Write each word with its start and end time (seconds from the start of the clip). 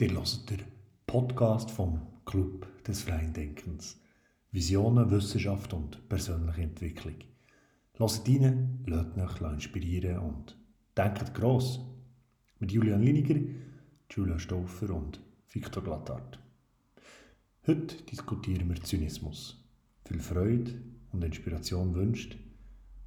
Ihr 0.00 0.12
hört 0.12 0.48
den 0.48 0.62
Podcast 1.06 1.70
vom 1.70 2.00
Club 2.24 2.66
des 2.84 3.02
Freien 3.02 3.34
Denkens. 3.34 4.00
Visionen, 4.50 5.10
Wissenschaft 5.10 5.74
und 5.74 6.08
persönliche 6.08 6.62
Entwicklung. 6.62 7.16
Hört 7.98 8.26
rein, 8.26 8.82
lasst 8.86 9.18
euch 9.18 9.52
inspirieren 9.52 10.20
und 10.20 10.56
denkt 10.96 11.34
gross. 11.34 11.80
Mit 12.60 12.72
Julian 12.72 13.02
Liniger, 13.02 13.38
Julia 14.10 14.38
Stauffer 14.38 14.88
und 14.88 15.20
Viktor 15.50 15.84
Glattart. 15.84 16.38
Heute 17.66 18.02
diskutieren 18.04 18.70
wir 18.70 18.82
Zynismus. 18.82 19.62
Viel 20.06 20.20
Freude 20.20 20.80
und 21.12 21.22
Inspiration 21.22 21.94
wünscht 21.94 22.38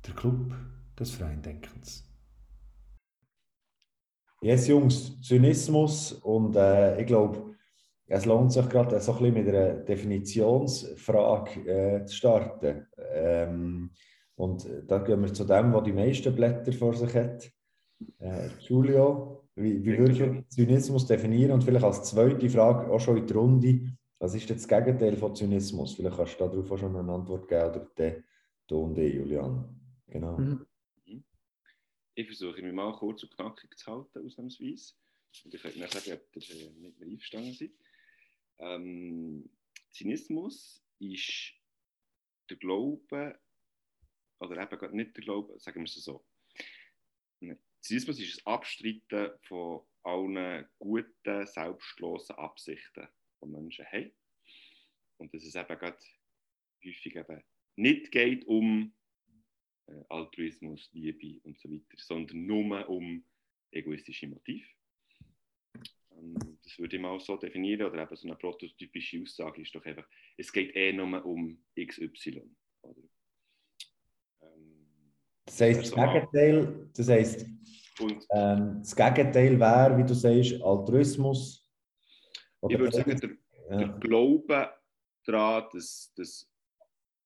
der 0.06 0.14
Club 0.14 0.54
des 1.00 1.10
Freien 1.10 1.42
Denkens. 1.42 2.04
Yes, 4.44 4.68
Jungs, 4.68 5.22
Zynismus 5.22 6.12
und 6.12 6.58
äh, 6.58 7.00
ich 7.00 7.08
glaube, 7.08 7.56
es 8.08 8.26
lohnt 8.26 8.52
sich 8.52 8.68
gerade 8.68 9.00
so 9.00 9.14
ein 9.14 9.20
bisschen 9.20 9.34
mit 9.36 9.48
einer 9.48 9.74
Definitionsfrage 9.76 11.62
äh, 11.66 12.06
zu 12.06 12.14
starten. 12.14 12.86
Ähm, 13.14 13.92
und 14.36 14.68
da 14.86 14.98
gehen 14.98 15.22
wir 15.22 15.34
zu 15.34 15.46
dem, 15.46 15.72
was 15.72 15.84
die 15.84 15.94
meisten 15.94 16.36
Blätter 16.36 16.74
vor 16.74 16.94
sich 16.94 17.16
hat. 17.16 17.50
Äh, 18.20 18.50
Giulio, 18.60 19.46
wie, 19.56 19.82
wie 19.86 19.98
würdest 19.98 20.20
du 20.20 20.44
Zynismus 20.50 21.06
definieren? 21.06 21.52
Und 21.52 21.64
vielleicht 21.64 21.86
als 21.86 22.04
zweite 22.04 22.50
Frage 22.50 22.92
auch 22.92 23.00
schon 23.00 23.20
in 23.20 23.26
die 23.26 23.34
Runde, 23.34 23.80
was 24.20 24.36
ist 24.36 24.50
das 24.50 24.68
Gegenteil 24.68 25.16
von 25.16 25.34
Zynismus? 25.34 25.94
Vielleicht 25.96 26.18
kannst 26.18 26.38
du 26.38 26.50
darauf 26.50 26.70
auch 26.70 26.78
schon 26.78 26.98
eine 26.98 27.14
Antwort 27.14 27.48
geben, 27.48 27.70
oder 27.70 27.88
der, 27.98 28.18
du 28.68 28.80
und 28.80 28.98
ich, 28.98 29.16
Julian. 29.16 29.70
Genau. 30.08 30.38
Mhm. 30.38 30.66
Ich 32.16 32.28
versuche 32.28 32.62
mich 32.62 32.74
mal 32.74 32.94
kurz 32.94 33.24
und 33.24 33.36
knackig 33.36 33.76
zu 33.78 33.92
halten, 33.92 34.26
ausnahmsweise. 34.26 34.94
Und 35.44 35.54
ich 35.54 35.62
könnte 35.62 35.80
mir 35.80 35.88
sagen, 35.88 36.14
ob 36.14 36.36
ihr 36.36 36.56
äh, 36.56 36.70
mit 36.70 37.00
mir 37.00 37.08
einverstanden 37.08 37.54
seid. 37.54 37.72
Ähm, 38.60 39.50
Zynismus 39.92 40.84
ist 41.00 41.54
der 42.50 42.58
Glaube, 42.58 43.40
oder 44.40 44.62
eben 44.62 44.96
nicht 44.96 45.18
der 45.18 45.24
Glaube, 45.24 45.60
sagen 45.60 45.82
wir 45.82 45.86
es 45.86 45.96
so. 45.96 46.24
Zynismus 47.82 48.20
ist 48.20 48.38
das 48.38 48.46
Abstreiten 48.46 49.32
von 49.42 49.82
allen 50.04 50.66
guten, 50.80 51.48
selbstlosen 51.48 52.36
Absichten, 52.36 53.08
die 53.42 53.48
Menschen 53.48 53.86
haben. 53.86 54.12
Und 55.18 55.34
dass 55.34 55.44
es 55.44 55.56
eben 55.56 55.80
gerade 55.80 55.98
häufig 56.86 57.16
eben 57.16 57.44
nicht 57.76 58.12
geht 58.12 58.46
um 58.46 58.84
äh, 58.84 59.03
Altruismus, 60.10 60.90
Liebe 60.94 61.42
und 61.44 61.60
so 61.60 61.70
weiter, 61.70 61.98
sondern 61.98 62.46
nur 62.46 62.90
um 62.90 63.24
egoistische 63.72 64.28
Motive. 64.28 64.66
Ähm, 66.12 66.36
das 66.64 66.78
würde 66.80 66.96
ich 66.96 67.02
mal 67.02 67.20
so 67.20 67.38
definieren, 67.38 67.90
oder 67.90 68.04
eben 68.04 68.16
so 68.16 68.28
eine 68.28 68.38
prototypische 68.38 69.22
Aussage 69.22 69.62
ist 69.62 69.76
doch 69.76 69.86
einfach, 69.86 70.08
es 70.38 70.52
geht 70.52 70.76
eh 70.76 70.94
nur 70.94 71.26
um 71.26 71.64
XY. 71.78 72.44
Oder? 72.82 73.02
Ähm, 74.42 74.88
das 75.46 75.62
heisst, 75.62 75.82
das 75.82 75.92
Gegenteil, 75.92 76.90
das 76.96 77.10
heisst, 77.10 77.46
ähm, 78.32 78.80
das 78.80 78.96
Gegenteil 78.96 79.60
wäre, 79.60 79.98
wie 79.98 80.04
du 80.04 80.14
sagst, 80.14 80.62
Altruismus. 80.62 81.70
ich 82.70 82.78
würde 82.78 82.96
sagen, 82.96 83.20
der, 83.20 83.30
ja. 83.70 83.78
der 83.78 84.00
Glaube 84.00 84.74
daran, 85.26 85.70
dass, 85.72 86.14
dass 86.16 86.53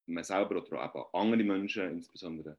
man 0.08 0.23
selber 0.23 0.61
oder 0.63 0.95
auch 0.95 1.13
andere 1.13 1.44
Menschen, 1.44 1.89
insbesondere 1.89 2.58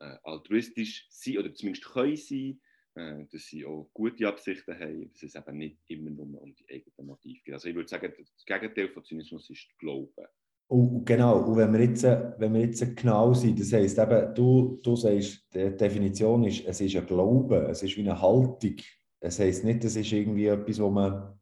äh, 0.00 0.16
altruistisch 0.22 1.06
sind 1.10 1.38
oder 1.38 1.54
zumindest 1.54 1.86
können 1.86 2.16
sein, 2.16 2.60
äh, 2.94 3.24
dass 3.30 3.46
sie 3.46 3.64
auch 3.64 3.90
gute 3.94 4.26
Absichten 4.28 4.78
haben, 4.78 5.10
dass 5.12 5.22
es 5.22 5.34
eben 5.34 5.58
nicht 5.58 5.78
immer 5.88 6.10
nur 6.10 6.42
um 6.42 6.54
die 6.54 6.66
eigenen 6.68 7.06
Motive 7.06 7.40
geht. 7.44 7.54
Also 7.54 7.68
ich 7.68 7.74
würde 7.74 7.88
sagen, 7.88 8.12
das 8.16 8.44
Gegenteil 8.44 8.88
von 8.88 9.04
Zynismus 9.04 9.48
ist 9.50 9.68
Glauben. 9.78 10.26
Und, 10.70 11.06
genau, 11.06 11.44
und 11.44 11.56
wenn 11.56 11.72
wir 11.72 11.80
jetzt, 11.80 12.02
wenn 12.04 12.52
wir 12.52 12.60
jetzt 12.60 12.94
genau 12.94 13.32
sind, 13.32 13.58
das 13.58 13.72
heisst 13.72 13.98
eben, 13.98 14.34
du, 14.34 14.78
du 14.82 14.96
sagst, 14.96 15.46
die 15.54 15.74
Definition 15.74 16.44
ist, 16.44 16.66
es 16.66 16.80
ist 16.80 16.94
ein 16.94 17.06
Glaube, 17.06 17.68
es 17.70 17.82
ist 17.82 17.96
wie 17.96 18.02
eine 18.02 18.20
Haltung. 18.20 18.76
Es 19.20 19.38
heisst 19.38 19.64
nicht, 19.64 19.82
es 19.84 19.96
ist 19.96 20.12
irgendwie 20.12 20.46
etwas, 20.46 20.78
wo 20.78 20.90
man 20.90 21.38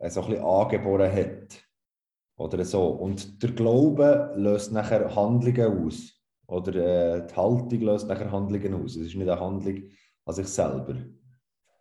äh, 0.00 0.10
so 0.10 0.22
ein 0.22 0.30
bisschen 0.30 0.44
angeboren 0.44 1.12
hat. 1.12 1.37
Oder 2.38 2.64
so. 2.64 2.86
Und 2.86 3.42
der 3.42 3.50
Glaube 3.50 4.32
löst 4.36 4.72
nachher 4.72 5.14
Handlungen 5.14 5.86
aus. 5.86 6.14
Oder 6.46 6.74
äh, 7.16 7.26
die 7.26 7.34
Haltung 7.34 7.80
löst 7.80 8.08
nachher 8.08 8.30
Handlungen 8.30 8.74
aus. 8.74 8.96
Es 8.96 9.08
ist 9.08 9.16
nicht 9.16 9.28
eine 9.28 9.40
Handlung 9.40 9.90
an 10.24 10.34
sich 10.34 10.46
selber. 10.46 10.96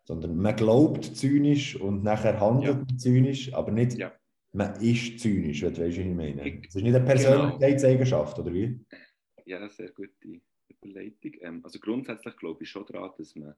Sondern 0.03 0.35
man 0.35 0.55
glaubt 0.55 1.05
zynisch 1.05 1.79
und 1.79 2.03
nachher 2.03 2.39
handelt 2.39 2.91
ja. 2.91 2.97
zynisch, 2.97 3.53
aber 3.53 3.71
nicht, 3.71 3.97
ja. 3.97 4.11
man 4.51 4.73
ist 4.81 5.19
zynisch, 5.19 5.61
wenn 5.61 5.73
du 5.73 5.81
weißt, 5.81 5.97
was 5.97 6.05
ich 6.05 6.15
meine. 6.15 6.59
Es 6.65 6.75
ist 6.75 6.75
nicht 6.75 6.95
eine 6.95 6.99
genau. 6.99 7.05
Persönlichkeitseigenschaft, 7.05 8.39
oder 8.39 8.53
wie? 8.53 8.79
Ja, 9.45 9.69
sehr 9.69 9.91
gute 9.91 10.11
Überleitung. 10.69 11.31
Ähm, 11.41 11.61
also 11.63 11.79
grundsätzlich 11.79 12.35
glaube 12.37 12.63
ich 12.63 12.69
schon 12.69 12.85
daran, 12.85 13.11
dass 13.17 13.35
man 13.35 13.49
einen 13.49 13.55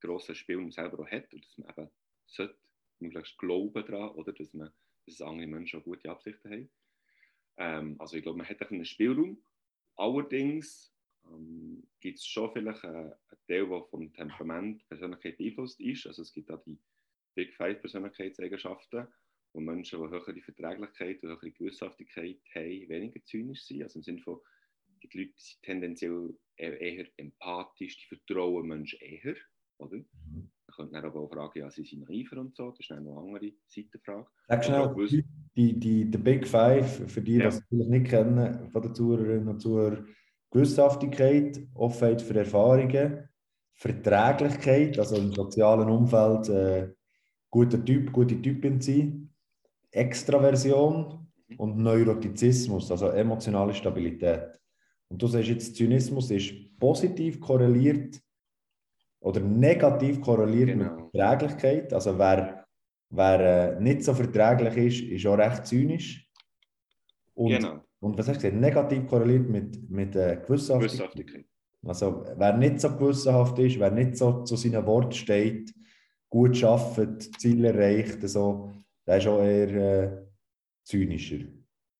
grossen 0.00 0.34
Spiel 0.34 0.70
selber 0.70 1.00
auch 1.00 1.10
hat 1.10 1.32
und 1.32 1.44
dass 1.44 1.56
man 1.56 1.70
eben 1.70 1.90
sollte, 2.26 2.58
möglichst 2.98 3.38
glauben 3.38 3.84
daran, 3.86 4.10
oder 4.10 4.32
dass 4.32 4.52
man 4.52 4.70
dass 5.06 5.20
andere 5.20 5.46
Menschen 5.46 5.80
auch 5.80 5.84
gute 5.84 6.10
Absichten 6.10 6.50
haben. 6.50 6.70
Ähm, 7.56 7.96
also 7.98 8.16
ich 8.16 8.22
glaube, 8.22 8.38
man 8.38 8.48
hat 8.48 8.62
einen 8.70 8.84
Spielraum. 8.84 9.42
Allerdings 9.96 10.94
ähm, 11.26 11.82
gibt 12.00 12.18
es 12.18 12.26
schon 12.26 12.52
vielleicht 12.52 12.84
einen, 12.84 13.12
Teil, 13.46 13.66
der 13.68 13.84
vom 13.84 14.12
Temperament, 14.12 14.86
Persönlichkeit 14.88 15.36
beeinflusst 15.36 15.80
ist. 15.80 16.06
Also 16.06 16.22
es 16.22 16.32
gibt 16.32 16.50
da 16.50 16.56
die 16.56 16.78
Big 17.34 17.54
Five 17.54 17.80
Persönlichkeitseigenschaften, 17.80 19.08
wo 19.52 19.60
Menschen, 19.60 20.00
die 20.00 20.08
höhere 20.08 20.40
Verträglichkeit 20.40 21.22
und 21.22 21.30
höhere 21.30 21.50
Gewissenhaftigkeit 21.50 22.40
haben, 22.54 22.88
weniger 22.88 23.22
zynisch 23.24 23.64
sind. 23.64 23.82
Also 23.82 23.98
im 23.98 24.02
Sinne 24.02 24.20
von, 24.20 24.40
die 25.02 25.18
Leute 25.18 25.34
sind 25.36 25.62
tendenziell 25.62 26.34
eher 26.56 27.06
empathisch, 27.16 27.98
die 27.98 28.06
vertrauen 28.06 28.66
Menschen 28.66 29.00
eher. 29.00 29.36
Oder? 29.82 29.96
Mhm. 29.98 30.50
Man 30.66 30.76
könnte 30.76 30.92
dann 30.94 31.04
aber 31.04 31.20
auch 31.20 31.30
fragen, 31.30 31.58
ja, 31.58 31.70
sie 31.70 31.84
sind 31.84 32.08
naiver 32.08 32.40
und 32.40 32.56
so, 32.56 32.70
das 32.70 32.80
ist 32.80 32.92
eine 32.92 33.10
andere 33.10 33.52
Seitenfrage. 33.66 34.26
Sag 34.48 34.64
schnell, 34.64 35.24
die, 35.54 35.78
die, 35.78 36.10
die 36.10 36.18
Big 36.18 36.46
Five, 36.46 37.10
für 37.10 37.20
die, 37.20 37.34
ja. 37.34 37.40
die 37.40 37.46
es 37.48 37.62
vielleicht 37.68 37.90
nicht 37.90 38.06
kennen, 38.06 38.70
von 38.70 38.82
den 38.82 38.94
Zuhörerinnen 38.94 39.48
und 39.48 39.60
Zuhörern, 39.60 40.06
Gewissenhaftigkeit, 40.50 41.60
Offenheit 41.74 42.22
für 42.22 42.38
Erfahrungen, 42.38 43.28
Verträglichkeit, 43.74 44.98
also 44.98 45.16
im 45.16 45.32
sozialen 45.32 45.88
Umfeld 45.88 46.48
äh, 46.48 46.92
guter 47.50 47.84
Typ, 47.84 48.12
gute 48.12 48.40
Typin 48.40 48.80
sein, 48.80 49.30
Extraversion 49.90 51.26
mhm. 51.48 51.56
und 51.56 51.78
Neurotizismus, 51.78 52.90
also 52.90 53.08
emotionale 53.08 53.74
Stabilität. 53.74 54.58
Und 55.08 55.20
du 55.20 55.26
sagst 55.26 55.48
jetzt, 55.48 55.76
Zynismus 55.76 56.30
ist 56.30 56.78
positiv 56.78 57.40
korreliert 57.40 58.20
oder 59.22 59.40
negativ 59.40 60.20
korreliert 60.20 60.70
genau. 60.70 60.96
mit 60.96 61.10
Verträglichkeit. 61.12 61.92
Also 61.92 62.18
wer, 62.18 62.66
wer 63.10 63.76
äh, 63.76 63.80
nicht 63.80 64.02
so 64.02 64.14
verträglich 64.14 64.76
ist, 64.76 65.10
ist 65.10 65.26
auch 65.26 65.38
recht 65.38 65.66
zynisch. 65.66 66.28
Und, 67.34 67.50
genau. 67.50 67.80
und 68.00 68.18
was 68.18 68.28
hast 68.28 68.42
du 68.42 68.48
gesagt? 68.48 68.60
Negativ 68.60 69.06
korreliert 69.06 69.48
mit, 69.48 69.90
mit 69.90 70.16
äh, 70.16 70.40
Gewissenhaftigkeit. 70.44 71.46
Also 71.84 72.24
wer 72.36 72.56
nicht 72.56 72.80
so 72.80 72.96
gewissenhaft 72.96 73.58
ist, 73.58 73.78
wer 73.78 73.90
nicht 73.90 74.16
so 74.16 74.44
zu 74.44 74.56
seinem 74.56 74.86
Wort 74.86 75.14
steht, 75.14 75.72
gut 76.28 76.62
arbeitet, 76.62 77.40
Ziele 77.40 77.68
erreicht, 77.68 78.28
so, 78.28 78.72
der 79.06 79.18
ist 79.18 79.26
auch 79.26 79.42
eher 79.42 79.74
äh, 79.74 80.26
zynischer. 80.84 81.44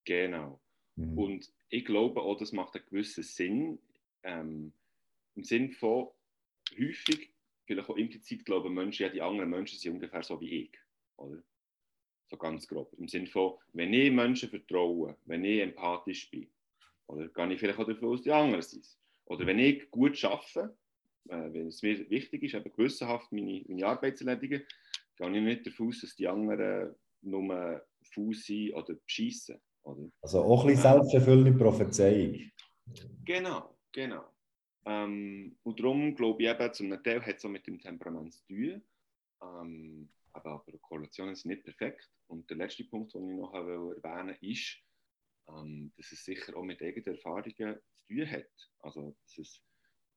Genau. 0.04 0.60
Mhm. 0.96 1.18
Und 1.18 1.52
ich 1.68 1.84
glaube 1.84 2.20
auch, 2.20 2.36
das 2.36 2.52
macht 2.52 2.76
einen 2.76 2.84
gewissen 2.86 3.24
Sinn. 3.24 3.78
Ähm, 4.22 4.72
Im 5.34 5.44
Sinn 5.44 5.72
von, 5.72 6.08
häufig, 6.78 7.32
vielleicht 7.66 7.88
auch 7.88 7.96
implizit, 7.96 8.44
glauben 8.44 8.74
Menschen, 8.74 9.04
ja, 9.04 9.08
die 9.08 9.22
anderen 9.22 9.50
Menschen 9.50 9.78
sind 9.78 9.94
ungefähr 9.94 10.22
so 10.22 10.40
wie 10.40 10.64
ich. 10.64 10.78
Oder? 11.16 11.42
So 12.30 12.36
ganz 12.36 12.66
grob. 12.66 12.92
Im 12.98 13.08
Sinne 13.08 13.26
von, 13.26 13.58
wenn 13.72 13.92
ich 13.92 14.10
Menschen 14.10 14.48
vertraue, 14.48 15.16
wenn 15.26 15.44
ich 15.44 15.60
empathisch 15.60 16.30
bin, 16.30 16.48
oder 17.06 17.28
gehe 17.28 17.52
ich 17.52 17.60
vielleicht 17.60 17.78
auch 17.78 17.86
davon 17.86 18.08
aus, 18.08 18.22
die 18.22 18.32
anderen 18.32 18.62
sind 18.62 18.86
Oder 19.26 19.46
wenn 19.46 19.58
ich 19.58 19.90
gut 19.90 20.22
arbeite, 20.24 20.76
äh, 21.28 21.52
wenn 21.52 21.68
es 21.68 21.82
mir 21.82 22.08
wichtig 22.10 22.42
ist, 22.42 22.54
eben 22.54 22.72
gewissenhaft 22.72 23.30
meine, 23.32 23.62
meine 23.68 23.86
Arbeit 23.86 24.18
zu 24.18 24.26
erledigen, 24.26 24.62
gehe 25.16 25.36
ich 25.36 25.42
nicht 25.42 25.66
davon 25.66 25.88
aus, 25.88 26.00
dass 26.00 26.16
die 26.16 26.26
anderen 26.26 26.94
nur 27.22 27.84
faul 28.02 28.34
sind 28.34 28.72
oder 28.74 28.94
beschissen. 28.94 29.60
Oder? 29.82 30.10
Also 30.22 30.42
auch 30.42 30.62
ein 30.62 30.68
bisschen 30.68 30.82
selbsterfüllende 30.82 31.52
Prophezeiung. 31.52 32.50
Genau, 33.24 33.76
genau. 33.92 34.31
Ähm, 34.84 35.56
und 35.62 35.78
darum 35.78 36.14
glaube 36.14 36.42
ich 36.42 36.48
eben, 36.48 36.72
zum 36.72 37.02
Teil 37.02 37.24
hat 37.24 37.36
es 37.36 37.44
auch 37.44 37.50
mit 37.50 37.66
dem 37.66 37.80
Temperament 37.80 38.32
zu 38.32 38.46
tun. 38.46 38.82
Ähm, 39.42 40.08
aber, 40.32 40.52
aber 40.52 40.78
Korrelationen 40.78 41.34
sind 41.34 41.50
nicht 41.50 41.64
perfekt. 41.64 42.10
Und 42.26 42.48
der 42.48 42.56
letzte 42.56 42.84
Punkt, 42.84 43.14
den 43.14 43.30
ich 43.30 43.36
noch 43.36 43.54
erwähnen 43.54 44.36
will, 44.40 44.50
ist, 44.50 44.78
ähm, 45.48 45.92
dass 45.96 46.12
es 46.12 46.24
sicher 46.24 46.56
auch 46.56 46.64
mit 46.64 46.82
eigenen 46.82 47.16
Erfahrungen 47.16 47.78
zu 47.94 48.06
tun 48.06 48.30
hat. 48.30 48.70
Also, 48.80 49.16
dass 49.24 49.38
es 49.38 49.62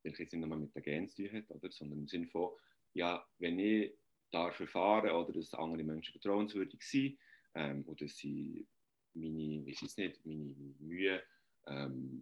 nicht 0.03 0.33
nur 0.33 0.57
mit 0.57 0.75
den 0.75 0.83
Genen 0.83 1.09
zu 1.09 1.27
tun 1.27 1.37
hat, 1.37 1.51
oder, 1.51 1.71
sondern 1.71 1.99
im 1.99 2.07
Sinne 2.07 2.27
von, 2.27 2.51
ja, 2.93 3.25
wenn 3.39 3.59
ich 3.59 3.93
darf 4.31 4.59
erfahren 4.59 5.11
oder 5.11 5.33
dass 5.33 5.53
andere 5.53 5.83
Menschen 5.83 6.11
vertrauenswürdig 6.11 6.81
sind 6.81 7.17
ähm, 7.53 7.85
oder 7.87 8.07
sie 8.07 8.67
meine, 9.13 9.65
weiß 9.65 9.97
nicht, 9.97 10.25
meine 10.25 10.53
Mühe 10.79 11.23
ähm, 11.67 12.21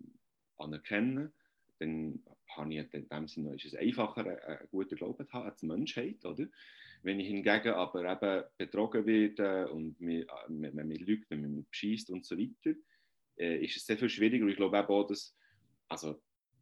anerkennen, 0.57 1.33
dann 1.83 2.23
habe 2.49 2.73
ich 2.73 2.93
in 2.93 3.09
dem 3.09 3.27
Sinne 3.27 3.55
ist 3.55 3.65
es 3.65 3.75
einfacher, 3.75 4.25
einen 4.47 4.67
guten 4.69 4.95
Glauben 4.95 5.27
zu 5.27 5.33
haben 5.33 5.49
als 5.49 5.63
Menschheit, 5.63 6.23
oder? 6.25 6.47
Wenn 7.01 7.19
ich 7.19 7.27
hingegen 7.27 7.73
aber 7.73 8.11
eben 8.11 8.43
betrogen 8.57 9.05
werde 9.05 9.69
und 9.69 9.99
mir, 9.99 10.25
wenn 10.47 10.75
man 10.75 10.87
mir 10.87 10.99
lügt, 10.99 11.29
wenn 11.29 11.41
mich 11.41 11.67
beschießt 11.67 12.09
und 12.11 12.25
so 12.25 12.37
weiter, 12.37 12.77
äh, 13.37 13.63
ist 13.63 13.75
es 13.75 13.85
sehr 13.85 13.97
viel 13.97 14.09
schwieriger. 14.09 14.47
Ich 14.47 14.55
glaube 14.55 14.87
auch, 14.87 15.07
dass, 15.07 15.35
also, 15.89 16.21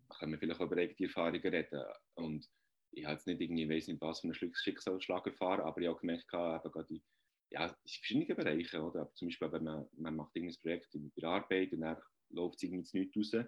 können 0.10 0.32
wir 0.32 0.40
vielleicht 0.40 0.60
über 0.60 0.78
eigene 0.78 1.08
Erfahrungen 1.08 1.42
reden. 1.42 1.84
Und 2.16 2.50
ich 2.92 3.06
habe 3.06 3.14
jetzt 3.14 3.28
nicht 3.28 3.40
irgendwie, 3.40 3.70
weiß 3.70 3.88
nicht, 3.88 4.02
was 4.02 4.22
für 4.22 4.28
einen 4.28 4.56
Schicksalsschlag 4.56 5.28
erfahren, 5.28 5.62
aber 5.62 5.80
ich 5.80 5.88
habe 5.88 6.00
gemerkt, 6.00 6.26
eben 6.34 6.72
gerade 6.72 6.88
die, 6.90 7.04
ja, 7.52 7.68
in 7.68 7.76
verschiedenen 7.86 8.36
Bereichen, 8.36 8.82
oder? 8.82 9.02
Aber 9.02 9.14
zum 9.14 9.28
Beispiel, 9.28 9.52
wenn 9.52 9.64
man, 9.64 9.86
man 9.98 10.16
macht 10.16 10.36
irgendein 10.36 10.62
Projekt 10.62 10.96
in 10.96 11.12
der 11.16 11.30
Arbeit 11.30 11.72
und 11.74 11.82
dann 11.82 11.98
läuft 12.30 12.56
es 12.56 12.64
irgendwie 12.64 13.00
nicht 13.00 13.16
raus, 13.16 13.46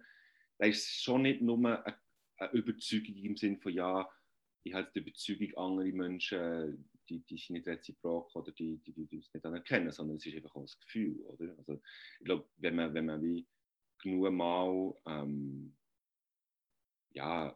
da 0.64 0.70
ist 0.70 0.88
es 0.88 1.02
schon 1.02 1.24
nicht 1.24 1.42
nur 1.42 1.58
eine, 1.58 1.86
eine 2.38 2.52
Überzeugung 2.54 3.18
im 3.18 3.36
Sinne 3.36 3.58
von, 3.58 3.74
ja, 3.74 4.10
ich 4.64 4.74
habe 4.74 4.90
die 4.96 5.00
Überzeugung, 5.00 5.54
andere 5.58 5.92
Menschen, 5.92 6.90
die, 7.10 7.20
die 7.20 7.38
sind 7.38 7.56
nicht 7.56 7.68
reziprok 7.68 8.34
oder 8.34 8.54
die, 8.54 8.78
die, 8.78 8.94
die, 8.94 9.06
die 9.08 9.18
es 9.18 9.34
nicht 9.34 9.46
anerkennen, 9.46 9.92
sondern 9.92 10.16
es 10.16 10.26
ist 10.26 10.36
einfach 10.36 10.56
auch 10.56 10.62
das 10.62 10.80
Gefühl, 10.80 11.20
oder? 11.26 11.54
Also, 11.58 11.82
ich 12.20 12.26
glaube, 12.26 12.48
wenn 12.56 12.78
man, 12.78 12.94
wenn 12.94 13.08
man 13.08 13.22
wie 13.22 13.46
genug 14.02 14.32
mal 14.32 14.96
ähm, 15.06 15.76
ja, 17.12 17.54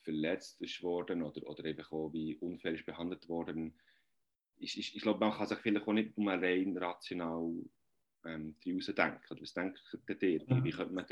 verletzt 0.00 0.60
ist 0.62 0.82
worden 0.82 1.22
oder, 1.22 1.46
oder 1.48 1.64
einfach 1.64 1.92
auch 1.92 2.12
wie 2.12 2.34
unfair 2.38 2.74
ist 2.74 2.86
behandelt 2.86 3.28
worden, 3.28 3.72
ich, 4.56 4.76
ich, 4.76 4.96
ich 4.96 5.02
glaube, 5.02 5.20
man 5.20 5.32
kann 5.32 5.46
sich 5.46 5.58
vielleicht 5.58 5.86
auch 5.86 5.92
nicht 5.92 6.18
nur 6.18 6.32
rein 6.32 6.76
rational 6.76 7.52
ähm, 8.24 8.56
daraus 8.64 8.86
denken. 8.86 9.40
Was 9.40 9.54
denkt 9.54 9.80
ihr? 10.22 10.40
Wie, 10.48 10.64
wie 10.64 10.70
könnte 10.72 10.92
man 10.92 11.06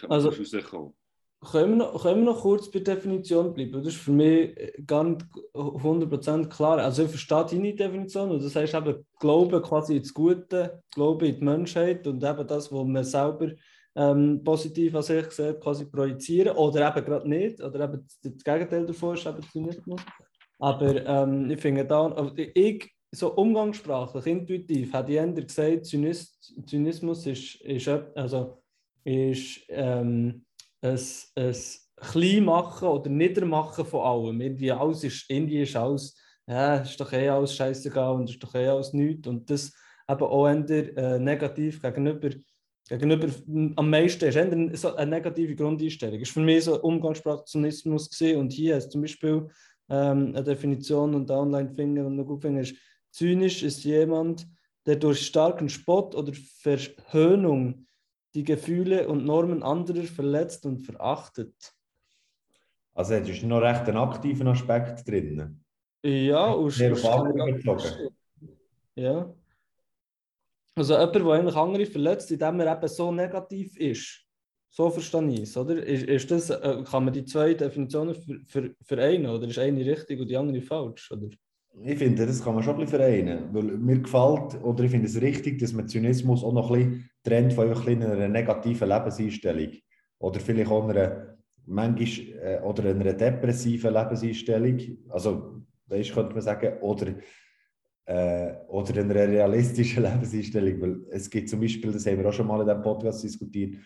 da 0.00 0.08
also, 0.08 0.30
rauskommen? 0.30 0.94
Können 1.40 1.70
wir, 1.70 1.76
noch, 1.76 2.02
können 2.02 2.24
wir 2.24 2.32
noch 2.32 2.40
kurz 2.40 2.68
bei 2.68 2.80
der 2.80 2.96
Definition 2.96 3.54
bleiben? 3.54 3.70
Das 3.72 3.86
ist 3.86 3.96
für 3.96 4.10
mich 4.10 4.56
gar 4.84 5.04
nicht 5.04 5.24
100% 5.54 6.48
klar. 6.48 6.78
Also 6.78 7.04
ich 7.04 7.10
verstehe 7.10 7.46
deine 7.48 7.74
Definition 7.74 8.32
und 8.32 8.42
das 8.42 8.56
heißt 8.56 8.74
eben 8.74 9.06
Glauben 9.20 9.62
quasi 9.62 9.98
ins 9.98 10.12
Gute, 10.12 10.82
Glauben 10.92 11.26
in 11.26 11.38
die 11.38 11.44
Menschheit 11.44 12.06
und 12.08 12.24
eben 12.24 12.46
das, 12.46 12.72
was 12.72 12.84
man 12.84 13.04
selber 13.04 13.52
ähm, 13.94 14.42
positiv 14.42 14.96
an 14.96 15.02
sich 15.02 15.30
sieht, 15.30 15.60
quasi 15.60 15.84
projizieren 15.84 16.56
oder 16.56 16.88
eben 16.88 17.04
gerade 17.04 17.28
nicht. 17.28 17.62
Oder 17.62 17.84
eben 17.84 18.06
das 18.22 18.44
Gegenteil 18.44 18.86
davon 18.86 19.14
ist 19.14 19.26
eben 19.26 19.42
Zynismus. 19.52 20.00
Aber 20.58 21.06
ähm, 21.06 21.50
ich 21.50 21.60
finde 21.60 21.84
da, 21.84 22.08
also 22.08 22.32
ich, 22.36 22.92
so 23.10 23.34
umgangssprachlich, 23.34 24.26
intuitiv, 24.26 24.92
ich 24.92 25.08
eher 25.08 25.32
gesagt, 25.32 25.86
Zynis, 25.86 26.38
Zynismus 26.66 27.26
ist, 27.26 27.60
ist, 27.62 27.88
also, 27.88 28.62
ist 29.04 29.60
ähm, 29.68 30.44
ein, 30.80 30.98
ein 31.36 31.56
Kleinmachen 31.96 32.88
oder 32.88 33.10
Niedermachen 33.10 33.84
von 33.84 34.00
allem. 34.00 34.40
Irgendwie 34.40 34.72
alles 34.72 35.04
ist, 35.04 35.24
irgendwie 35.28 35.62
ist 35.62 35.76
alles, 35.76 36.16
ja, 36.46 36.76
ist 36.76 37.00
doch 37.00 37.12
eh 37.12 37.28
alles 37.28 37.54
scheißegal 37.54 38.14
und 38.14 38.30
ist 38.30 38.42
doch 38.42 38.54
eh 38.54 38.68
alles 38.68 38.92
nichts. 38.92 39.26
Und 39.26 39.50
das 39.50 39.72
eben 40.08 40.22
auch 40.22 40.46
eher 40.46 40.96
äh, 40.96 41.18
negativ 41.18 41.82
gegenüber, 41.82 42.30
gegenüber 42.88 43.28
am 43.76 43.90
meisten 43.90 44.24
ist 44.24 44.36
eher 44.36 44.76
so 44.76 44.94
eine 44.94 45.10
negative 45.10 45.54
Grundeinstellung. 45.54 46.20
Das 46.20 46.28
war 46.28 46.34
für 46.34 46.40
mich 46.40 46.64
so 46.64 46.80
Umgangssprachzynismus 46.80 48.08
gesehen 48.08 48.40
und 48.40 48.52
hier 48.52 48.76
ist 48.76 48.90
zum 48.90 49.02
Beispiel 49.02 49.48
ähm, 49.90 50.28
eine 50.34 50.44
Definition 50.44 51.14
und 51.14 51.30
online 51.30 51.70
finden 51.74 52.06
und 52.06 52.26
gut 52.26 52.42
finden 52.42 52.60
ist, 52.60 52.74
zynisch 53.10 53.62
ist 53.62 53.84
jemand, 53.84 54.46
der 54.86 54.96
durch 54.96 55.26
starken 55.26 55.68
Spott 55.68 56.14
oder 56.14 56.32
Verhöhnung 56.62 57.86
die 58.38 58.44
Gefühle 58.44 59.08
und 59.08 59.24
Normen 59.24 59.64
anderer 59.64 60.04
verletzt 60.04 60.64
und 60.64 60.78
verachtet. 60.78 61.74
Also 62.94 63.14
es 63.14 63.28
ist 63.28 63.42
noch 63.42 63.60
recht 63.60 63.88
ein 63.88 63.96
aktiver 63.96 64.46
Aspekt 64.46 65.08
drin. 65.08 65.60
Ja, 66.04 66.46
aus 66.46 66.76
Sehr 66.76 66.90
bezogen. 66.90 68.10
Ja. 68.94 69.34
Also 70.76 70.94
jemand, 70.94 71.14
der 71.16 71.26
eigentlich 71.26 71.56
andere 71.56 71.86
verletzt, 71.86 72.30
indem 72.30 72.60
er 72.60 72.76
eben 72.76 72.88
so 72.88 73.10
negativ 73.10 73.76
ist. 73.76 74.24
So 74.70 74.88
verstehe 74.88 75.28
ich 75.32 75.40
es, 75.40 75.56
oder? 75.56 75.82
Ist, 75.84 76.04
ist 76.04 76.30
das, 76.30 76.50
äh, 76.50 76.84
kann 76.88 77.06
man 77.06 77.12
die 77.12 77.24
zwei 77.24 77.54
Definitionen 77.54 78.14
vereinen, 78.84 79.26
oder 79.26 79.48
ist 79.48 79.58
eine 79.58 79.84
richtig 79.84 80.20
und 80.20 80.28
die 80.30 80.36
andere 80.36 80.62
falsch? 80.62 81.10
Oder? 81.10 81.28
Ich 81.82 81.98
finde, 81.98 82.24
das 82.24 82.42
kann 82.42 82.54
man 82.54 82.62
schon 82.62 82.74
ein 82.74 82.80
bisschen 82.80 83.00
vereinen. 83.00 83.52
Weil 83.52 83.64
mir 83.64 83.98
gefällt, 83.98 84.62
oder 84.62 84.84
ich 84.84 84.90
finde 84.92 85.06
es 85.06 85.20
richtig, 85.20 85.58
dass 85.58 85.72
man 85.72 85.88
Zynismus 85.88 86.44
auch 86.44 86.52
noch 86.52 86.70
ein 86.70 86.90
bisschen 86.90 87.10
trennt 87.28 87.52
von 87.52 87.70
einer 87.70 88.28
negativen 88.28 88.88
Lebenseinstellung. 88.88 89.72
Oder 90.18 90.40
vielleicht 90.40 90.70
auch 90.70 90.88
einer, 90.88 91.36
manchmal, 91.66 92.42
äh, 92.42 92.60
oder 92.62 92.90
einer 92.90 93.12
depressiven 93.12 93.92
Lebenseinstellung. 93.92 94.80
Also, 95.10 95.62
weißt 95.86 96.14
könnte 96.14 96.32
man 96.32 96.42
sagen, 96.42 96.78
oder, 96.80 97.14
äh, 98.06 98.54
oder 98.68 99.00
einer 99.00 99.14
realistischen 99.14 100.02
Lebenseinstellung. 100.08 100.80
Weil 100.80 101.00
es 101.10 101.28
gibt 101.28 101.48
zum 101.48 101.60
Beispiel, 101.60 101.92
das 101.92 102.06
haben 102.06 102.18
wir 102.18 102.28
auch 102.28 102.32
schon 102.32 102.46
mal 102.46 102.60
in 102.60 102.66
diesem 102.66 102.82
Podcast 102.82 103.22
diskutiert, 103.22 103.76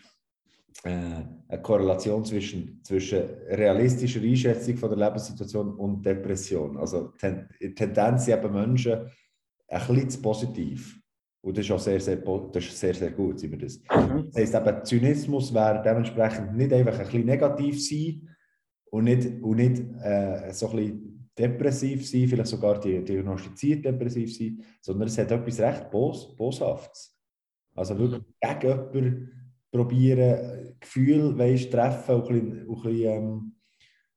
äh, 0.84 0.90
eine 1.48 1.62
Korrelation 1.62 2.24
zwischen, 2.24 2.82
zwischen 2.82 3.22
realistischer 3.48 4.20
Einschätzung 4.20 4.76
von 4.76 4.88
der 4.88 4.98
Lebenssituation 4.98 5.74
und 5.74 6.04
Depression. 6.04 6.78
Also 6.78 7.12
ten, 7.18 7.48
Tendenz 7.74 8.28
eben 8.28 8.52
Menschen 8.52 9.10
ein 9.68 9.86
bisschen 9.86 10.10
zu 10.10 10.22
positiv. 10.22 11.01
Und 11.42 11.58
das 11.58 11.64
ist 11.64 11.72
auch 11.72 11.78
sehr, 11.80 12.00
sehr, 12.00 12.16
das 12.16 12.64
ist 12.64 12.78
sehr, 12.78 12.94
sehr 12.94 13.10
gut, 13.10 13.42
wir 13.42 13.58
das. 13.58 13.78
Mhm. 13.78 14.26
Das 14.26 14.36
heisst 14.36 14.54
eben, 14.54 14.84
Zynismus 14.84 15.52
wäre 15.52 15.82
dementsprechend 15.82 16.56
nicht 16.56 16.72
einfach 16.72 16.98
ein 16.98 17.04
bisschen 17.04 17.26
negativ 17.26 17.84
sein 17.84 18.28
und 18.90 19.04
nicht, 19.04 19.42
und 19.42 19.56
nicht 19.56 19.82
äh, 20.02 20.52
so 20.52 20.70
ein 20.70 20.76
bisschen 20.76 21.30
depressiv 21.36 22.08
sein, 22.08 22.28
vielleicht 22.28 22.48
sogar 22.48 22.78
diagnostiziert 22.80 23.84
depressiv 23.84 24.36
sein, 24.36 24.62
sondern 24.80 25.08
es 25.08 25.18
hat 25.18 25.32
etwas 25.32 25.58
recht 25.58 25.90
Bos, 25.90 26.36
Boshaftes. 26.36 27.18
Also 27.74 27.98
wirklich 27.98 28.22
gegen 28.40 28.92
jemanden 28.92 29.54
probieren, 29.72 30.76
Gefühl 30.78 31.36
weißt, 31.36 31.72
treffen 31.72 32.16
und 32.16 32.30
ein 32.30 32.66
bisschen, 32.66 32.68
ein 32.68 32.82
bisschen, 32.82 33.04
ähm, 33.04 33.54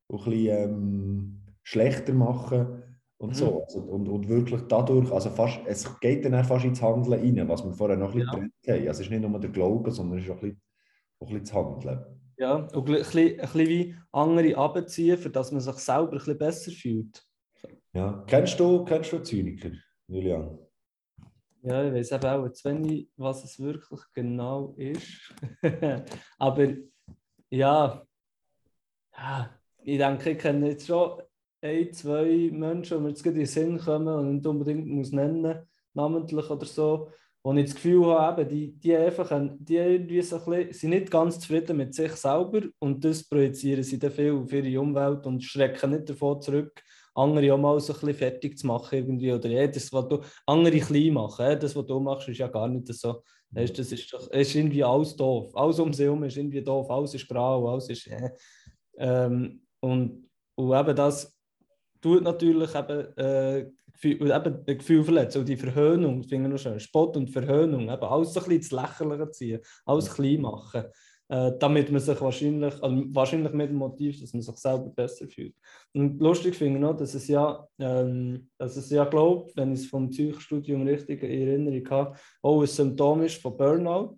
ein 0.10 0.18
bisschen 0.18 0.48
ähm, 0.48 1.42
schlechter 1.64 2.14
machen 2.14 2.84
und 3.18 3.30
mhm. 3.30 3.34
so. 3.34 3.64
Also, 3.64 3.80
und, 3.80 4.08
und 4.08 4.28
wirklich 4.28 4.62
dadurch, 4.68 5.12
also 5.12 5.30
fast, 5.30 5.60
es 5.66 6.00
geht 6.00 6.26
dann 6.26 6.36
auch 6.36 6.46
fast 6.46 6.66
ins 6.66 6.82
Handeln 6.82 7.38
rein, 7.38 7.48
was 7.48 7.64
wir 7.64 7.74
vorher 7.74 7.98
noch 7.98 8.14
ein 8.14 8.20
bisschen 8.20 8.52
ja. 8.64 8.74
haben. 8.74 8.88
Also 8.88 9.02
es 9.02 9.08
ist 9.08 9.10
nicht 9.10 9.22
nur 9.22 9.40
der 9.40 9.50
Glaube, 9.50 9.92
sondern 9.92 10.20
es 10.20 10.26
ist 10.26 10.32
auch 10.32 10.36
ein 10.36 10.42
bisschen, 10.42 10.62
auch 11.20 11.28
ein 11.30 11.44
bisschen 11.44 11.46
das 11.46 11.54
Handeln. 11.54 12.06
Ja, 12.38 12.56
und 12.56 12.76
ein 12.76 12.84
bisschen, 12.86 13.30
ein 13.30 13.38
bisschen 13.38 13.68
wie 13.70 13.96
andere 14.12 14.58
abziehen, 14.58 15.18
für 15.18 15.30
dass 15.30 15.52
man 15.52 15.62
sich 15.62 15.76
selber 15.76 16.12
ein 16.12 16.18
bisschen 16.18 16.38
besser 16.38 16.72
fühlt. 16.72 17.26
Ja, 17.94 18.24
kennst 18.28 18.60
du, 18.60 18.84
kennst 18.84 19.14
du 19.14 19.20
Zyniker, 19.20 19.72
Julian? 20.08 20.60
Ja, 21.62 21.84
ich 21.84 21.94
weiß 21.94 22.12
eben 22.12 22.26
auch 22.26 22.52
zu 22.52 22.70
wenig, 22.70 23.10
was 23.16 23.44
es 23.44 23.58
wirklich 23.58 24.02
genau 24.14 24.76
ist. 24.78 25.34
Aber 26.38 26.68
ja, 27.50 28.06
ja, 29.18 29.60
ich 29.82 29.98
denke, 29.98 30.32
ich 30.32 30.38
kenne 30.38 30.70
jetzt 30.70 30.88
schon 30.88 31.22
ein, 31.66 31.94
zwei 31.94 32.50
Menschen, 32.52 32.98
die 32.98 33.04
mir 33.04 33.10
jetzt 33.10 33.24
gerade 33.24 33.36
in 33.36 33.42
den 33.42 33.48
Sinn 33.48 33.78
kommen 33.78 34.08
und 34.08 34.36
nicht 34.36 34.48
unbedingt 34.48 34.88
muss 34.88 35.12
nennen, 35.12 35.60
namentlich 35.94 36.50
oder 36.50 36.66
so, 36.66 37.10
wo 37.44 37.54
ich 37.54 37.66
das 37.66 37.76
Gefühl 37.76 38.06
habe, 38.08 38.46
die, 38.46 38.74
die, 38.74 38.96
einfach, 38.96 39.32
die 39.60 39.76
irgendwie 39.76 40.22
so 40.22 40.38
ein 40.38 40.46
bisschen, 40.46 40.74
sind 40.74 40.90
nicht 40.92 41.12
ganz 41.12 41.40
zufrieden 41.40 41.78
mit 41.78 41.94
sich 41.94 42.12
selber 42.14 42.62
und 42.80 43.04
das 43.04 43.24
projizieren 43.24 43.84
sie 43.84 44.00
dann 44.00 44.12
viel 44.12 44.34
auf 44.34 44.52
ihre 44.52 44.82
Umwelt 44.82 45.26
und 45.26 45.44
schrecken 45.44 45.92
nicht 45.92 46.10
davon 46.10 46.42
zurück, 46.42 46.82
andere 47.16 47.54
auch 47.54 47.58
mal 47.58 47.80
so 47.80 47.94
ein 47.94 48.00
bisschen 48.00 48.16
fertig 48.16 48.58
zu 48.58 48.68
machen 48.68 48.98
irgendwie. 48.98 49.32
Oder 49.32 49.50
ja, 49.50 49.68
das, 49.68 49.92
was 49.94 50.08
du, 50.08 50.22
andere 50.46 50.80
klein 50.80 51.14
machen. 51.14 51.58
Das, 51.60 51.76
was 51.76 51.86
du 51.86 52.00
machst, 52.00 52.28
ist 52.28 52.40
ja 52.40 52.48
gar 52.48 52.68
nicht 52.68 52.94
so. 52.94 53.24
Ist, 53.54 53.80
das 53.80 53.92
ist, 53.92 54.12
doch, 54.14 54.28
ist 54.32 54.54
irgendwie 54.54 54.84
alles 54.84 55.16
doof. 55.16 55.56
Alles 55.56 55.80
um 55.80 55.94
sie 55.94 56.04
herum 56.04 56.24
ist 56.24 56.36
irgendwie 56.36 56.62
doof. 56.62 56.90
Alles 56.90 57.14
ist 57.14 57.28
grau, 57.28 57.70
alles 57.70 57.90
ist... 57.90 58.08
Äh, 58.08 58.32
ähm, 58.98 59.62
und, 59.80 60.30
und 60.56 60.78
eben 60.78 60.96
das 60.96 61.35
tut 62.06 62.24
natürlich 62.24 62.76
eben, 62.76 63.18
äh, 63.18 63.66
Gefühl, 63.92 64.32
eben 64.32 64.64
ein 64.68 64.78
Gefühl 64.78 65.04
verletzen. 65.04 65.40
Und 65.40 65.50
die 65.50 65.58
Verhöhnung, 65.58 66.24
finde 66.24 66.50
ich 66.50 66.54
noch 66.54 66.60
schön. 66.60 66.80
Spott 66.80 67.18
und 67.18 67.30
Verhöhnung. 67.30 67.90
Eben 67.90 68.04
alles 68.04 68.34
so 68.34 68.40
ein 68.40 68.46
bisschen 68.46 68.52
ins 68.52 68.72
Lächerliche 68.72 69.32
ziehen. 69.32 69.60
Alles 69.86 70.14
klein 70.14 70.42
machen 70.42 70.84
äh, 71.28 71.52
damit 71.60 71.92
man 71.92 72.02
sich 72.02 72.22
wahrscheinlich, 72.22 72.82
also 72.84 73.04
wahrscheinlich 73.10 73.52
mit 73.54 73.70
dem 73.70 73.78
Motiv, 73.78 74.20
dass 74.22 74.34
man 74.34 74.42
sich 74.44 74.56
selber 74.58 74.92
besser 74.96 75.28
fühlt. 75.28 75.56
Und 75.94 76.22
lustig 76.22 76.56
finde 76.56 76.76
ich 76.76 76.82
noch, 76.82 76.96
dass 76.96 77.16
es 77.16 77.28
ja, 77.28 77.68
ähm, 77.80 78.50
dass 78.58 78.78
es 78.78 78.90
ja 78.90 79.06
glaubt, 79.06 79.56
wenn 79.58 79.74
ich 79.74 79.82
es 79.82 79.88
vom 79.88 80.10
Psychstudium 80.10 80.84
richtig 80.84 81.24
in 81.24 81.48
Erinnerung 81.48 81.90
habe, 81.90 82.18
auch 82.42 82.62
ein 82.62 82.68
Symptom 82.68 83.24
ist 83.24 83.42
von 83.42 83.58
Burnout. 83.58 84.18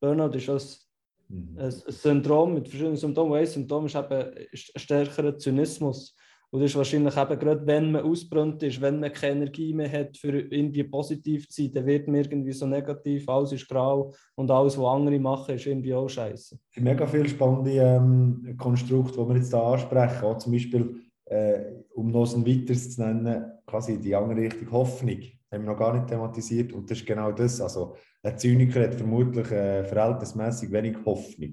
Burnout 0.00 0.36
ist 0.36 0.48
das 0.48 0.88
mhm. 1.28 1.58
ein, 1.58 1.64
ein 1.64 1.72
Syndrom 1.88 2.54
mit 2.54 2.68
verschiedenen 2.68 2.96
Symptomen. 2.96 3.34
Ein 3.34 3.46
Symptom 3.46 3.86
ist 3.86 3.96
eben 3.96 4.12
ein 4.12 4.46
stärkerer 4.52 5.36
Zynismus. 5.36 6.16
Und 6.54 6.60
das 6.60 6.70
ist 6.70 6.76
wahrscheinlich 6.76 7.16
eben 7.16 7.38
gerade, 7.40 7.66
wenn 7.66 7.90
man 7.90 8.04
ausbrennt 8.04 8.62
ist, 8.62 8.80
wenn 8.80 9.00
man 9.00 9.12
keine 9.12 9.40
Energie 9.40 9.74
mehr 9.74 9.90
hat, 9.90 10.16
für 10.16 10.38
irgendwie 10.38 10.84
positiv 10.84 11.48
zu 11.48 11.62
sein, 11.62 11.72
dann 11.72 11.84
wird 11.84 12.06
man 12.06 12.14
irgendwie 12.14 12.52
so 12.52 12.64
negativ, 12.64 13.28
alles 13.28 13.50
ist 13.50 13.68
grau 13.68 14.14
und 14.36 14.48
alles, 14.52 14.78
was 14.78 14.86
andere 14.86 15.18
machen, 15.18 15.56
ist 15.56 15.66
irgendwie 15.66 15.92
auch 15.92 16.08
scheiße. 16.08 16.56
Mega 16.76 17.08
viele 17.08 17.28
spannende 17.28 17.72
ähm, 17.72 18.54
Konstrukte, 18.56 19.18
die 19.20 19.28
wir 19.30 19.36
jetzt 19.36 19.50
hier 19.50 19.64
ansprechen. 19.64 20.24
Auch 20.24 20.38
zum 20.38 20.52
Beispiel, 20.52 20.94
äh, 21.24 21.72
um 21.92 22.12
noch 22.12 22.32
ein 22.32 22.46
weiteres 22.46 22.94
zu 22.94 23.02
nennen, 23.02 23.46
quasi 23.66 24.00
die 24.00 24.14
andere 24.14 24.42
Richtung 24.42 24.70
Hoffnung. 24.70 25.22
Haben 25.50 25.64
wir 25.64 25.72
noch 25.72 25.76
gar 25.76 25.92
nicht 25.92 26.06
thematisiert. 26.06 26.72
Und 26.72 26.88
das 26.88 26.98
ist 26.98 27.06
genau 27.06 27.32
das. 27.32 27.60
Also, 27.60 27.96
ein 28.22 28.38
Zyniker 28.38 28.80
hat 28.80 28.94
vermutlich 28.94 29.50
äh, 29.50 29.82
verhältnismäßig 29.82 30.70
wenig 30.70 30.98
Hoffnung 31.04 31.50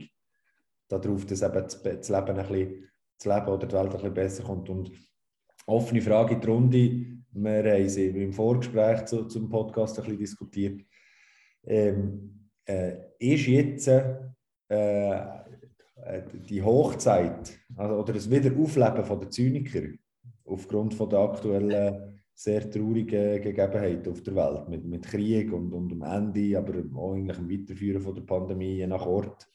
darauf, 0.88 1.26
dass 1.26 1.42
eben 1.42 1.54
das 1.64 2.10
Leben 2.10 2.38
ein 2.38 2.48
bisschen 2.48 2.91
das 3.22 3.36
Leben 3.36 3.48
oder 3.48 3.68
die 3.68 3.76
Welt 3.76 3.86
ein 3.86 3.92
bisschen 3.92 4.14
besser 4.14 4.44
kommt. 4.44 4.70
Und 4.70 4.92
offene 5.66 6.02
Frage 6.02 6.36
in 6.36 6.42
die 6.42 6.48
Runde. 6.48 7.06
Wir 7.34 7.74
haben 7.74 7.90
sie 7.90 8.08
im 8.08 8.34
Vorgespräch 8.34 9.06
zu, 9.06 9.26
zum 9.26 9.50
Podcast 9.50 9.98
ein 10.00 10.04
bisschen 10.04 10.20
diskutiert. 10.20 10.82
Ähm, 11.64 12.50
äh, 12.66 12.94
ist 13.20 13.48
jetzt 13.48 13.88
äh, 13.88 14.22
die 16.50 16.62
Hochzeit 16.62 17.60
also, 17.76 17.96
oder 17.96 18.14
das 18.14 18.30
Wiederaufleben 18.30 19.06
von 19.06 19.20
der 19.20 19.30
Zyniker 19.30 19.84
aufgrund 20.46 20.94
von 20.94 21.10
der 21.10 21.20
aktuellen 21.20 22.22
sehr 22.34 22.70
traurigen 22.70 23.42
Gegebenheiten 23.42 24.12
auf 24.12 24.24
der 24.24 24.36
Welt 24.36 24.68
mit, 24.68 24.84
mit 24.84 25.06
Krieg 25.06 25.54
und, 25.54 25.72
und 25.74 25.90
dem 25.90 26.02
Ende, 26.02 26.58
aber 26.58 26.74
auch 26.96 27.14
eigentlich 27.14 27.38
dem 27.38 27.50
Weiterführen 27.50 28.02
von 28.02 28.16
der 28.16 28.24
Pandemie 28.24 28.78
je 28.78 28.88
nach 28.88 29.06
Ort 29.06 29.48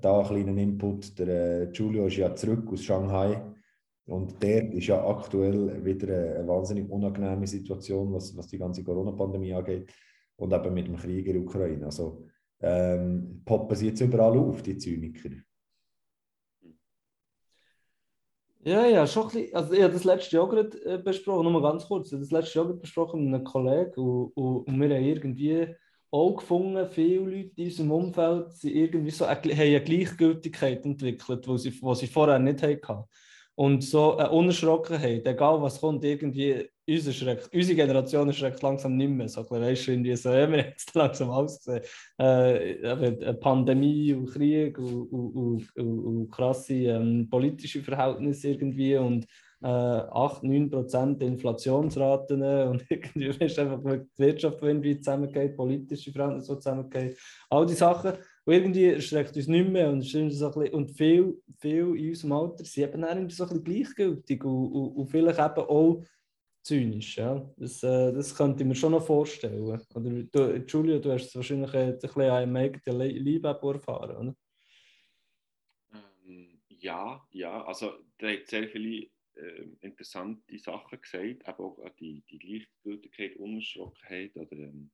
da 0.00 0.18
einen 0.18 0.26
kleinen 0.26 0.58
Input. 0.58 1.18
Der 1.18 1.62
äh, 1.62 1.66
Giulio 1.72 2.06
ist 2.06 2.16
ja 2.16 2.34
zurück 2.34 2.70
aus 2.72 2.82
Shanghai. 2.82 3.42
Und 4.06 4.42
dort 4.42 4.74
ist 4.74 4.86
ja 4.86 5.06
aktuell 5.06 5.82
wieder 5.84 6.36
eine 6.36 6.46
wahnsinnig 6.46 6.90
unangenehme 6.90 7.46
Situation, 7.46 8.12
was, 8.12 8.36
was 8.36 8.46
die 8.48 8.58
ganze 8.58 8.84
Corona-Pandemie 8.84 9.54
angeht. 9.54 9.90
Und 10.36 10.52
eben 10.52 10.74
mit 10.74 10.88
dem 10.88 10.96
Krieg 10.96 11.26
in 11.26 11.32
der 11.32 11.42
Ukraine. 11.42 11.86
Also 11.86 12.26
ähm, 12.60 13.42
poppen 13.44 13.76
sie 13.76 13.88
jetzt 13.88 14.00
überall 14.00 14.36
auf, 14.38 14.62
die 14.62 14.76
Zyniker. 14.76 15.30
Ja, 18.66 18.86
ja, 18.86 19.06
schon 19.06 19.24
ein 19.24 19.28
bisschen. 19.28 19.54
Also, 19.54 19.72
ich 19.74 19.82
habe 19.82 19.92
das 19.92 20.04
letzte 20.04 20.36
Jahr 20.36 20.48
gerade 20.48 20.84
äh, 20.86 20.98
besprochen, 20.98 21.52
nur 21.52 21.62
ganz 21.62 21.86
kurz. 21.86 22.06
Ich 22.06 22.12
habe 22.12 22.22
das 22.22 22.30
letzte 22.30 22.58
Jahr 22.58 22.72
besprochen 22.72 23.24
mit 23.24 23.34
einem 23.34 23.44
Kollegen 23.44 24.00
und, 24.00 24.32
und 24.66 24.80
wir 24.80 24.96
haben 24.96 25.04
irgendwie 25.04 25.74
auch 26.14 26.36
gefunden, 26.36 26.88
viele 26.90 27.24
Leute 27.24 27.50
in 27.56 27.64
unserem 27.66 27.90
Umfeld 27.90 28.52
sind 28.52 28.74
irgendwie 28.74 29.10
so, 29.10 29.26
haben 29.28 29.50
eine 29.50 29.80
Gleichgültigkeit 29.80 30.84
entwickelt, 30.84 31.44
die 31.46 31.58
sie, 31.58 31.70
die 31.70 31.94
sie 31.94 32.06
vorher 32.06 32.38
nicht 32.38 32.62
hatten. 32.62 33.04
Und 33.56 33.82
so 33.84 34.16
eine 34.16 34.30
Unerschrockenheit, 34.30 35.26
egal 35.26 35.60
was 35.60 35.80
kommt, 35.80 36.04
irgendwie, 36.04 36.68
unsere, 36.88 37.12
Schreck, 37.14 37.48
unsere 37.52 37.76
Generation 37.76 38.32
schreckt 38.32 38.62
langsam 38.62 38.96
nicht 38.96 39.10
mehr. 39.10 39.28
So, 39.28 39.48
weißt 39.48 39.86
du, 39.86 39.92
irgendwie 39.92 40.16
so, 40.16 40.30
wir 40.52 40.74
es 40.76 40.94
langsam 40.94 41.30
ausgesehen. 41.30 41.82
Äh, 42.18 42.86
eine 42.86 43.34
Pandemie 43.34 44.12
und 44.12 44.26
Krieg 44.26 44.78
und, 44.78 45.06
und, 45.12 45.76
und, 45.76 45.78
und 45.78 46.30
krasse 46.30 46.74
ähm, 46.74 47.28
politische 47.30 47.82
Verhältnisse 47.82 48.50
irgendwie 48.50 48.96
und 48.96 49.26
äh, 49.64 49.66
8, 49.66 50.42
9 50.42 50.70
Prozent 50.70 51.22
Inflationsraten 51.22 52.42
und 52.68 52.84
irgendwie 52.90 53.28
ist 53.28 53.58
einfach 53.58 53.80
die 53.82 54.18
Wirtschaft, 54.18 54.62
irgendwie 54.62 54.98
zusammengeht, 54.98 55.56
politische 55.56 56.12
Verhältnisse, 56.12 56.48
so 56.48 56.56
zusammengeht. 56.56 57.18
All 57.48 57.64
die 57.64 57.72
Sachen. 57.72 58.12
Und 58.44 58.52
irgendwie 58.52 59.00
schreckt 59.00 59.34
uns 59.34 59.48
nicht 59.48 59.70
mehr 59.70 59.88
und, 59.88 60.02
so 60.02 60.18
bisschen, 60.20 60.74
und 60.74 60.90
viel, 60.90 61.40
viel 61.60 61.96
in 61.96 62.10
unserem 62.10 62.32
Alter 62.32 62.62
sind 62.62 62.84
eben 62.84 63.02
irgendwie 63.02 63.34
so 63.34 63.44
ein 63.44 63.48
bisschen 63.48 63.64
gleichgültig 63.64 64.44
und, 64.44 64.66
und, 64.72 64.96
und 64.96 65.06
vielleicht 65.06 65.38
eben 65.38 65.66
auch 65.66 66.04
zynisch. 66.62 67.16
Ja? 67.16 67.50
Das, 67.56 67.82
äh, 67.82 68.12
das 68.12 68.36
könnte 68.36 68.62
ich 68.62 68.68
mir 68.68 68.74
schon 68.74 68.92
noch 68.92 69.06
vorstellen. 69.06 69.62
Oder 69.62 69.80
du, 70.30 70.60
Giulio, 70.60 70.98
du 70.98 71.10
hast 71.10 71.34
wahrscheinlich 71.34 71.72
ein 71.72 71.98
bisschen 71.98 72.20
einem 72.20 72.56
eigenen 72.56 73.00
Liebe 73.00 73.48
erfahren, 73.48 74.16
oder? 74.16 74.34
Ähm, 75.94 76.60
ja, 76.68 77.26
ja, 77.30 77.64
also 77.64 77.92
da 78.18 78.28
hat 78.28 78.46
sehr 78.46 78.68
viele 78.68 79.06
äh, 79.36 79.66
interessante 79.80 80.58
Sachen 80.58 81.00
gesagt, 81.00 81.46
aber 81.46 81.64
auch 81.64 81.88
die, 82.00 82.22
die 82.30 82.38
Gleichgültigkeit, 82.38 83.36
Unerschrockenheit 83.36 84.36
oder 84.36 84.52
ähm, 84.52 84.90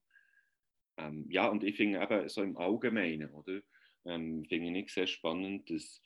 ähm, 1.01 1.27
ja, 1.31 1.49
und 1.49 1.65
ich 1.65 1.77
finde 1.77 2.03
eben 2.03 2.29
so 2.29 2.43
im 2.43 2.57
Allgemeinen, 2.57 3.31
oder, 3.31 3.61
ähm, 4.05 4.45
finde 4.45 4.79
ich 4.79 4.93
sehr 4.93 5.07
spannend, 5.07 5.71
dass 5.71 6.03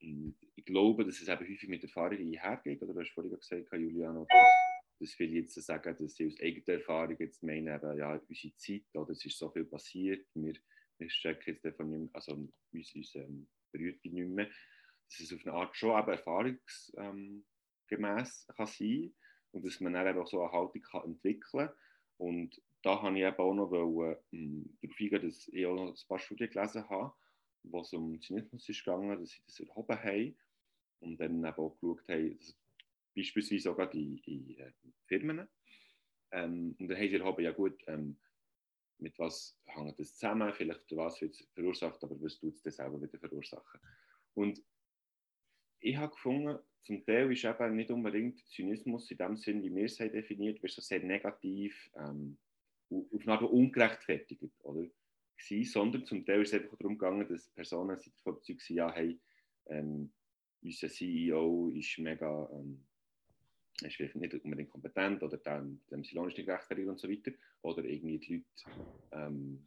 hm, 0.00 0.34
ich 0.56 0.64
glaube, 0.64 1.04
dass 1.04 1.20
es 1.20 1.28
eben 1.28 1.40
häufig 1.40 1.68
mit 1.68 1.82
Erfahrungen 1.82 2.20
einhergeht, 2.20 2.82
oder 2.82 2.92
du 2.92 3.00
hast 3.00 3.10
vorhin 3.10 3.32
gesagt, 3.32 3.72
Juliano, 3.72 4.26
dass, 4.28 4.98
dass 5.00 5.14
viele 5.14 5.40
jetzt 5.40 5.54
sagen, 5.54 5.96
dass 5.98 6.14
sie 6.14 6.26
aus 6.26 6.40
eigener 6.40 6.78
Erfahrung 6.78 7.16
jetzt 7.18 7.42
meinen, 7.42 7.74
eben, 7.74 7.98
ja, 7.98 8.14
unsere 8.14 8.56
Zeit, 8.56 8.82
oder 8.94 9.10
es 9.10 9.24
ist 9.24 9.38
so 9.38 9.50
viel 9.50 9.64
passiert, 9.64 10.26
wir, 10.34 10.54
wir 10.98 11.10
stecken 11.10 11.50
jetzt 11.50 11.64
davon 11.64 11.90
nicht 11.90 12.00
mehr, 12.00 12.10
also 12.14 12.32
uns, 12.72 12.94
uns 12.94 13.14
ähm, 13.14 13.48
berührt 13.70 14.04
nicht 14.04 14.28
mehr, 14.28 14.46
dass 15.08 15.20
es 15.20 15.32
auf 15.32 15.46
eine 15.46 15.54
Art 15.54 15.76
schon 15.76 15.98
eben 15.98 16.10
Erfahrungs, 16.10 16.92
ähm, 16.96 17.44
gemäß 17.96 18.46
kann 18.56 18.66
sein 18.66 19.14
und 19.52 19.64
dass 19.64 19.80
man 19.80 19.92
dann 19.92 20.06
eben 20.06 20.18
auch 20.18 20.26
so 20.26 20.42
eine 20.42 20.52
Haltung 20.52 20.82
kann 20.82 21.04
entwickeln 21.04 21.68
kann. 21.68 21.76
Und 22.18 22.60
da 22.82 23.00
habe 23.02 23.16
ich 23.18 23.24
eben 23.24 23.36
auch 23.36 23.54
noch 23.54 23.70
wollen, 23.70 24.16
ähm, 24.32 24.76
darauf 24.80 25.00
eingehen, 25.00 25.28
dass 25.28 25.48
ich 25.48 25.66
auch 25.66 25.74
noch 25.74 25.88
ein 25.88 26.08
paar 26.08 26.18
Studien 26.18 26.50
gelesen 26.50 26.88
habe, 26.88 27.12
wo 27.64 27.80
es 27.80 27.92
um 27.92 28.20
Zynismus 28.20 28.68
ist 28.68 28.84
gegangen, 28.84 29.18
dass 29.20 29.30
sie 29.30 29.42
das 29.46 29.60
erhoben 29.60 29.98
haben 29.98 30.36
und 31.00 31.20
dann 31.20 31.38
eben 31.38 31.46
auch 31.46 31.76
geschaut 31.80 32.08
haben, 32.08 32.38
dass 32.38 32.56
beispielsweise 33.14 33.62
sogar 33.62 33.90
die, 33.90 34.20
die 34.22 34.58
äh, 34.58 34.72
Firmen. 35.06 35.48
Ähm, 36.32 36.74
und 36.78 36.88
dann 36.88 36.96
haben 36.96 37.08
sie 37.08 37.16
erhoben, 37.16 37.44
ja 37.44 37.52
gut, 37.52 37.82
ähm, 37.86 38.16
mit 38.98 39.18
was 39.18 39.58
hängt 39.66 39.98
das 39.98 40.14
zusammen, 40.14 40.52
vielleicht 40.54 40.96
was 40.96 41.20
wird 41.20 41.34
es 41.34 41.46
verursacht, 41.54 42.02
aber 42.02 42.20
was 42.20 42.38
tut 42.38 42.54
es 42.54 42.62
dann 42.62 42.72
selber 42.72 43.02
wieder 43.02 43.18
verursachen. 43.18 43.80
Und 44.34 44.62
ich 45.80 45.96
habe 45.96 46.12
gefunden, 46.12 46.58
zum 46.82 47.04
Teil 47.04 47.30
ist 47.32 47.44
eben 47.44 47.76
nicht 47.76 47.90
unbedingt 47.90 48.44
Zynismus 48.48 49.10
in 49.10 49.18
dem 49.18 49.36
Sinn, 49.36 49.62
wie 49.62 49.74
wir 49.74 49.84
es 49.84 50.00
haben 50.00 50.12
definiert, 50.12 50.62
ist 50.62 50.74
so 50.74 50.82
sehr 50.82 51.00
negativ, 51.00 51.90
ähm, 51.96 52.36
auf 52.90 53.22
eine 53.22 53.32
Art 53.32 53.42
ungerechtfertigt, 53.42 54.42
oder? 54.62 54.86
Gewesen, 55.36 55.72
sondern 55.72 56.04
zum 56.04 56.24
Teil 56.24 56.42
ist 56.42 56.52
es 56.52 56.60
einfach 56.60 56.76
darum 56.76 56.98
gegangen, 56.98 57.26
dass 57.28 57.48
Personen 57.48 57.98
sich 57.98 58.12
davon 58.12 58.34
überzeugt 58.34 58.60
sind, 58.60 58.76
ja, 58.76 58.92
hey, 58.92 59.18
ähm, 59.66 60.12
unser 60.62 60.88
CEO 60.88 61.70
ist 61.74 61.98
mega, 61.98 62.48
ähm, 62.52 62.84
ist 63.82 63.96
vielleicht 63.96 64.14
nicht 64.16 64.34
unbedingt 64.44 64.70
kompetent 64.70 65.22
oder 65.22 65.38
dem, 65.38 65.80
dem 65.90 66.04
Silon 66.04 66.28
ist 66.28 66.36
nicht 66.36 66.46
gerechtfertigt 66.46 66.88
und 66.88 67.00
so 67.00 67.10
weiter. 67.10 67.32
Oder 67.62 67.84
irgendwie 67.84 68.18
die 68.18 68.34
Leute, 68.34 68.80
ähm, 69.12 69.66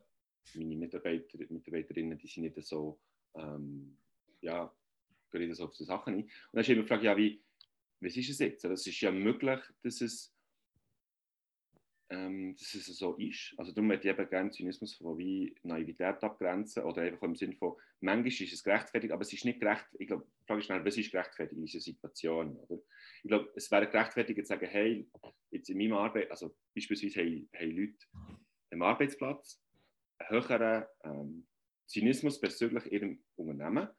meine 0.53 0.75
Mitarbeiter, 0.77 1.37
Mitarbeiterinnen, 1.49 2.17
die 2.17 2.27
sind 2.27 2.43
nicht 2.43 2.61
so, 2.63 2.99
ähm, 3.35 3.97
ja, 4.41 4.73
gehen 5.39 5.49
das 5.49 5.59
auf 5.59 5.73
die 5.73 5.83
Sachen 5.83 6.13
ein. 6.13 6.23
Und 6.23 6.31
dann 6.53 6.61
ist 6.61 6.69
immer 6.69 6.81
die 6.81 6.87
Frage, 6.87 7.05
ja, 7.05 7.17
wie, 7.17 7.41
was 8.01 8.17
ist 8.17 8.29
es 8.29 8.39
jetzt? 8.39 8.65
Es 8.65 8.87
ist 8.87 9.01
ja 9.01 9.11
möglich, 9.11 9.59
dass 9.83 10.01
es, 10.01 10.33
ähm, 12.09 12.55
dass 12.57 12.73
es 12.75 12.85
so 12.85 13.15
ist. 13.15 13.53
Also 13.57 13.71
darum 13.71 13.87
möchte 13.87 14.07
ich 14.07 14.13
eben 14.13 14.29
gerne 14.29 14.51
Zynismus 14.51 14.95
von 14.95 15.17
wie 15.17 15.55
Naivität 15.63 16.23
abgrenzen 16.23 16.83
oder 16.83 17.01
einfach 17.01 17.23
im 17.23 17.35
Sinne 17.35 17.55
von, 17.55 17.75
manchmal 18.01 18.27
ist 18.27 18.53
es 18.53 18.63
gerechtfertigt, 18.63 19.11
aber 19.11 19.21
es 19.21 19.33
ist 19.33 19.45
nicht 19.45 19.59
gerechtfertigt. 19.59 20.01
Ich 20.01 20.07
glaube, 20.07 20.25
die 20.41 20.45
Frage 20.45 20.61
ist 20.61 20.69
was 20.69 20.97
ist 20.97 21.11
gerechtfertigt 21.11 21.57
in 21.57 21.65
dieser 21.65 21.79
Situation? 21.79 22.55
Oder? 22.57 22.81
Ich 23.23 23.29
glaube, 23.29 23.51
es 23.55 23.71
wäre 23.71 23.89
gerechtfertigt 23.89 24.39
zu 24.39 24.45
sagen, 24.45 24.67
hey, 24.67 25.09
jetzt 25.51 25.69
in 25.69 25.77
meinem 25.77 25.93
Arbeit, 25.93 26.29
also 26.29 26.55
beispielsweise 26.75 27.21
haben, 27.21 27.49
haben 27.55 27.71
Leute 27.71 28.05
am 28.71 28.81
Arbeitsplatz 28.81 29.61
einen 30.19 30.29
höheren 30.29 30.85
ähm, 31.03 31.47
Zynismus 31.87 32.39
bezüglich 32.39 32.91
ihrem 32.91 33.23
Unternehmen 33.35 33.89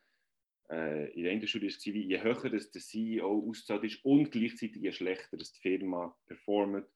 äh, 0.71 1.13
in 1.13 1.23
der 1.23 1.33
einen 1.33 1.47
Studie 1.47 1.69
war, 1.69 1.95
je 1.95 2.23
höher 2.23 2.51
das 2.51 2.71
der 2.71 2.83
CEO 2.83 3.49
auszahlt 3.49 3.85
ist 3.85 4.05
und 4.05 4.31
gleichzeitig 4.31 4.83
je 4.83 4.93
schlechter 4.93 5.37
das 5.37 5.53
die 5.53 5.61
Firma 5.61 6.17
performt, 6.27 6.87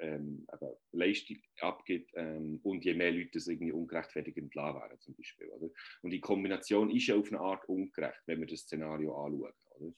ähm, 0.00 0.46
Leistung 0.92 1.36
abgibt 1.60 2.10
ähm, 2.14 2.60
und 2.62 2.84
je 2.84 2.94
mehr 2.94 3.12
Leute 3.12 3.32
das 3.34 3.46
irgendwie 3.46 3.72
ungerechtfertigt 3.72 4.38
entlassen 4.38 4.80
werden, 4.80 5.00
zum 5.00 5.14
Beispiel. 5.14 5.48
Oder? 5.48 5.70
Und 6.02 6.10
die 6.10 6.20
Kombination 6.20 6.90
ist 6.90 7.06
ja 7.06 7.16
auf 7.16 7.28
eine 7.28 7.40
Art 7.40 7.68
ungerecht, 7.68 8.20
wenn 8.26 8.40
wir 8.40 8.46
das 8.46 8.60
Szenario 8.60 9.14
anschauen. 9.14 9.52
Oder? 9.76 9.94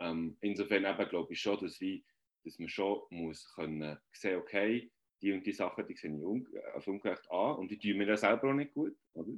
Ähm, 0.00 0.36
insofern 0.40 0.82
glaube 1.08 1.32
ich 1.32 1.40
schon, 1.40 1.58
dass, 1.60 1.80
wie, 1.80 2.04
dass 2.44 2.58
man 2.58 2.68
schon 2.68 3.02
muss 3.10 3.52
können 3.54 3.96
sehen, 4.12 4.38
okay, 4.38 4.90
die 5.22 5.32
und 5.32 5.46
die 5.46 5.52
Sachen, 5.52 5.86
die 5.86 5.94
sehe 5.94 6.14
ich 6.14 6.22
un 6.22 6.46
als 6.74 6.86
ungerecht 6.86 7.30
an 7.30 7.56
und 7.56 7.70
die 7.70 7.78
tun 7.78 7.98
mir 7.98 8.06
ja 8.08 8.16
selber 8.16 8.50
auch 8.50 8.54
nicht 8.54 8.74
gut. 8.74 8.96
Oder? 9.14 9.32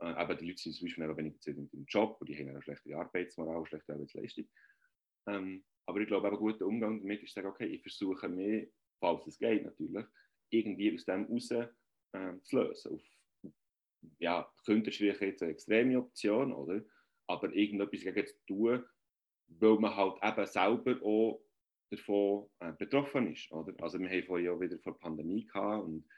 Äh, 0.00 0.06
aber 0.06 0.34
die 0.34 0.46
Leute 0.46 0.60
sind 0.60 0.74
zum 0.74 0.86
Beispiel 0.86 1.16
weniger 1.16 1.38
zufrieden 1.38 1.70
im 1.72 1.84
Job 1.86 2.16
und 2.20 2.28
die 2.28 2.36
haben 2.36 2.48
eine 2.48 2.62
schlechte 2.62 2.96
Arbeitsmoral, 2.96 3.64
schlechte 3.66 3.92
Arbeitsleistung. 3.92 4.48
Ähm, 5.26 5.64
aber 5.86 6.00
ich 6.00 6.08
glaube, 6.08 6.28
ein 6.28 6.36
guter 6.36 6.66
Umgang 6.66 7.00
damit 7.00 7.22
ist 7.22 7.34
sagen, 7.34 7.48
okay, 7.48 7.66
ich 7.66 7.82
versuche 7.82 8.28
mir, 8.28 8.68
falls 9.00 9.26
es 9.26 9.38
geht 9.38 9.64
natürlich, 9.64 10.06
irgendwie 10.50 10.94
aus 10.94 11.04
dem 11.04 11.24
raus 11.24 11.50
äh, 11.50 12.40
zu 12.42 12.56
lösen. 12.56 12.94
Auf, 12.94 13.02
ja, 14.18 14.50
könnte 14.64 14.92
schwierig 14.92 15.20
jetzt 15.20 15.42
eine 15.42 15.52
extreme 15.52 15.98
Option, 15.98 16.52
oder? 16.52 16.82
Aber 17.26 17.52
irgendetwas 17.52 18.00
gegen 18.00 18.26
zu 18.26 18.34
tun, 18.46 18.84
weil 19.48 19.78
man 19.78 19.94
halt 19.94 20.22
eben 20.22 20.46
selber 20.46 21.02
auch 21.02 21.42
davon 21.90 22.48
äh, 22.60 22.72
betroffen 22.72 23.32
ist. 23.32 23.50
Oder? 23.52 23.74
Also 23.82 23.98
wir 23.98 24.08
haben 24.08 24.22
vorhin 24.24 24.46
ja 24.46 24.60
wieder 24.60 24.78
vor 24.78 24.92
der 24.92 25.00
Pandemie 25.00 25.46
gehabt 25.46 25.84
und 25.84 26.08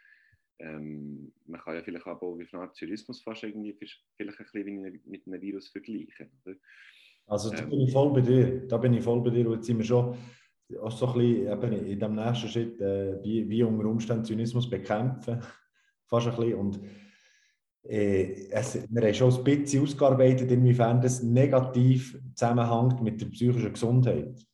ähm, 0.62 1.32
man 1.46 1.60
kann 1.60 1.74
ja 1.74 1.82
vielleicht 1.82 2.06
auch 2.06 2.38
wie 2.38 2.46
eine 2.52 2.62
Art 2.62 2.76
Tourismus 2.76 3.20
fast 3.20 3.42
irgendwie 3.42 3.74
vielleicht 4.16 4.40
ein 4.40 4.46
bisschen 4.52 5.02
mit 5.06 5.26
einem 5.26 5.40
Virus 5.40 5.68
vergleichen. 5.68 6.30
Oder? 6.44 6.56
Also 7.26 7.50
da 7.50 7.58
ähm, 7.58 7.70
bin 7.70 7.80
ich 7.80 7.92
voll 7.92 8.12
bei 8.12 8.20
dir. 8.20 8.66
Da 8.68 8.76
bin 8.78 8.94
ich 8.94 9.02
voll 9.02 9.20
bei 9.22 9.30
dir. 9.30 9.46
Und 9.48 9.56
jetzt 9.56 9.66
sind 9.66 9.78
wir 9.78 9.84
schon 9.84 10.16
auch 10.80 10.90
so 10.90 11.06
ein 11.12 11.60
bisschen 11.60 11.86
in 11.86 11.98
dem 11.98 12.14
nächsten 12.14 12.48
Schritt, 12.48 12.80
äh, 12.80 13.22
wie, 13.22 13.48
wie 13.48 13.62
unter 13.62 13.86
Umständen 13.86 14.24
Zynismus 14.24 14.70
bekämpfen. 14.70 15.40
Fast 16.06 16.28
ein 16.28 16.36
bisschen. 16.36 16.54
Und 16.54 16.80
äh, 17.84 18.48
es, 18.50 18.74
wir 18.88 19.02
haben 19.02 19.14
schon 19.14 19.34
ein 19.34 19.44
bisschen 19.44 19.82
ausgearbeitet, 19.82 20.50
inwiefern 20.50 21.00
das 21.00 21.22
negativ 21.22 22.18
zusammenhängt 22.34 23.02
mit 23.02 23.20
der 23.20 23.26
psychischen 23.26 23.72
Gesundheit. 23.72 24.46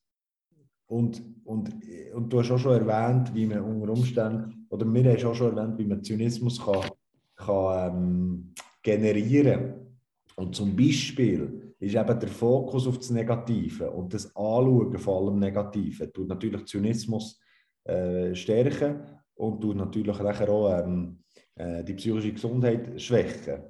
Und, 0.87 1.23
und, 1.45 1.71
und 2.15 2.33
du 2.33 2.41
hast 2.41 2.51
auch 2.51 2.59
schon 2.59 2.87
erwähnt, 2.87 3.35
wie 3.35 3.45
man 3.45 3.61
unter 3.61 3.93
Umständen, 3.93 4.58
oder 4.71 4.87
wir 4.87 5.13
haben 5.13 5.27
auch 5.27 5.35
schon 5.35 5.57
erwähnt, 5.57 5.79
wie 5.79 5.87
man 5.87 6.03
Zynismus 6.03 6.65
kann, 6.65 6.91
kann 7.37 7.97
ähm, 7.97 8.55
generieren 8.83 9.61
kann. 9.61 9.89
Und 10.37 10.55
zum 10.55 10.77
Beispiel 10.77 11.75
ist 11.81 11.97
eben 11.97 12.21
der 12.21 12.29
Fokus 12.29 12.87
auf 12.87 12.99
das 12.99 13.11
Negative 13.11 13.91
und 13.91 14.15
das 14.15 14.27
Anschauen 14.37 14.99
vor 14.99 15.21
allem 15.21 15.39
Negative 15.39 16.13
tut 16.13 16.29
natürlich 16.29 16.65
Zynismus 16.67 17.41
äh, 17.85 18.35
stärken 18.35 19.01
und 19.35 19.61
tut 19.61 19.77
natürlich 19.77 20.21
auch 20.21 20.79
ähm, 20.79 21.19
äh, 21.55 21.83
die 21.83 21.95
psychische 21.95 22.33
Gesundheit 22.33 23.01
schwächen. 23.01 23.63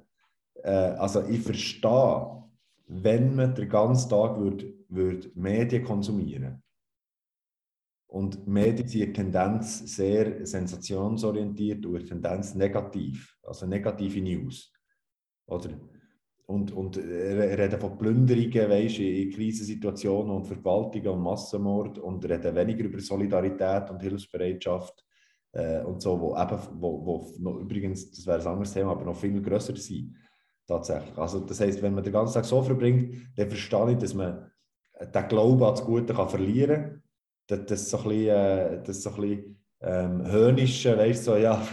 Äh, 0.63 0.69
also 0.69 1.23
ich 1.27 1.41
verstehe, 1.41 2.43
wenn 2.87 3.35
man 3.35 3.55
den 3.55 3.69
ganzen 3.69 4.09
Tag 4.09 4.37
würd, 4.39 4.65
würd 4.89 5.35
Medien 5.35 5.83
konsumieren 5.83 6.61
und 8.09 8.47
Medien 8.47 8.87
sind 8.87 9.13
Tendenz 9.13 9.95
sehr 9.95 10.43
sensationsorientiert 10.45 11.85
und 11.85 12.07
Tendenz 12.07 12.55
negativ, 12.55 13.37
also 13.43 13.67
negative 13.67 14.19
News. 14.19 14.73
Oder? 15.45 15.69
Und, 16.47 16.71
und 16.71 16.97
reden 16.97 17.79
von 17.79 17.97
Plünderungen 17.99 18.69
weißt, 18.69 18.99
in 18.99 19.29
Krisensituationen 19.29 20.35
und 20.35 20.47
Verwaltungen 20.47 21.07
und 21.09 21.21
Massenmord 21.21 21.99
und 21.99 22.27
reden 22.27 22.55
weniger 22.55 22.85
über 22.85 22.99
Solidarität 22.99 23.91
und 23.91 24.01
Hilfsbereitschaft 24.01 25.05
äh, 25.51 25.83
und 25.83 26.01
so, 26.01 26.19
wo 26.19 26.35
eben, 26.35 26.59
wo, 26.81 27.05
wo 27.05 27.33
noch, 27.37 27.59
übrigens, 27.59 28.09
das 28.09 28.25
wäre 28.25 28.41
ein 28.41 28.47
anderes 28.47 28.73
Thema, 28.73 28.91
aber 28.91 29.05
noch 29.05 29.15
viel 29.15 29.39
grösser 29.39 29.75
sind. 29.75 30.15
Tatsächlich. 30.65 31.15
Also, 31.15 31.41
das 31.41 31.59
heisst, 31.59 31.83
wenn 31.83 31.93
man 31.93 32.03
den 32.03 32.13
ganzen 32.13 32.33
Tag 32.33 32.45
so 32.45 32.63
verbringt, 32.63 33.15
dann 33.35 33.49
verstehe 33.49 33.91
ich, 33.91 33.97
dass 33.99 34.15
man 34.15 34.51
den 34.99 35.27
Glauben 35.27 35.63
an 35.63 35.75
das 35.75 35.85
Gute 35.85 36.13
kann 36.15 36.29
verlieren 36.29 36.81
kann. 36.81 37.03
Das, 37.49 37.65
das 37.65 37.89
so 37.89 37.97
ein 37.97 38.03
bisschen, 38.03 38.27
äh, 38.27 38.83
das 38.83 39.01
so 39.01 39.09
ein 39.09 39.21
bisschen 39.21 39.59
ähm, 39.81 40.31
höhnische, 40.31 40.97
weißt 40.97 41.27
du, 41.27 41.31
so, 41.31 41.37
ja, 41.37 41.65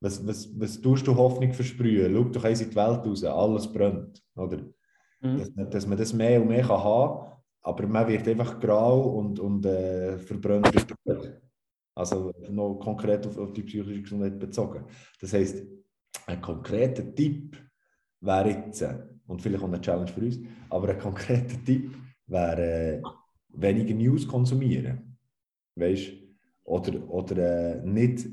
was, 0.00 0.26
was, 0.26 0.48
was 0.58 0.80
tust 0.80 1.06
du 1.06 1.14
Hoffnung 1.14 1.52
versprühen? 1.52 2.12
Schau 2.12 2.24
doch 2.24 2.44
eins 2.44 2.60
in 2.60 2.70
die 2.70 2.76
Welt 2.76 3.06
raus, 3.06 3.24
alles 3.24 3.72
brennt. 3.72 4.22
Oder? 4.34 4.58
Mhm. 5.20 5.38
Dass, 5.38 5.70
dass, 5.70 5.86
man 5.86 5.98
das 5.98 6.12
mehr 6.12 6.40
und 6.40 6.48
mehr 6.48 6.62
kann 6.62 6.82
haben 6.82 7.20
kann, 7.20 7.32
aber 7.62 7.86
man 7.86 8.08
wird 8.08 8.26
einfach 8.26 8.58
grau 8.58 9.00
und, 9.18 9.38
und 9.38 9.64
äh, 9.66 10.18
verbrennt 10.18 10.74
durch. 11.04 11.28
Also 11.94 12.32
noch 12.48 12.76
konkret 12.76 13.26
auf, 13.26 13.36
auf 13.38 13.52
die 13.52 13.62
psychische 13.62 14.02
Gesundheit 14.02 14.38
bezogen. 14.38 14.86
Das 15.20 15.32
heisst, 15.32 15.66
ein 16.26 16.40
konkreter 16.40 17.14
Tipp 17.14 17.56
wäre 18.20 18.48
jetzt, 18.48 18.84
und 19.26 19.42
vielleicht 19.42 19.62
auch 19.62 19.68
eine 19.68 19.80
Challenge 19.80 20.10
für 20.10 20.20
uns, 20.20 20.38
aber 20.70 20.88
ein 20.88 20.98
konkreter 20.98 21.62
Tipp 21.64 21.94
wäre 22.26 22.96
äh, 22.96 23.02
weniger 23.52 23.94
News 23.94 24.26
konsumieren. 24.26 25.16
Weißt 25.76 26.12
Oder, 26.64 27.08
oder 27.10 27.36
äh, 27.36 27.82
nicht, 27.84 28.28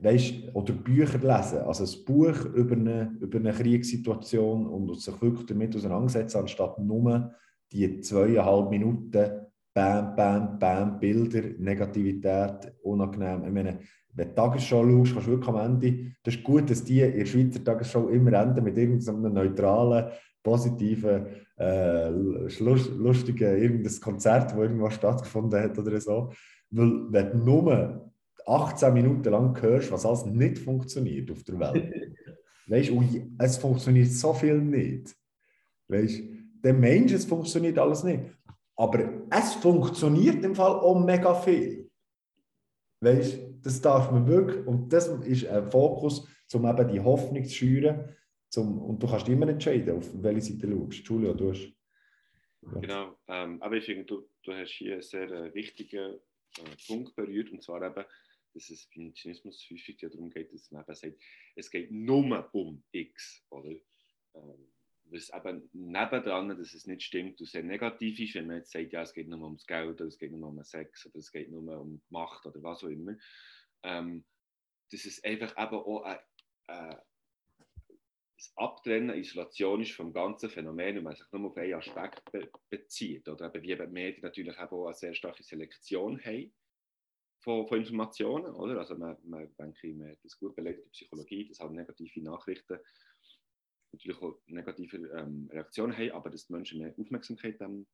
weißt 0.00 0.54
oder 0.54 0.72
Bücher 0.74 1.18
lesen. 1.18 1.60
Also 1.60 1.84
ein 1.84 2.04
Buch 2.04 2.44
über 2.54 2.74
eine, 2.76 3.16
über 3.20 3.38
eine 3.38 3.52
Kriegssituation 3.52 4.66
und 4.66 5.00
sich 5.00 5.22
wirklich 5.22 5.46
damit 5.46 5.74
auseinandersetzen, 5.76 6.38
anstatt 6.38 6.78
nur 6.78 7.32
die 7.72 8.00
zweieinhalb 8.00 8.68
Minuten 8.70 9.42
Bam, 9.74 10.14
Bam, 10.14 10.58
Bam, 10.58 11.00
Bilder, 11.00 11.42
Negativität, 11.58 12.74
unangenehm. 12.82 13.44
Ich 13.46 13.52
meine, 13.52 13.78
wenn 14.12 14.26
du 14.26 14.30
die 14.30 14.34
Tagesschau 14.34 14.84
schaust, 14.84 15.12
kannst 15.14 15.26
du 15.26 15.30
wirklich 15.30 15.48
am 15.48 15.56
Ende, 15.56 16.12
das 16.22 16.34
ist 16.34 16.44
gut, 16.44 16.68
dass 16.68 16.84
die 16.84 17.00
in 17.00 17.18
der 17.18 17.24
Schweizer 17.24 17.64
Tagesschau 17.64 18.08
immer 18.08 18.34
enden 18.34 18.64
mit 18.64 18.76
irgendeinem 18.76 19.32
neutralen, 19.32 20.10
positiven, 20.42 21.26
äh, 21.58 22.08
lustigen, 22.08 23.62
irgendein 23.62 24.00
Konzert, 24.00 24.50
das 24.50 24.58
irgendwo 24.58 24.90
stattgefunden 24.90 25.60
hat 25.60 25.78
oder 25.78 26.00
so. 26.00 26.32
Weil, 26.70 27.12
wenn 27.12 27.30
du 27.32 27.38
nur 27.38 28.12
18 28.46 28.92
Minuten 28.92 29.30
lang 29.30 29.60
hörst, 29.60 29.92
was 29.92 30.06
alles 30.06 30.26
nicht 30.26 30.58
funktioniert 30.58 31.30
auf 31.30 31.42
der 31.44 31.58
Welt, 31.60 31.92
weißt 32.66 32.90
du, 32.90 33.04
es 33.38 33.56
funktioniert 33.58 34.10
so 34.10 34.32
viel 34.32 34.58
nicht. 34.58 35.14
Weißt 35.88 36.18
du, 36.18 36.22
der 36.62 36.74
Mensch, 36.74 37.12
es 37.12 37.24
funktioniert 37.24 37.78
alles 37.78 38.02
nicht. 38.02 38.22
Aber 38.76 39.00
es 39.30 39.54
funktioniert 39.54 40.44
im 40.44 40.54
Fall 40.54 40.72
auch 40.72 41.04
mega 41.04 41.34
viel. 41.34 41.90
Weißt 43.00 43.34
du, 43.34 43.58
das 43.62 43.80
darf 43.80 44.10
man 44.10 44.26
wirklich, 44.26 44.66
und 44.66 44.92
das 44.92 45.08
ist 45.08 45.46
ein 45.46 45.70
Fokus, 45.70 46.26
um 46.52 46.66
eben 46.66 46.88
die 46.88 47.00
Hoffnung 47.00 47.44
zu 47.44 47.50
schüren. 47.54 48.04
Zum, 48.52 48.82
und 48.82 49.02
du 49.02 49.06
kannst 49.06 49.28
immer 49.28 49.48
entscheiden, 49.48 49.96
auf 49.96 50.10
welche 50.22 50.42
Seite 50.42 50.66
du 50.66 50.84
schaust. 50.90 51.08
Julia, 51.08 51.32
du 51.32 51.50
hast. 51.50 51.72
Ja. 52.60 52.80
Genau, 52.80 53.18
ähm, 53.26 53.62
aber 53.62 53.76
ich 53.76 53.86
finde, 53.86 54.04
du, 54.04 54.28
du 54.42 54.52
hast 54.52 54.72
hier 54.72 54.92
einen 54.92 55.02
sehr 55.02 55.30
äh, 55.30 55.54
wichtigen 55.54 56.18
äh, 56.58 56.76
Punkt 56.86 57.16
berührt, 57.16 57.50
und 57.50 57.62
zwar 57.62 57.82
eben, 57.82 58.04
dass 58.52 58.68
es 58.68 58.90
beim 58.94 59.14
Zynismus 59.14 59.66
häufig 59.70 59.96
darum 59.96 60.28
geht, 60.28 60.52
dass 60.52 60.70
man 60.70 60.82
eben 60.82 60.94
sagt, 60.94 61.16
es 61.56 61.70
geht 61.70 61.90
nur 61.90 62.50
um 62.52 62.84
X, 62.92 63.42
oder? 63.48 63.70
Ähm, 64.34 64.68
was 65.06 65.30
eben 65.30 65.68
nebendran, 65.72 66.50
dass 66.50 66.74
es 66.74 66.86
nicht 66.86 67.02
stimmt 67.02 67.40
und 67.40 67.46
sehr 67.46 67.62
negativ 67.62 68.20
ist, 68.20 68.34
wenn 68.34 68.46
man 68.46 68.56
jetzt 68.58 68.72
sagt, 68.72 68.92
ja, 68.92 69.02
es 69.02 69.14
geht 69.14 69.28
nur 69.28 69.42
ums 69.42 69.66
Geld 69.66 70.00
oder 70.00 70.04
es 70.04 70.18
geht 70.18 70.32
nur 70.32 70.48
um 70.48 70.62
Sex 70.62 71.06
oder 71.06 71.16
es 71.16 71.32
geht 71.32 71.50
nur 71.50 71.80
um 71.80 72.02
Macht 72.10 72.44
oder 72.44 72.62
was 72.62 72.84
auch 72.84 72.88
immer, 72.88 73.16
ähm, 73.82 74.24
dass 74.90 75.06
es 75.06 75.24
einfach 75.24 75.52
eben 75.52 75.74
auch 75.74 76.02
ein, 76.02 76.18
äh, 76.68 76.96
das 78.42 78.52
Abtrennen, 78.56 79.16
Isolation 79.16 79.82
ist 79.82 79.92
vom 79.92 80.12
ganzen 80.12 80.50
Phänomen 80.50 80.98
und 80.98 81.04
man 81.04 81.14
sich 81.14 81.30
nur 81.30 81.50
auf 81.50 81.56
einen 81.56 81.74
Aspekt 81.74 82.24
be 82.32 82.50
bezieht. 82.68 83.28
Oder 83.28 83.54
eben, 83.54 83.62
wie 83.62 83.76
die 83.76 83.86
Medien 83.86 84.22
natürlich 84.22 84.58
auch 84.58 84.86
eine 84.86 84.94
sehr 84.94 85.14
starke 85.14 85.44
Selektion 85.44 86.20
haben 86.24 86.52
von, 87.38 87.68
von 87.68 87.78
Informationen. 87.78 88.52
Oder? 88.54 88.78
Also 88.78 88.96
man, 88.96 89.16
man 89.22 89.48
denke 89.56 89.86
ich, 89.86 89.94
man 89.94 90.10
hat 90.10 90.24
das 90.24 90.36
gut 90.38 90.56
belegt 90.56 90.84
in 90.84 90.90
Psychologie, 90.90 91.46
dass 91.46 91.60
halt 91.60 91.72
negative 91.72 92.20
Nachrichten 92.20 92.78
natürlich 93.92 94.20
auch 94.20 94.40
negative 94.46 94.96
ähm, 95.16 95.48
Reaktionen 95.52 95.96
haben, 95.96 96.10
aber 96.10 96.30
dass 96.30 96.46
die 96.46 96.52
Menschen 96.52 96.80
mehr 96.80 96.94
Aufmerksamkeit 96.98 97.60
ähm, 97.60 97.86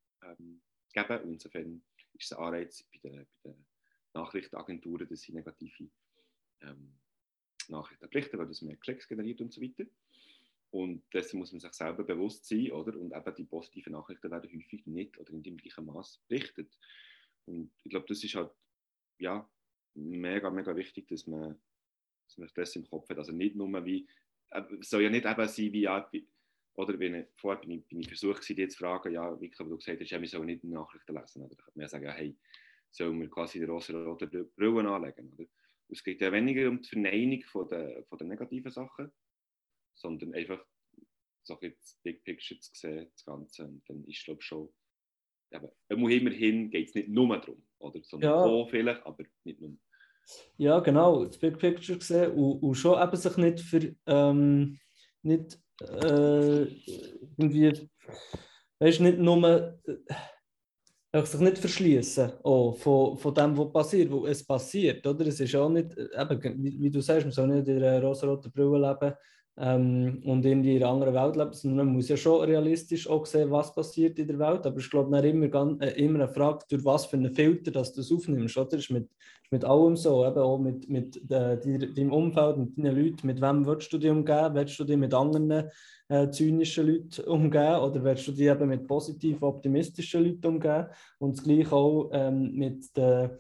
geben. 0.95 1.33
Insofern 1.33 1.83
ist 2.15 2.33
es 2.33 2.33
ein 2.33 2.43
Anreiz 2.43 2.85
bei 2.85 3.11
den, 3.11 3.27
bei 3.43 3.55
Nachrichtenagenturen, 4.15 5.09
dass 5.09 5.21
sie 5.21 5.33
negative 5.33 5.91
ähm, 6.63 6.99
Nachrichten 7.69 8.09
berichten, 8.09 8.39
weil 8.39 8.47
das 8.47 8.63
mehr 8.63 8.77
Klicks 8.77 9.09
generiert 9.09 9.43
und 9.43 9.53
so 9.53 9.61
weiter. 9.61 9.85
Und 10.71 11.03
dessen 11.15 11.39
muss 11.39 11.53
man 11.53 11.61
sich 11.61 11.73
selber 11.73 12.05
bewusst 12.05 12.47
sein, 12.47 12.71
oder? 12.73 12.99
Und 12.99 13.15
eben 13.15 13.35
die 13.35 13.45
positiven 13.45 13.93
Nachrichten 13.93 14.31
werden 14.31 14.51
häufig 14.53 14.87
nicht 14.87 15.19
oder 15.19 15.33
in 15.33 15.43
dem 15.43 15.57
gleichen 15.57 15.87
Maß 15.87 16.23
berichtet. 16.29 16.77
Und 17.47 17.73
ich 17.85 17.91
glaube, 17.91 18.07
das 18.07 18.23
ist 18.23 18.35
halt 18.35 18.51
ja 19.19 19.49
mega, 19.95 20.51
mega 20.51 20.77
wichtig, 20.77 21.09
dass 21.09 21.27
man, 21.27 21.59
dass 22.27 22.37
man 22.37 22.51
das 22.55 22.77
im 22.77 22.87
Kopf 22.87 23.09
hat. 23.09 23.19
Also 23.19 23.33
nicht 23.33 23.57
nur 23.57 23.85
wie 23.85 24.07
äh, 24.51 24.63
soll 24.81 25.03
ja 25.03 25.11
nicht 25.11 25.25
eben 25.25 25.49
sein, 25.49 25.73
wie, 25.73 25.81
ja, 25.81 26.11
oder 26.75 26.99
wenn 26.99 27.15
ich, 27.15 27.27
vorher 27.37 27.61
bin 27.61 27.71
ich, 27.73 27.87
bin 27.87 28.01
ich 28.01 28.09
versucht, 28.09 28.45
sie 28.45 28.55
dir 28.55 28.69
zu 28.69 28.79
fragen, 28.79 29.13
ja, 29.13 29.41
wie 29.41 29.51
du 29.51 29.77
gesagt 29.77 30.01
hast, 30.01 30.11
ja, 30.11 30.21
wir 30.21 30.29
sollen 30.29 30.47
nicht 30.47 30.65
Nachrichten 30.65 31.17
lesen. 31.17 31.43
Oder 31.43 31.53
ich 31.53 31.59
kann 31.59 31.73
mir 31.75 31.89
sagen, 31.89 32.05
ja, 32.05 32.13
hey, 32.13 32.37
sollen 32.91 33.21
wir 33.21 33.31
quasi 33.31 33.59
die 33.59 33.65
rosa-rote 33.65 34.27
Brille 34.27 34.89
anlegen? 34.89 35.33
Oder? 35.33 35.47
es 35.89 36.05
geht 36.05 36.21
ja 36.21 36.31
weniger 36.31 36.69
um 36.69 36.81
die 36.81 36.89
Verneinung 36.89 37.43
von 37.45 37.69
der, 37.69 38.05
von 38.05 38.19
der 38.19 38.27
negativen 38.29 38.71
Sachen, 38.71 39.11
sondern 39.99 40.35
einfach 40.35 40.65
so 41.45 41.59
jetzt 41.61 42.03
Big 42.03 42.25
Picture 42.25 42.61
zu 42.61 42.71
sehen, 42.75 43.09
das 43.13 43.25
Ganze. 43.25 43.65
Und 43.65 43.83
dann 43.89 44.05
ist, 44.05 44.25
glaube 44.25 44.41
ich, 44.41 44.47
schon, 44.47 44.69
aber 45.53 45.73
immerhin 45.89 46.71
geht 46.71 46.89
es 46.89 46.95
nicht 46.95 47.09
nur 47.09 47.39
darum, 47.39 47.63
oder? 47.79 48.01
sondern 48.03 48.31
ja. 48.31 48.37
auch 48.45 48.69
vielleicht, 48.69 49.05
aber 49.07 49.25
nicht 49.45 49.61
nur. 49.61 49.77
Ja, 50.59 50.81
genau, 50.81 51.25
das 51.25 51.39
Big 51.39 51.59
Picture 51.59 51.99
gesehen 51.99 52.33
und, 52.33 52.63
und 52.63 52.75
schon 52.75 53.03
eben 53.03 53.17
sich 53.17 53.37
nicht 53.39 53.61
für 53.61 53.95
ähm, 54.07 54.79
nicht 55.23 55.59
äh, 55.81 56.65
irgendwie, 57.39 57.89
weißt 58.79 59.01
nicht 59.01 59.19
nur 59.19 59.81
äh, 61.13 61.25
sich 61.25 61.41
nicht 61.41 61.59
verschließen 61.59 62.33
oh, 62.43 62.73
von, 62.73 63.17
von 63.17 63.35
dem, 63.35 63.57
was 63.57 63.73
passiert, 63.73 64.11
wo 64.11 64.27
es 64.27 64.45
passiert, 64.45 65.07
oder? 65.07 65.27
Es 65.27 65.41
ist 65.41 65.55
auch 65.55 65.71
nicht, 65.71 65.97
eben, 65.97 66.63
wie, 66.63 66.79
wie 66.79 66.91
du 66.91 67.01
sagst, 67.01 67.25
man 67.25 67.33
soll 67.33 67.49
nicht 67.49 67.69
in 67.69 67.83
einer 67.83 68.03
rosa-roten 68.03 68.53
Brille 68.53 68.79
leben, 68.79 69.15
ähm, 69.61 70.23
und 70.25 70.45
in 70.47 70.65
einer 70.65 70.89
anderen 70.89 71.15
Welt 71.15 71.37
leben, 71.37 71.53
sondern 71.53 71.87
man 71.87 71.97
muss 71.97 72.09
ja 72.09 72.17
schon 72.17 72.45
realistisch 72.45 73.09
auch 73.09 73.27
sehen, 73.27 73.51
was 73.51 73.75
passiert 73.75 74.19
in 74.19 74.29
der 74.29 74.39
Welt. 74.39 74.65
Aber 74.65 74.79
ich 74.79 74.89
glaube, 74.89 75.19
immer, 75.19 75.81
äh, 75.83 76.05
immer 76.05 76.21
eine 76.21 76.29
Frage, 76.29 76.65
durch 76.69 76.85
was 76.85 77.07
für 77.07 77.17
einen 77.17 77.35
Filter 77.35 77.73
dass 77.73 77.93
du 77.93 78.01
das 78.01 78.13
aufnimmst. 78.13 78.57
Oder? 78.57 78.67
Das 78.67 78.81
ist 78.81 78.91
mit, 78.91 79.09
ist 79.43 79.51
mit 79.51 79.65
allem 79.65 79.97
so, 79.97 80.25
eben 80.25 80.39
auch 80.39 80.59
mit, 80.59 80.89
mit 80.89 81.17
äh, 81.31 81.59
deinem 81.59 82.13
Umfeld, 82.13 82.57
mit 82.57 82.79
deinen 82.79 82.97
Leuten. 82.97 83.27
Mit 83.27 83.41
wem 83.41 83.67
willst 83.67 83.93
du 83.93 83.99
dich 83.99 84.11
umgehen? 84.11 84.55
Willst 84.55 84.79
du 84.79 84.85
dich 84.85 84.97
mit 84.97 85.13
anderen 85.13 85.71
äh, 86.09 86.31
zynischen 86.31 86.87
Leuten 86.87 87.25
umgehen 87.25 87.81
oder 87.81 88.05
willst 88.05 88.29
du 88.29 88.33
dich 88.33 88.47
eben 88.47 88.69
mit 88.69 88.87
positiv 88.87 89.43
optimistischen 89.43 90.25
Leuten 90.25 90.47
umgehen? 90.47 90.87
Und 91.19 91.37
das 91.37 91.45
gleiche 91.45 91.73
auch 91.73 92.11
ähm, 92.13 92.53
mit 92.55 92.97
den 92.97 93.31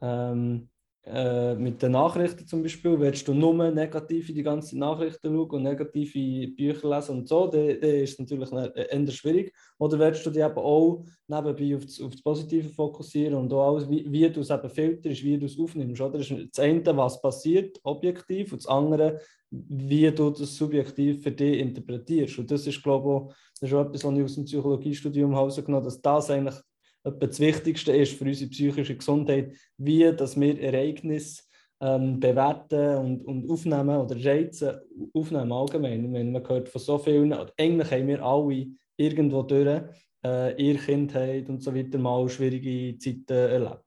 ähm, 0.00 0.68
äh, 1.10 1.54
mit 1.54 1.82
den 1.82 1.92
Nachrichten 1.92 2.46
zum 2.46 2.62
Beispiel, 2.62 2.98
willst 3.00 3.26
du 3.26 3.34
nur 3.34 3.70
negative 3.70 4.32
die 4.32 4.42
ganze 4.42 4.78
Nachrichten 4.78 5.34
schauen 5.34 5.50
und 5.50 5.62
negative 5.62 6.48
Bücher 6.48 6.88
lesen 6.88 7.18
und 7.18 7.28
so, 7.28 7.46
dann, 7.46 7.80
dann 7.80 7.90
ist 7.90 8.12
es 8.12 8.18
natürlich 8.18 8.50
eher 8.52 9.06
schwierig. 9.08 9.54
Oder 9.78 9.98
willst 9.98 10.24
du 10.26 10.30
dich 10.30 10.42
eben 10.42 10.58
auch 10.58 11.04
nebenbei 11.26 11.76
auf 11.76 11.84
das, 11.84 12.00
auf 12.00 12.12
das 12.12 12.22
Positive 12.22 12.68
fokussieren 12.68 13.34
und 13.34 13.52
auch 13.52 13.74
alles, 13.74 13.88
wie, 13.88 14.10
wie 14.10 14.28
du 14.28 14.40
es 14.40 14.50
eben 14.50 14.70
filterst, 14.70 15.22
wie 15.22 15.38
du 15.38 15.46
es 15.46 15.58
aufnimmst. 15.58 16.00
Oder? 16.00 16.18
Das 16.18 16.28
das 16.28 16.64
eine, 16.64 16.96
was 16.96 17.20
passiert, 17.20 17.78
objektiv, 17.82 18.52
und 18.52 18.62
das 18.62 18.66
andere, 18.66 19.20
wie 19.50 20.10
du 20.10 20.30
das 20.30 20.56
subjektiv 20.56 21.22
für 21.22 21.32
dich 21.32 21.58
interpretierst. 21.58 22.38
Und 22.38 22.50
das 22.50 22.66
ist, 22.66 22.82
glaube 22.82 23.28
ich, 23.30 23.34
das 23.60 23.70
ist 23.70 23.74
auch 23.74 23.86
etwas, 23.86 24.04
was 24.04 24.14
ich 24.14 24.24
aus 24.24 24.34
dem 24.34 24.44
Psychologiestudium 24.44 25.32
herausgenommen 25.32 25.76
habe, 25.76 25.86
dass 25.86 26.00
das 26.00 26.30
eigentlich 26.30 26.56
das 27.04 27.40
Wichtigste 27.40 27.92
ist 27.92 28.12
für 28.12 28.24
unsere 28.24 28.50
psychische 28.50 28.96
Gesundheit, 28.96 29.54
wie 29.76 30.12
dass 30.14 30.38
wir 30.38 30.60
Ereignisse 30.60 31.42
ähm, 31.80 32.18
bewerten 32.18 32.96
und, 32.98 33.24
und 33.24 33.50
aufnehmen 33.50 33.96
oder 33.96 34.16
Reize 34.24 34.82
aufnehmen 35.14 35.52
allgemein. 35.52 36.10
Meine, 36.10 36.30
man 36.30 36.48
hört 36.48 36.68
von 36.68 36.80
so 36.80 36.98
vielen, 36.98 37.32
eigentlich 37.32 37.90
haben 37.90 38.08
wir 38.08 38.22
alle 38.22 38.66
irgendwo 38.96 39.42
durch 39.42 39.82
äh, 40.24 40.60
ihre 40.60 40.78
Kindheit 40.78 41.48
und 41.48 41.62
so 41.62 41.74
weiter 41.74 41.98
mal 41.98 42.28
schwierige 42.28 42.98
Zeiten 42.98 43.32
erlebt. 43.32 43.84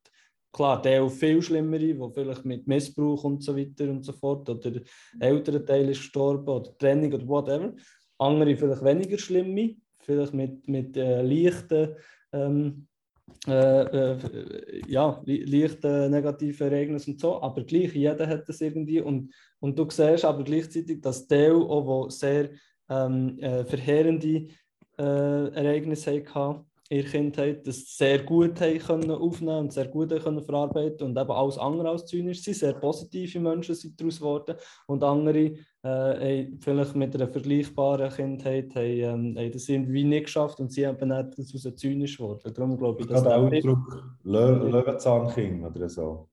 Klar, 0.54 0.82
der 0.82 1.04
auch 1.04 1.10
viel 1.10 1.42
schlimmere, 1.42 1.80
die 1.80 2.14
vielleicht 2.14 2.46
mit 2.46 2.68
Missbrauch 2.68 3.24
und 3.24 3.44
so 3.44 3.56
weiter 3.56 3.90
und 3.90 4.04
so 4.04 4.12
fort, 4.12 4.50
oder 4.50 4.72
der 4.72 4.82
ältere 5.20 5.64
Teil 5.64 5.90
ist 5.90 6.00
gestorben, 6.00 6.48
oder 6.50 6.78
Trennung 6.78 7.14
oder 7.14 7.28
whatever. 7.28 7.74
Andere 8.18 8.56
vielleicht 8.56 8.84
weniger 8.84 9.18
schlimme, 9.18 9.76
vielleicht 10.00 10.34
mit, 10.34 10.68
mit 10.68 10.98
äh, 10.98 11.22
leichten 11.22 11.96
ähm, 12.34 12.88
äh, 13.48 13.82
äh, 13.82 14.82
ja, 14.88 15.22
leichte 15.26 16.10
negative 16.10 16.66
Ereignisse 16.66 17.12
und 17.12 17.20
so, 17.20 17.42
aber 17.42 17.64
gleich, 17.64 17.94
jeder 17.94 18.28
hat 18.28 18.48
das 18.48 18.62
irgendwie 18.62 19.02
und, 19.02 19.34
und 19.60 19.78
du 19.78 19.90
siehst 19.90 20.26
aber 20.26 20.44
gleichzeitig, 20.44 21.02
dass 21.02 21.28
Teil 21.28 21.54
auch, 21.54 21.86
wo 21.86 22.10
sehr 22.10 22.50
ähm, 22.90 23.40
äh, 23.40 23.66
verheerende 23.66 24.48
äh, 24.98 25.54
Ereignisse 25.54 26.24
hatten 26.34 26.66
ihrer 26.92 27.08
Kindheit, 27.08 27.66
das 27.66 27.98
sehr 27.98 28.20
gut 28.20 28.60
haben 28.60 28.80
können 28.80 29.12
aufnehmen 29.12 29.60
und 29.60 29.74
sehr 29.74 29.88
gut 29.88 30.12
haben 30.12 30.22
können 30.22 30.44
verarbeiten 30.44 31.08
und 31.08 31.18
eben 31.18 31.32
alles 31.32 31.58
andere 31.58 31.90
als 31.90 32.06
zynisch 32.06 32.42
sind, 32.42 32.58
sehr 32.58 32.74
positive 32.74 33.40
Menschen 33.40 33.76
sind 33.76 34.00
daraus 34.00 34.20
geworden 34.20 34.56
und 34.88 35.04
andere 35.04 35.54
äh, 35.84 36.48
vielleicht 36.60 36.96
mit 36.96 37.16
einer 37.16 37.28
vergleichbaren 37.28 38.12
Kindheit 38.12 38.76
haben, 38.76 38.84
ähm, 38.84 39.38
haben 39.38 39.52
das 39.52 39.70
irgendwie 39.70 40.04
nicht 40.04 40.26
geschafft 40.26 40.60
und 40.60 40.72
sie 40.72 40.86
haben 40.86 41.08
nicht 41.08 41.38
daraus 41.38 41.76
zynisch 41.76 42.18
geworden. 42.18 42.54
Darum 42.54 42.78
glaube 42.78 43.02
ich, 43.02 43.08
dass 43.08 43.24
der 43.24 43.38
Ausdruck 43.38 44.18
Lö 44.24 44.70
Löwenzahnking 44.70 45.66
oder 45.66 45.88
so. 45.88 46.28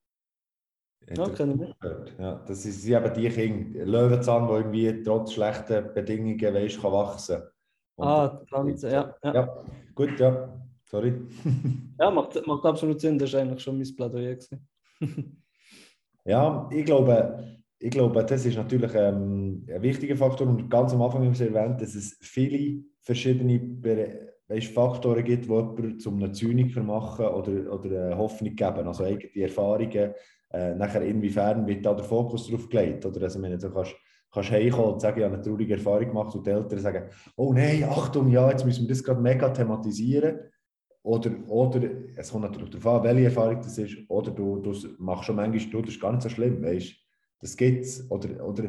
Ja, 1.16 1.28
kenne 1.30 1.52
ich 1.54 1.60
nicht. 1.60 2.18
Ja, 2.18 2.44
das 2.46 2.62
sind 2.64 2.84
eben 2.84 3.14
die 3.14 3.28
Kinder, 3.30 3.86
Löwenzahn, 3.86 4.46
die 4.46 4.54
irgendwie 4.54 5.02
trotz 5.02 5.32
schlechter 5.32 5.80
Bedingungen 5.82 6.54
weißt, 6.54 6.82
kann 6.82 6.92
wachsen 6.92 7.36
kann. 7.38 7.48
Ah, 7.98 8.40
ganz, 8.50 8.82
ja, 8.82 9.14
ja. 9.22 9.34
Ja, 9.34 9.64
gut, 9.94 10.18
ja. 10.18 10.54
Sorry. 10.84 11.12
ja, 12.00 12.10
macht, 12.10 12.46
macht 12.46 12.64
absolut 12.64 13.00
Sinn. 13.00 13.18
Das 13.18 13.32
war 13.32 13.40
eigentlich 13.40 13.62
schon 13.62 13.76
mein 13.76 13.94
Plädoyer. 13.94 14.38
ja, 16.24 16.68
ich 16.72 16.84
glaube, 16.84 17.58
ich 17.78 17.90
glaube, 17.90 18.24
das 18.24 18.46
ist 18.46 18.56
natürlich 18.56 18.92
ähm, 18.94 19.66
ein 19.68 19.82
wichtiger 19.82 20.16
Faktor. 20.16 20.46
Und 20.46 20.70
ganz 20.70 20.94
am 20.94 21.02
Anfang 21.02 21.24
haben 21.24 21.38
wir 21.38 21.54
erwähnt, 21.54 21.80
dass 21.80 21.94
es 21.94 22.16
viele 22.22 22.82
verschiedene 23.02 23.60
weißt, 24.48 24.72
Faktoren 24.72 25.24
gibt, 25.24 25.44
die 25.44 25.48
jemanden 25.48 25.98
zum 26.00 26.16
einem 26.16 26.32
Zyniker 26.32 26.82
machen 26.82 27.26
oder, 27.26 27.72
oder 27.72 28.06
eine 28.06 28.16
Hoffnung 28.16 28.56
geben. 28.56 28.86
Also 28.86 29.04
eigene 29.04 29.42
Erfahrungen. 29.42 30.14
Äh, 30.50 30.74
nachher 30.74 31.02
inwiefern 31.02 31.66
wird 31.66 31.84
da 31.84 31.92
der 31.92 32.04
Fokus 32.04 32.48
drauf 32.48 32.68
gelegt? 32.70 33.04
Oder 33.04 33.22
also, 33.22 33.42
wenn 33.42 33.58
du 33.58 33.70
kannst 33.70 33.94
kannst 34.30 34.50
heimkommen 34.50 34.94
und 34.94 35.00
sagen, 35.00 35.18
ich 35.18 35.24
habe 35.24 35.34
eine 35.34 35.42
traurige 35.42 35.74
Erfahrung 35.74 36.08
gemacht 36.08 36.34
und 36.34 36.46
die 36.46 36.50
Eltern 36.50 36.78
sagen, 36.78 37.04
oh 37.36 37.52
nein, 37.52 37.84
Achtung, 37.84 38.28
ja, 38.28 38.50
jetzt 38.50 38.64
müssen 38.64 38.82
wir 38.82 38.88
das 38.88 39.02
gerade 39.02 39.20
mega 39.20 39.48
thematisieren. 39.50 40.40
Oder, 41.02 41.30
oder 41.48 41.80
es 42.16 42.30
kommt 42.30 42.44
natürlich 42.44 42.70
darauf 42.70 42.86
an, 42.86 43.04
welche 43.04 43.24
Erfahrung 43.24 43.56
das 43.62 43.78
ist. 43.78 43.96
Oder 44.08 44.30
du, 44.30 44.58
du 44.58 44.74
machst 44.98 45.24
schon 45.24 45.36
manchmal, 45.36 45.70
du, 45.70 45.80
das 45.80 45.94
ist 45.94 46.00
gar 46.00 46.12
nicht 46.12 46.22
so 46.22 46.28
schlimm, 46.28 46.62
weißt 46.62 46.94
Das 47.40 47.56
gibt 47.56 47.84
es. 47.84 48.10
Oder, 48.10 48.46
oder, 48.46 48.64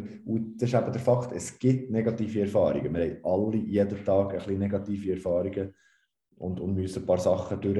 das 0.55 0.69
ist 0.69 0.75
eben 0.75 0.91
der 0.91 1.01
Fakt, 1.01 1.33
es 1.33 1.59
gibt 1.59 1.91
negative 1.91 2.41
Erfahrungen. 2.41 2.93
Wir 2.93 3.03
haben 3.03 3.17
alle 3.23 3.57
jeden 3.57 4.05
Tag 4.05 4.31
ein 4.31 4.37
bisschen 4.37 4.59
negative 4.59 5.13
Erfahrungen 5.13 5.73
und, 6.37 6.61
und 6.61 6.75
müssen 6.75 7.03
ein 7.03 7.05
paar 7.05 7.19
Sachen 7.19 7.59
durch. 7.59 7.77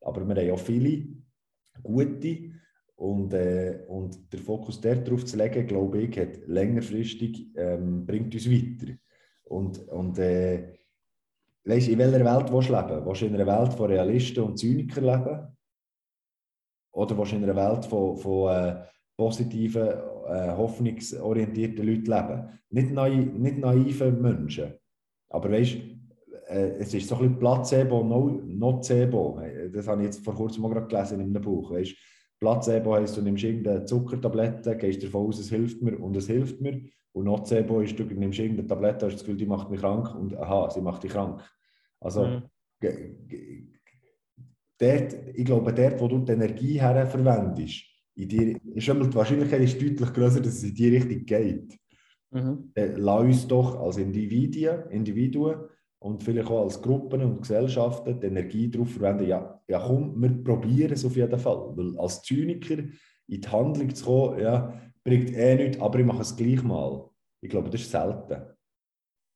Aber 0.00 0.26
wir 0.26 0.34
haben 0.34 0.50
auch 0.50 0.58
viele 0.58 1.06
gute 1.82 2.59
und, 3.00 3.32
äh, 3.32 3.82
und 3.88 4.30
der 4.30 4.40
Fokus 4.40 4.78
darauf 4.78 5.24
zu 5.24 5.38
legen, 5.38 5.66
glaube 5.66 6.02
ich, 6.02 6.18
hat 6.18 6.46
längerfristig 6.46 7.46
ähm, 7.56 8.04
bringt 8.04 8.34
uns 8.34 8.50
weiter. 8.50 8.92
Und, 9.44 9.88
und 9.88 10.18
äh, 10.18 10.74
weißt, 11.64 11.88
in 11.88 11.98
welcher 11.98 12.22
Welt 12.22 12.52
willst 12.52 12.68
du 12.68 12.74
leben? 12.74 13.06
Willst 13.06 13.22
du 13.22 13.26
in 13.26 13.34
einer 13.34 13.46
Welt 13.46 13.72
von 13.72 13.90
Realisten 13.90 14.44
und 14.44 14.58
Zynikern 14.58 15.04
leben? 15.04 15.56
Oder 16.92 17.16
willst 17.16 17.32
du 17.32 17.36
in 17.36 17.44
einer 17.44 17.56
Welt 17.56 17.86
von, 17.86 18.18
von 18.18 18.54
äh, 18.54 18.82
positiven, 19.16 19.88
äh, 20.28 20.50
hoffnungsorientierten 20.50 21.86
Leuten 21.86 22.04
leben? 22.04 22.60
Nicht, 22.68 22.90
naiv, 22.92 23.32
nicht 23.32 23.56
naive 23.56 24.12
Menschen. 24.12 24.74
Aber 25.30 25.50
weißt 25.50 25.78
äh, 26.48 26.72
es 26.78 26.92
ist 26.92 27.08
so 27.08 27.14
ein 27.14 27.20
bisschen 27.22 27.38
Placebo, 27.38 28.04
Nocebo. 28.04 29.40
Das 29.72 29.88
habe 29.88 30.02
ich 30.02 30.08
jetzt 30.08 30.22
vor 30.22 30.34
kurzem 30.34 30.64
mal 30.64 30.68
gerade 30.68 30.86
gelesen 30.86 31.20
in 31.20 31.34
einem 31.34 31.42
Buch. 31.42 31.70
Weißt, 31.70 31.96
Placebo 32.40 32.94
heisst, 32.94 33.16
du 33.16 33.22
nimmst 33.22 33.44
irgendeine 33.44 33.84
Zuckertablette, 33.84 34.76
gehst 34.76 35.02
davon 35.02 35.28
aus, 35.28 35.38
es 35.38 35.50
hilft 35.50 35.82
mir 35.82 36.00
und 36.00 36.16
es 36.16 36.26
hilft 36.26 36.60
mir. 36.60 36.82
Und 37.12 37.24
Nocebo 37.24 37.80
ist, 37.80 37.98
du 37.98 38.04
nimmst 38.04 38.38
irgendeine 38.38 38.66
Tablette, 38.66 39.06
hast 39.06 39.14
das 39.14 39.20
Gefühl, 39.20 39.36
die 39.36 39.46
macht 39.46 39.70
mich 39.70 39.80
krank 39.80 40.14
und 40.14 40.36
aha, 40.36 40.70
sie 40.70 40.80
macht 40.80 41.02
dich 41.02 41.12
krank. 41.12 41.42
Also, 42.00 42.26
mhm. 42.26 42.42
dort, 44.78 45.16
ich 45.34 45.44
glaube, 45.44 45.72
dort, 45.74 46.00
wo 46.00 46.08
du 46.08 46.18
die 46.20 46.32
Energie 46.32 46.80
her 46.80 47.06
verwendest, 47.06 47.84
in 48.14 48.28
dir, 48.28 48.56
ist 48.74 48.88
die 48.88 49.14
Wahrscheinlichkeit 49.14 49.60
ist 49.62 49.80
deutlich 49.80 50.12
größer, 50.12 50.40
dass 50.40 50.54
es 50.54 50.64
in 50.64 50.74
die 50.74 50.88
Richtung 50.88 51.24
geht. 51.24 51.78
Mhm. 52.30 52.70
Äh, 52.74 52.94
lass 52.96 53.20
uns 53.22 53.48
doch 53.48 53.80
als 53.80 53.96
Individuen, 53.98 54.88
Individuen 54.90 55.68
und 56.02 56.22
vielleicht 56.22 56.48
auch 56.48 56.64
als 56.64 56.80
Gruppen 56.80 57.22
und 57.22 57.42
Gesellschaften 57.42 58.18
die 58.20 58.26
Energie 58.26 58.70
darauf 58.70 58.90
verwenden, 58.90 59.26
ja, 59.26 59.60
ja 59.68 59.78
komm, 59.78 60.20
wir 60.20 60.42
probieren 60.42 60.92
es 60.92 61.04
auf 61.04 61.14
jeden 61.14 61.38
Fall. 61.38 61.76
Weil 61.76 61.98
als 61.98 62.22
Zyniker 62.22 62.78
in 62.78 63.40
die 63.40 63.48
Handlung 63.48 63.94
zu 63.94 64.04
kommen, 64.04 64.40
ja, 64.40 64.80
bringt 65.04 65.30
eh 65.32 65.54
nichts, 65.56 65.80
aber 65.80 65.98
ich 65.98 66.06
mache 66.06 66.22
es 66.22 66.34
gleich 66.34 66.62
mal. 66.62 67.08
Ich 67.42 67.50
glaube, 67.50 67.68
das 67.70 67.82
ist 67.82 67.90
selten. 67.90 68.42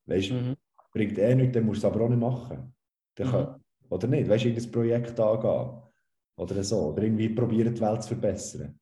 Weißt 0.06 0.30
du, 0.30 0.34
mhm. 0.34 0.56
bringt 0.92 1.18
eh 1.18 1.34
nichts, 1.34 1.54
dann 1.54 1.66
musst 1.66 1.82
du 1.82 1.86
es 1.86 1.92
aber 1.92 2.04
auch 2.04 2.08
nicht 2.08 2.20
machen. 2.20 2.74
Mhm. 3.18 3.24
Kann, 3.24 3.60
oder 3.90 4.06
nicht? 4.08 4.28
Weißt 4.28 4.44
du, 4.44 4.48
irgendein 4.48 4.72
Projekt 4.72 5.20
angehen. 5.20 5.82
Oder 6.36 6.64
so. 6.64 6.88
Oder 6.88 7.02
irgendwie 7.02 7.28
probieren, 7.28 7.74
die 7.74 7.80
Welt 7.80 8.02
zu 8.02 8.08
verbessern. 8.08 8.78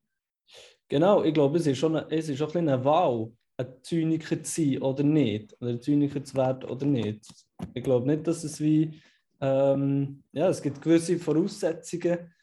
Genau, 0.87 1.23
ich 1.23 1.33
glaube, 1.33 1.57
es 1.57 1.67
ist 1.67 1.77
schon 1.77 1.95
eine, 1.95 2.09
es 2.09 2.29
ist 2.29 2.41
auch 2.41 2.53
ein 2.55 2.69
eine 2.69 2.83
Wahl 2.83 3.31
ein 3.57 3.67
Zyniker 3.81 4.41
zu 4.43 4.61
sein 4.61 4.81
oder 4.81 5.03
nicht, 5.03 5.55
oder 5.61 5.71
ein 5.71 5.81
Zyniker 5.81 6.23
zu 6.23 6.35
werden 6.35 6.69
oder 6.69 6.85
nicht. 6.85 7.25
Ich 7.73 7.83
glaube 7.83 8.07
nicht, 8.07 8.25
dass 8.27 8.43
es 8.43 8.59
wie, 8.59 8.99
ähm, 9.41 10.23
ja, 10.31 10.49
es 10.49 10.61
gibt 10.61 10.81
gewisse 10.81 11.17
Voraussetzungen, 11.17 12.33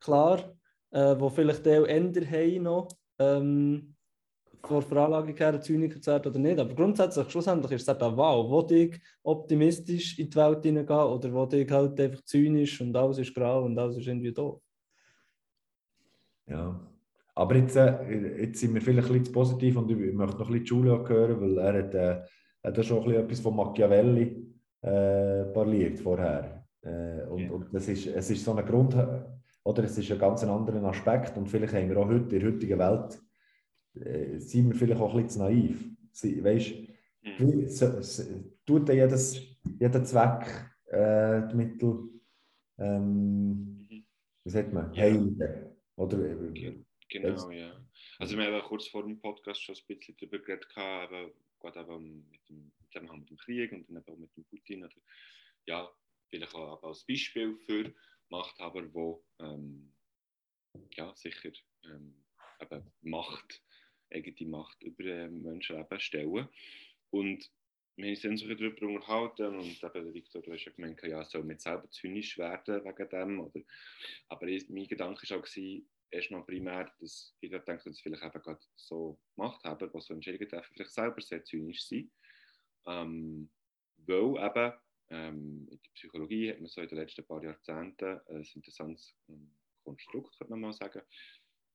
klar, 0.00 0.56
äh, 0.90 1.14
wo 1.18 1.28
vielleicht 1.28 1.66
auch 1.68 1.84
Ender 1.84 2.26
haben 2.26 2.62
noch, 2.62 2.88
ähm, 3.18 3.94
vor 4.66 4.82
Veranlagung 4.82 5.36
her, 5.36 5.52
ein 5.52 5.62
Zyniker 5.62 6.00
zu 6.00 6.10
werden 6.10 6.30
oder 6.30 6.38
nicht. 6.38 6.58
Aber 6.58 6.74
grundsätzlich, 6.74 7.28
schlussendlich 7.30 7.72
ist 7.72 7.88
es 7.88 7.94
eben 7.94 8.16
wow, 8.16 8.48
wo 8.48 8.66
ich 8.74 8.98
optimistisch 9.22 10.18
in 10.18 10.30
die 10.30 10.36
Welt 10.36 10.62
hineingehen 10.62 10.98
oder 10.98 11.32
wo 11.32 11.48
ich 11.54 11.70
halt 11.70 12.00
einfach 12.00 12.24
zynisch 12.24 12.80
und 12.80 12.96
alles 12.96 13.18
ist 13.18 13.34
grau 13.34 13.64
und 13.64 13.78
alles 13.78 13.98
ist 13.98 14.06
irgendwie 14.06 14.32
doof. 14.32 14.62
Ja, 16.46 16.80
aber 17.34 17.56
jetzt, 17.56 17.76
äh, 17.76 18.40
jetzt 18.42 18.60
sind 18.60 18.74
wir 18.74 18.80
vielleicht 18.80 19.08
ein 19.08 19.12
bisschen 19.14 19.26
zu 19.26 19.32
positiv 19.32 19.76
und 19.76 19.90
ich 19.90 19.96
möchte 19.96 20.38
noch 20.38 20.48
ein 20.48 20.52
bisschen 20.52 20.64
Giulio 20.64 21.08
hören, 21.08 21.40
weil 21.40 21.58
er 21.58 21.84
hat, 21.84 21.94
äh, 21.94 22.22
hat 22.62 22.84
schon 22.84 22.98
ein 22.98 23.04
bisschen 23.04 23.24
etwas 23.24 23.40
von 23.40 23.56
Machiavelli 23.56 24.54
äh, 24.82 25.44
parliert 25.52 25.98
vorher. 25.98 26.64
Äh, 26.82 27.26
und, 27.28 27.38
ja. 27.38 27.50
und 27.50 27.74
das 27.74 27.88
ist, 27.88 28.06
es 28.06 28.30
ist 28.30 28.44
so 28.44 28.54
ein 28.54 28.64
Grund, 28.64 28.94
oder 29.64 29.84
es 29.84 29.96
ist 29.98 30.12
ein 30.12 30.18
ganz 30.18 30.44
anderer 30.44 30.84
Aspekt 30.84 31.36
und 31.36 31.48
vielleicht 31.48 31.72
haben 31.74 31.88
wir 31.88 31.96
auch 31.96 32.08
heute 32.08 32.36
in 32.36 32.40
der 32.40 32.52
heutigen 32.52 32.78
Welt, 32.78 33.20
äh, 33.94 34.38
sind 34.38 34.68
wir 34.68 34.74
vielleicht 34.76 35.00
auch 35.00 35.14
ein 35.14 35.22
bisschen 35.24 35.30
zu 35.30 35.38
naiv. 35.40 36.44
weißt 36.44 36.74
du, 37.38 37.68
so, 37.68 38.02
so, 38.02 38.22
tut 38.66 38.88
ja 38.90 38.94
jedes, 38.94 39.40
jeder 39.78 40.04
Zweck 40.04 40.46
äh, 40.86 41.48
die 41.48 41.56
Mittel, 41.56 41.98
ähm, 42.78 43.86
wie 44.44 44.50
sagt 44.50 44.72
man, 44.72 44.92
Ja. 44.92 45.02
heiligen. 45.02 45.74
Oder, 45.96 46.18
äh, 46.18 46.83
Ge- 47.08 47.20
Genau, 47.22 47.50
ja. 47.50 47.86
Also 48.18 48.36
wir 48.36 48.44
haben 48.44 48.54
ja 48.54 48.60
kurz 48.60 48.88
vor 48.88 49.02
dem 49.02 49.18
Podcast 49.20 49.62
schon 49.62 49.74
ein 49.76 49.86
bisschen 49.86 50.16
darüber 50.18 50.38
geredet, 50.38 50.66
aber 50.76 51.32
gerade 51.60 51.80
eben 51.80 52.28
mit 52.30 52.48
dem 52.48 52.72
Zusammenhang 52.90 53.20
mit 53.20 53.30
dem 53.30 53.36
Krieg 53.36 53.72
und 53.72 53.88
dann 53.88 54.04
auch 54.06 54.16
mit 54.16 54.34
dem 54.36 54.44
Putin. 54.44 54.84
Oder, 54.84 54.94
ja, 55.66 55.90
vielleicht 56.30 56.54
auch 56.54 56.82
als 56.82 57.04
Beispiel 57.06 57.56
für 57.66 57.94
Machthaber, 58.28 58.82
die 58.82 59.42
ähm, 59.44 59.92
ja, 60.96 61.14
sicher 61.14 61.52
ähm, 61.84 62.24
eben 62.60 62.92
Macht, 63.02 63.62
eigene 64.10 64.50
Macht 64.50 64.82
über 64.82 65.04
ähm, 65.04 65.42
Menschenleben 65.42 66.00
stellen. 66.00 66.48
Und 67.10 67.50
wir 67.96 68.06
haben 68.06 68.10
uns 68.10 68.22
dann 68.22 68.36
so 68.36 68.48
darüber 68.48 68.86
unterhalten 68.88 69.56
und 69.56 69.82
eben, 69.82 70.14
Victor, 70.14 70.42
du 70.42 70.52
hast 70.52 70.64
ja 70.64 70.72
gemeint, 70.72 71.00
ja, 71.02 71.24
soll 71.24 71.44
man 71.44 71.58
selber 71.58 71.88
zynisch 71.90 72.36
werden 72.38 72.84
wegen 72.84 73.08
dem? 73.08 73.40
Oder, 73.40 73.60
aber 74.28 74.46
ich- 74.48 74.68
mein 74.68 74.88
Gedanke 74.88 75.28
war 75.30 75.38
auch, 75.38 75.42
gewesen, 75.42 75.88
erstmal 76.14 76.44
primär, 76.44 76.92
dass 77.00 77.36
ich 77.40 77.50
denke, 77.50 77.64
dass 77.66 77.86
es 77.86 78.00
vielleicht 78.00 78.22
eben 78.22 78.42
gerade 78.42 78.60
so 78.76 79.18
gemacht 79.34 79.62
haben, 79.64 79.90
was 79.92 80.06
so 80.06 80.14
Entscheidungen 80.14 80.48
treffen, 80.48 80.72
vielleicht 80.72 80.92
selber 80.92 81.20
sehr 81.20 81.44
zynisch 81.44 81.86
sind. 81.86 82.10
Ähm, 82.86 83.50
weil 83.98 84.36
eben 84.46 84.72
ähm, 85.10 85.68
in 85.70 85.80
der 85.82 85.90
Psychologie 85.94 86.50
hat 86.50 86.60
man 86.60 86.68
so 86.68 86.80
in 86.80 86.88
den 86.88 86.98
letzten 86.98 87.24
paar 87.24 87.42
Jahrzehnten 87.42 88.20
ein 88.28 88.46
interessantes 88.54 89.14
ähm, 89.28 89.54
Konstrukt, 89.82 90.36
könnte 90.38 90.52
man 90.52 90.60
mal 90.60 90.72
sagen, 90.72 91.02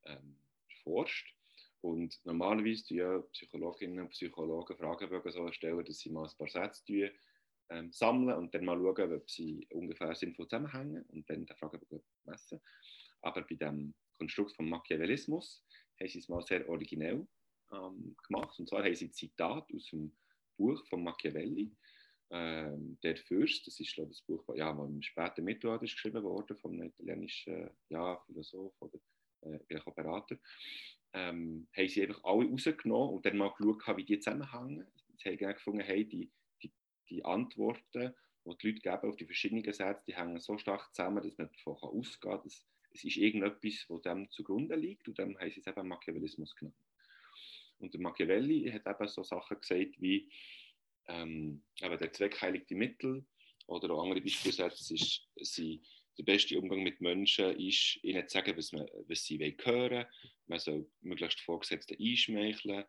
ähm, 0.05 0.37
erforscht. 0.69 1.35
Und 1.81 2.19
normalerweise 2.25 2.85
tun 2.85 2.97
ja 2.97 3.19
Psychologinnen 3.33 3.99
und 4.01 4.09
Psychologen 4.09 4.77
Fragebögen 4.77 5.31
so 5.31 5.45
erstellen, 5.45 5.85
dass 5.85 5.99
sie 5.99 6.09
mal 6.09 6.27
ein 6.27 6.37
paar 6.37 6.47
Sätze 6.47 6.83
tun, 6.85 7.09
ähm, 7.69 7.91
sammeln 7.91 8.37
und 8.37 8.53
dann 8.53 8.65
mal 8.65 8.77
schauen, 8.77 9.13
ob 9.13 9.29
sie 9.29 9.67
ungefähr 9.69 10.13
sinnvoll 10.15 10.47
zusammenhängen 10.47 11.03
und 11.09 11.29
dann 11.29 11.45
den 11.45 11.55
Fragebogen 11.55 12.03
messen. 12.25 12.59
Aber 13.21 13.41
bei 13.43 13.55
dem 13.55 13.93
Konstrukt 14.19 14.55
vom 14.55 14.69
Machiavellismus 14.69 15.63
haben 15.99 16.09
sie 16.09 16.19
es 16.19 16.29
mal 16.29 16.41
sehr 16.41 16.67
originell 16.69 17.25
ähm, 17.71 18.15
gemacht. 18.27 18.59
Und 18.59 18.69
zwar 18.69 18.83
haben 18.83 18.95
sie 18.95 19.11
Zitat 19.11 19.67
aus 19.73 19.85
dem 19.89 20.15
Buch 20.57 20.85
von 20.87 21.03
Machiavelli, 21.03 21.71
ähm, 22.31 22.97
Der 23.01 23.17
Fürst. 23.17 23.65
Das 23.65 23.79
ist 23.79 23.93
glaube 23.93 24.11
ich, 24.11 24.17
das 24.17 24.25
Buch, 24.25 24.43
das 24.47 24.57
ja, 24.57 24.71
im 24.71 25.01
späten 25.01 25.45
Mittelalter 25.45 25.81
geschrieben 25.81 26.23
wurde 26.23 26.55
von 26.55 26.73
einem 26.73 26.89
italienischen 26.89 27.69
ja, 27.89 28.21
Philosoph 28.25 28.73
oder 28.81 28.99
äh, 29.41 29.79
Berater. 29.95 30.37
Ähm, 31.13 31.67
haben 31.75 31.87
sie 31.87 32.03
einfach 32.03 32.23
alle 32.23 32.49
rausgenommen 32.49 33.15
und 33.15 33.25
dann 33.25 33.37
mal 33.37 33.51
geschaut, 33.57 33.97
wie 33.97 34.05
die 34.05 34.19
zusammenhängen. 34.19 34.85
Sie 35.17 35.29
haben 35.29 35.53
gefunden, 35.53 35.81
hey, 35.81 36.07
die, 36.07 36.31
die, 36.61 36.71
die 37.09 37.25
Antworten, 37.25 38.13
die 38.45 38.57
die 38.57 38.67
Leute 38.67 38.81
geben 38.81 39.09
auf 39.09 39.15
die 39.15 39.25
verschiedenen 39.25 39.63
Sätze, 39.73 40.05
die 40.05 40.15
hängen 40.15 40.39
so 40.39 40.57
stark 40.57 40.93
zusammen, 40.93 41.23
dass 41.23 41.37
man 41.37 41.49
davon 41.49 41.77
ausgehen 41.77 42.31
kann, 42.31 42.43
dass 42.43 42.65
es 42.91 43.03
ist 43.03 43.17
irgendetwas, 43.17 43.85
das 43.87 44.01
dem 44.01 44.29
zugrunde 44.31 44.75
liegt 44.75 45.07
und 45.07 45.19
haben 45.19 45.35
sie 45.49 45.59
es 45.59 45.67
eben 45.67 45.87
Machiavellismus 45.87 46.55
genannt. 46.55 46.75
Und 47.79 47.93
der 47.93 48.01
Machiavelli 48.01 48.69
hat 48.71 48.87
eben 48.87 49.07
so 49.07 49.23
Sachen 49.23 49.59
gesagt 49.59 50.01
wie 50.01 50.29
ähm, 51.07 51.63
der 51.81 52.13
Zweck 52.13 52.41
heiligt 52.41 52.69
die 52.69 52.75
Mittel 52.75 53.25
oder 53.67 53.91
auch 53.91 54.03
andere 54.03 54.21
Beispielsätze 54.21 54.93
ist, 54.93 55.27
der 56.17 56.25
beste 56.25 56.59
Umgang 56.59 56.83
mit 56.83 56.99
Menschen 56.99 57.57
ist, 57.57 58.03
ihnen 58.03 58.27
zu 58.27 58.33
sagen, 58.33 58.57
was, 58.57 58.73
man, 58.73 58.85
was 59.07 59.23
sie 59.23 59.39
wollen 59.39 59.55
hören 59.63 60.05
Man 60.47 60.59
soll 60.59 60.85
möglichst 61.01 61.39
Vorgesetzte 61.39 61.95
einschmeicheln 61.97 62.83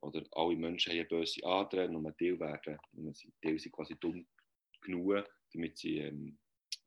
oder 0.00 0.24
alle 0.32 0.56
Menschen 0.56 0.92
haben 0.92 1.08
böse 1.08 1.44
Adern 1.44 1.94
und 1.94 2.02
man 2.02 2.16
Teil 2.16 2.40
werden, 2.40 2.78
und 2.94 3.16
sie 3.16 3.32
Teil 3.40 3.58
sind 3.58 3.72
quasi 3.72 3.94
dumm 4.00 4.26
genug, 4.80 5.24
damit 5.52 5.78
sie 5.78 5.98
ähm, 5.98 6.38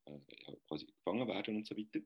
äh, 0.06 0.20
quasi 0.68 0.86
gefangen 0.86 1.28
werden 1.28 1.56
und 1.56 1.66
so 1.66 1.78
weiter. 1.78 2.02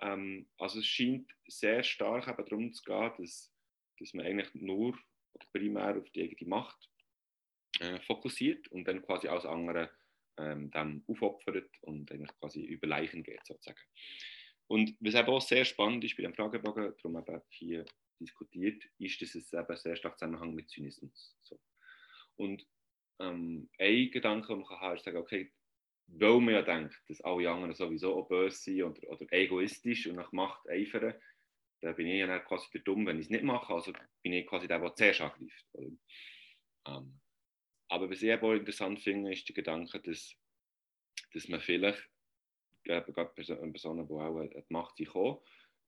Ähm, 0.00 0.48
also 0.58 0.80
es 0.80 0.86
scheint 0.86 1.30
sehr 1.46 1.82
stark 1.82 2.28
eben 2.28 2.44
darum 2.48 2.72
zu 2.72 2.82
gehen, 2.82 3.12
dass, 3.18 3.52
dass 3.98 4.14
man 4.14 4.26
eigentlich 4.26 4.54
nur 4.54 4.98
oder 5.32 5.46
primär 5.52 5.96
auf 5.96 6.10
die 6.10 6.22
eigene 6.22 6.48
Macht 6.48 6.90
äh, 7.80 8.00
fokussiert 8.00 8.68
und 8.68 8.84
dann 8.86 9.02
quasi 9.02 9.28
alles 9.28 9.46
andere 9.46 9.90
ähm, 10.38 10.70
dann 10.70 11.04
aufopfert 11.06 11.70
und 11.82 12.10
eigentlich 12.10 12.34
quasi 12.40 12.62
über 12.62 12.86
Leichen 12.86 13.22
geht 13.22 13.44
sozusagen. 13.44 13.80
Und 14.66 14.96
was 15.00 15.14
eben 15.14 15.28
auch 15.28 15.40
sehr 15.40 15.64
spannend 15.64 16.04
ist 16.04 16.16
bei 16.16 16.22
dem 16.22 16.34
Fragebogen, 16.34 16.94
darum 16.96 17.16
eben 17.16 17.42
hier 17.48 17.84
diskutiert, 18.20 18.84
ist, 18.98 19.20
dass 19.20 19.34
es 19.34 19.52
eben 19.52 19.76
sehr 19.76 19.96
stark 19.96 20.18
Zusammenhang 20.18 20.54
mit 20.54 20.70
Zynismus. 20.70 21.36
So. 21.42 21.58
Und 22.36 22.66
ähm, 23.18 23.68
ein 23.78 24.10
Gedanke, 24.10 24.48
den 24.48 24.58
man 24.60 24.66
kann 24.66 24.96
ist 24.96 25.04
sagen, 25.04 25.16
okay, 25.16 25.52
weil 26.12 26.40
man 26.40 26.54
ja 26.54 26.62
denkt, 26.62 27.00
dass 27.08 27.20
alle 27.20 27.50
anderen 27.50 27.74
sowieso 27.74 28.14
auch 28.16 28.28
böse 28.28 28.56
sind 28.56 28.82
oder, 28.82 29.10
oder 29.10 29.32
egoistisch 29.32 30.06
und 30.06 30.16
nach 30.16 30.32
Macht 30.32 30.68
eifern, 30.68 31.14
dann 31.80 31.96
bin 31.96 32.06
ich 32.06 32.18
ja 32.18 32.38
quasi 32.40 32.68
der 32.72 32.82
Dumm, 32.82 33.06
wenn 33.06 33.18
ich 33.18 33.26
es 33.26 33.30
nicht 33.30 33.44
mache. 33.44 33.72
Also 33.72 33.92
bin 34.22 34.32
ich 34.32 34.46
quasi 34.46 34.68
der, 34.68 34.80
der 34.80 34.94
zuerst 34.94 35.20
angreift. 35.22 35.66
Ähm, 36.86 37.20
aber 37.88 38.10
was 38.10 38.22
ich 38.22 38.28
eben 38.28 38.42
auch 38.42 38.52
interessant 38.52 39.00
finde, 39.00 39.32
ist 39.32 39.48
der 39.48 39.54
Gedanke, 39.54 40.00
dass, 40.00 40.36
dass 41.32 41.48
man 41.48 41.60
vielleicht, 41.60 42.08
eben 42.84 43.12
gerade 43.12 43.32
Personen, 43.34 43.72
Personen, 43.72 44.06
die 44.06 44.12
auch 44.12 44.42
die 44.42 44.72
Macht 44.72 44.96
sind, 44.96 45.06
gekommen, 45.06 45.38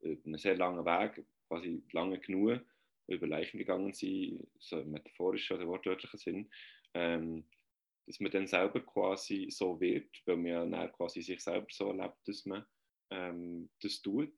über 0.01 0.27
einen 0.27 0.39
sehr 0.39 0.57
langen 0.57 0.85
Weg, 0.85 1.25
quasi 1.49 1.83
lange 1.93 2.19
genug, 2.19 2.61
über 3.07 3.27
Leichen 3.27 3.59
gegangen 3.59 3.93
sind, 3.93 4.47
so 4.59 4.81
im 4.81 4.93
metaphorischen 4.93 5.57
oder 5.57 5.67
wortwörtlichen 5.67 6.19
Sinn, 6.19 6.51
ähm, 6.95 7.45
dass 8.07 8.21
man 8.21 8.33
dann 8.33 8.47
selber 8.47 8.81
quasi 8.81 9.49
so 9.51 9.81
wird, 9.81 10.09
weil 10.27 10.37
man 10.37 10.73
ja 10.73 10.89
quasi 10.89 11.23
sich 11.23 11.41
selber 11.41 11.67
so 11.71 11.89
erlebt, 11.89 12.19
dass 12.27 12.45
man 12.45 12.65
ähm, 13.11 13.71
das 13.81 14.03
tut 14.03 14.35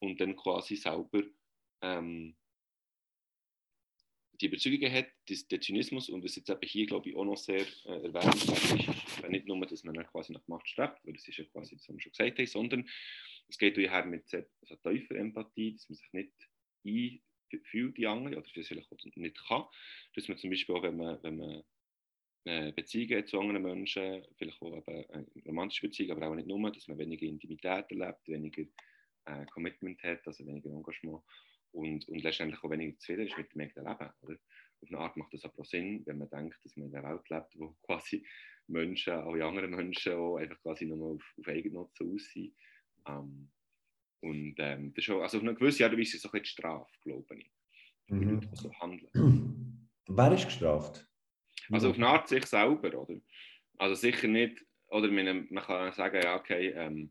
und 0.00 0.20
dann 0.20 0.36
quasi 0.36 0.76
selber 0.76 1.22
ähm, 1.82 2.36
die 4.40 4.46
Überzeugungen 4.46 4.92
hat, 4.92 5.08
dass 5.28 5.48
der 5.48 5.60
Zynismus, 5.60 6.08
und 6.08 6.24
das 6.24 6.36
jetzt 6.36 6.50
eben 6.50 6.60
hier, 6.62 6.86
glaube 6.86 7.08
ich, 7.08 7.16
auch 7.16 7.24
noch 7.24 7.36
sehr 7.36 7.60
äh, 7.86 8.04
erwähnenswert 8.04 8.80
ist, 8.80 8.88
ist 8.88 9.28
nicht 9.28 9.46
nur, 9.46 9.64
dass 9.66 9.84
man 9.84 9.94
dann 9.94 10.06
quasi 10.06 10.32
nach 10.32 10.46
Macht 10.46 10.68
strebt, 10.68 10.98
weil 11.04 11.14
das 11.14 11.26
ist 11.26 11.38
ja 11.38 11.44
quasi, 11.44 11.76
das 11.76 11.88
haben 11.88 11.96
wir 11.96 12.02
schon 12.02 12.12
gesagt 12.12 12.38
haben, 12.38 12.46
sondern 12.46 12.88
es 13.48 13.58
geht 13.58 13.76
her 13.76 14.04
mit 14.04 14.28
sehr, 14.28 14.46
also 14.60 14.76
tiefer 14.76 15.14
Empathie, 15.16 15.72
dass 15.72 15.88
man 15.88 15.96
sich 15.96 16.12
nicht 16.12 16.32
einfühlt, 17.52 17.96
die 17.96 18.06
anderen, 18.06 18.36
oder 18.36 18.46
das 18.54 18.66
vielleicht 18.68 18.92
auch 18.92 18.98
nicht 19.16 19.46
kann. 19.46 19.64
Dass 20.14 20.28
man 20.28 20.38
zum 20.38 20.50
Beispiel 20.50 20.74
auch, 20.74 20.82
wenn 20.82 20.96
man, 20.96 21.22
wenn 21.22 21.36
man 21.36 21.62
Beziehungen 22.46 23.18
hat 23.18 23.28
zu 23.28 23.40
anderen 23.40 23.62
Menschen, 23.62 24.24
vielleicht 24.36 24.62
auch 24.62 24.76
eben 24.76 25.10
eine 25.10 25.26
romantische 25.46 25.88
Beziehung, 25.88 26.16
aber 26.16 26.30
auch 26.30 26.34
nicht 26.36 26.46
nur, 26.46 26.70
dass 26.70 26.86
man 26.86 26.98
weniger 26.98 27.26
Intimität 27.26 27.90
erlebt, 27.90 28.28
weniger 28.28 28.62
äh, 29.24 29.46
Commitment 29.46 30.00
hat, 30.04 30.24
also 30.26 30.46
weniger 30.46 30.70
Engagement 30.70 31.22
und, 31.72 32.08
und 32.08 32.22
letztendlich 32.22 32.62
auch 32.62 32.70
weniger 32.70 32.96
zufrieden 32.98 33.26
ist 33.26 33.36
mit 33.36 33.52
dem 33.52 33.62
eigenen 33.62 33.86
Leben. 33.86 34.10
Oder? 34.20 34.38
Auf 34.80 34.88
eine 34.88 34.98
Art 34.98 35.16
macht 35.16 35.34
das 35.34 35.44
aber 35.44 35.58
auch 35.58 35.64
Sinn, 35.64 36.02
wenn 36.06 36.18
man 36.18 36.30
denkt, 36.30 36.58
dass 36.62 36.76
man 36.76 36.88
in 36.88 36.94
einer 36.94 37.10
Welt 37.10 37.28
lebt, 37.28 37.58
wo 37.58 37.76
quasi 37.82 38.24
Menschen, 38.68 39.12
alle 39.12 39.44
anderen 39.44 39.70
Menschen 39.70 40.12
auch 40.14 40.36
einfach 40.36 40.60
quasi 40.62 40.86
nur 40.86 41.14
auf, 41.14 41.34
auf 41.38 41.48
Eigennutz 41.48 42.00
aus 42.00 42.30
sind. 42.32 42.54
Ähm, 43.08 43.50
und 44.20 44.54
ähm, 44.58 44.94
das 44.94 45.04
ist 45.04 45.10
auch, 45.10 45.22
also 45.22 45.38
auf 45.38 45.42
eine 45.42 45.54
gewisse 45.54 45.84
Art 45.84 45.92
und 45.92 45.98
Weise 45.98 46.16
ist 46.16 46.24
es 46.24 46.30
auch 46.30 46.34
jetzt 46.34 46.48
Strafe, 46.48 46.92
glaube 47.02 47.38
ich, 47.38 47.50
für 48.06 48.14
Mhm. 48.14 48.34
Leute, 48.34 48.48
die 48.48 48.56
so 48.56 48.72
handeln. 48.74 49.88
Wer 50.08 50.32
ist 50.32 50.44
gestraft? 50.44 51.08
Also 51.70 51.90
auf 51.90 51.96
eine 51.96 52.08
Art 52.08 52.28
sich 52.28 52.46
selber, 52.46 52.94
oder? 52.94 53.20
Also 53.78 53.94
sicher 53.94 54.28
nicht, 54.28 54.64
oder 54.88 55.10
man, 55.10 55.46
man 55.50 55.64
kann 55.64 55.92
sagen, 55.92 56.20
ja, 56.22 56.36
okay, 56.36 56.68
ähm, 56.68 57.10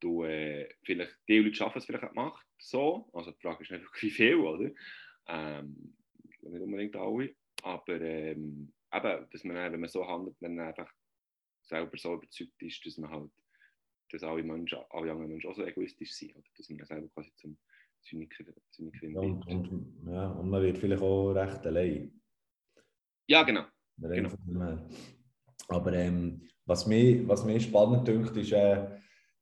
du, 0.00 0.24
äh, 0.24 0.68
vielleicht, 0.82 1.16
die 1.28 1.38
Leute 1.38 1.54
schaffen 1.54 1.78
es 1.78 1.86
vielleicht 1.86 2.04
auch 2.04 2.14
Macht 2.14 2.46
so, 2.58 3.08
also 3.12 3.30
die 3.30 3.40
Frage 3.40 3.62
ist 3.62 3.70
nicht 3.70 3.84
wie 4.02 4.10
viel, 4.10 4.36
oder? 4.36 4.70
Ähm, 5.28 5.96
nicht 6.42 6.62
unbedingt 6.62 6.96
alle, 6.96 7.34
aber 7.62 8.00
ähm, 8.00 8.72
eben, 8.92 9.26
dass 9.30 9.44
man, 9.44 9.72
wenn 9.72 9.80
man 9.80 9.88
so 9.88 10.06
handelt, 10.06 10.36
dann 10.40 10.58
einfach 10.58 10.90
selber 11.62 11.96
so 11.96 12.14
überzeugt 12.14 12.62
ist, 12.62 12.84
dass 12.86 12.98
man 12.98 13.10
halt, 13.10 13.30
dass 14.10 14.22
alle 14.22 14.42
Menschen, 14.42 14.78
alle 14.90 15.10
anderen 15.10 15.28
Menschen 15.30 15.50
auch 15.50 15.56
so 15.56 15.64
egoistisch 15.64 16.12
sind, 16.12 16.34
oder? 16.34 16.46
Dass 16.56 16.70
man 16.70 16.84
selber 16.86 17.08
quasi 17.08 17.32
zum 17.36 17.58
Zyniker, 18.02 18.44
Zynikerin 18.70 19.16
Und, 19.16 19.46
wird. 19.46 19.68
und, 19.70 20.08
ja, 20.10 20.30
und 20.30 20.48
man 20.50 20.62
wird 20.62 20.78
vielleicht 20.78 21.02
auch 21.02 21.32
recht 21.32 21.66
allein. 21.66 22.17
Ja, 23.28 23.42
genau. 23.42 23.64
Genau. 23.98 24.30
her. 24.58 24.88
Aber 25.68 25.92
ähm, 25.92 26.42
was, 26.64 26.86
mich, 26.86 27.26
was 27.28 27.44
mich 27.44 27.64
spannend 27.64 28.08
dünkt, 28.08 28.36
ist, 28.36 28.52
äh, 28.52 28.86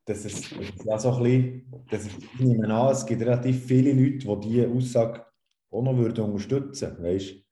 dass 0.05 0.25
es 0.25 0.51
ja 0.85 0.99
so 0.99 1.13
ein 1.13 1.23
bisschen, 1.23 1.85
dass 1.91 2.07
es, 2.07 2.17
ich 2.19 2.41
nehme 2.41 2.73
an, 2.73 2.93
es 2.93 3.07
gibt 3.07 3.23
relativ 3.23 3.65
viele 3.65 3.93
Leute, 3.93 4.27
die 4.41 4.49
diese 4.49 4.69
Aussage 4.69 5.25
auch 5.71 5.83
noch 5.83 5.97
würden 5.97 6.25
unterstützen 6.25 6.99
würden. 6.99 7.43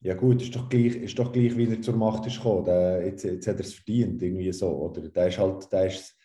Ja 0.00 0.14
gut, 0.14 0.42
ist 0.42 0.54
doch 0.56 0.68
gleich, 0.68 0.96
ist 0.96 1.18
doch 1.18 1.32
gleich 1.32 1.56
wie 1.56 1.70
er 1.70 1.80
zur 1.80 1.96
Macht 1.96 2.26
ist 2.26 2.36
gekommen. 2.36 2.64
Der, 2.64 3.06
jetzt, 3.06 3.24
jetzt 3.24 3.46
hat 3.46 3.56
er 3.56 3.60
es 3.60 3.74
verdient, 3.74 4.20
irgendwie 4.20 4.52
so. 4.52 4.68
Oder 4.68 5.08
der 5.08 5.28
ist 5.28 5.38
halt, 5.38 5.72
der 5.72 5.86
ist, 5.86 6.16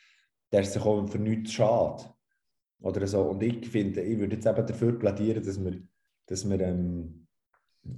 der 0.51 0.61
ist 0.61 0.73
sich 0.73 0.81
auch 0.81 1.07
für 1.07 1.19
nichts 1.19 1.53
schade. 1.53 2.03
Oder 2.81 3.05
so. 3.05 3.21
Und 3.21 3.43
ich 3.43 3.67
finde, 3.67 4.01
ich 4.01 4.17
würde 4.17 4.35
jetzt 4.35 4.47
eben 4.47 4.65
dafür 4.65 4.97
plädieren, 4.97 5.43
dass 5.43 5.63
wir, 5.63 5.79
dass 6.25 6.49
wir 6.49 6.59
ähm, 6.59 7.26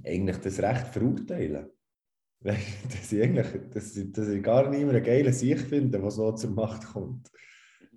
eigentlich 0.04 0.38
das 0.38 0.60
Recht 0.60 0.88
verurteilen. 0.88 1.66
Dass 2.42 3.12
ich, 3.12 3.22
eigentlich, 3.22 3.48
dass, 3.74 3.92
dass 4.12 4.28
ich 4.28 4.42
gar 4.42 4.70
nicht 4.70 4.80
mehr 4.80 4.94
einen 4.94 5.04
geilen 5.04 5.32
Sieg 5.32 5.60
finde, 5.60 6.00
der 6.00 6.10
so 6.10 6.32
zur 6.32 6.50
Macht 6.50 6.86
kommt. 6.86 7.30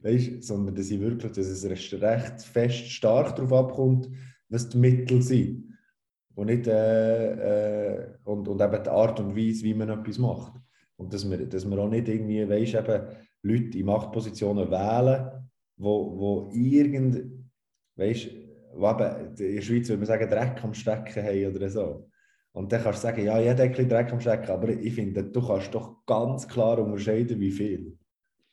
Weißt, 0.01 0.43
sondern 0.43 0.75
dass 0.75 0.91
ich 0.91 0.99
wirklich, 0.99 1.31
dass 1.31 1.47
es 1.47 1.63
recht 1.63 2.41
fest 2.41 2.91
stark 2.91 3.37
darauf 3.37 3.53
abkommt, 3.53 4.09
was 4.49 4.67
die 4.67 4.77
Mittel 4.77 5.21
sind. 5.21 5.73
Und, 6.35 6.47
nicht, 6.47 6.67
äh, 6.67 7.93
äh, 7.93 8.17
und, 8.25 8.49
und 8.49 8.61
eben 8.61 8.83
die 8.83 8.89
Art 8.89 9.17
und 9.21 9.33
Weise, 9.33 9.63
wie 9.63 9.73
man 9.73 9.89
etwas 9.89 10.17
macht. 10.17 10.59
Und 10.97 11.13
dass 11.13 11.29
wir, 11.29 11.37
dass 11.45 11.65
wir 11.65 11.77
auch 11.77 11.89
nicht 11.89 12.09
irgendwie, 12.09 12.47
weißt, 12.47 12.75
eben 12.75 13.07
Leute 13.43 13.77
in 13.77 13.85
Machtpositionen 13.85 14.69
wählen, 14.69 15.49
wo, 15.77 16.17
wo 16.17 16.51
irgend, 16.53 17.47
weißt, 17.95 18.29
eben, 18.75 19.35
in 19.37 19.55
der 19.55 19.61
Schweiz 19.61 19.89
würde 19.89 19.97
man 19.99 20.05
sagen, 20.05 20.29
Dreck 20.29 20.63
am 20.63 20.73
Stecken 20.73 21.23
haben 21.23 21.55
oder 21.55 21.69
so. 21.69 22.09
Und 22.53 22.71
dann 22.71 22.83
kannst 22.83 22.99
du 22.99 23.07
sagen, 23.07 23.25
ja, 23.25 23.39
jeder 23.39 23.51
hat 23.51 23.61
ein 23.61 23.69
bisschen 23.69 23.89
Dreck 23.89 24.11
am 24.11 24.19
Stecken, 24.19 24.51
aber 24.51 24.69
ich 24.69 24.93
finde, 24.93 25.23
du 25.23 25.45
kannst 25.45 25.73
doch 25.73 26.05
ganz 26.05 26.47
klar 26.47 26.77
unterscheiden, 26.79 27.39
wie 27.39 27.51
viel. 27.51 27.97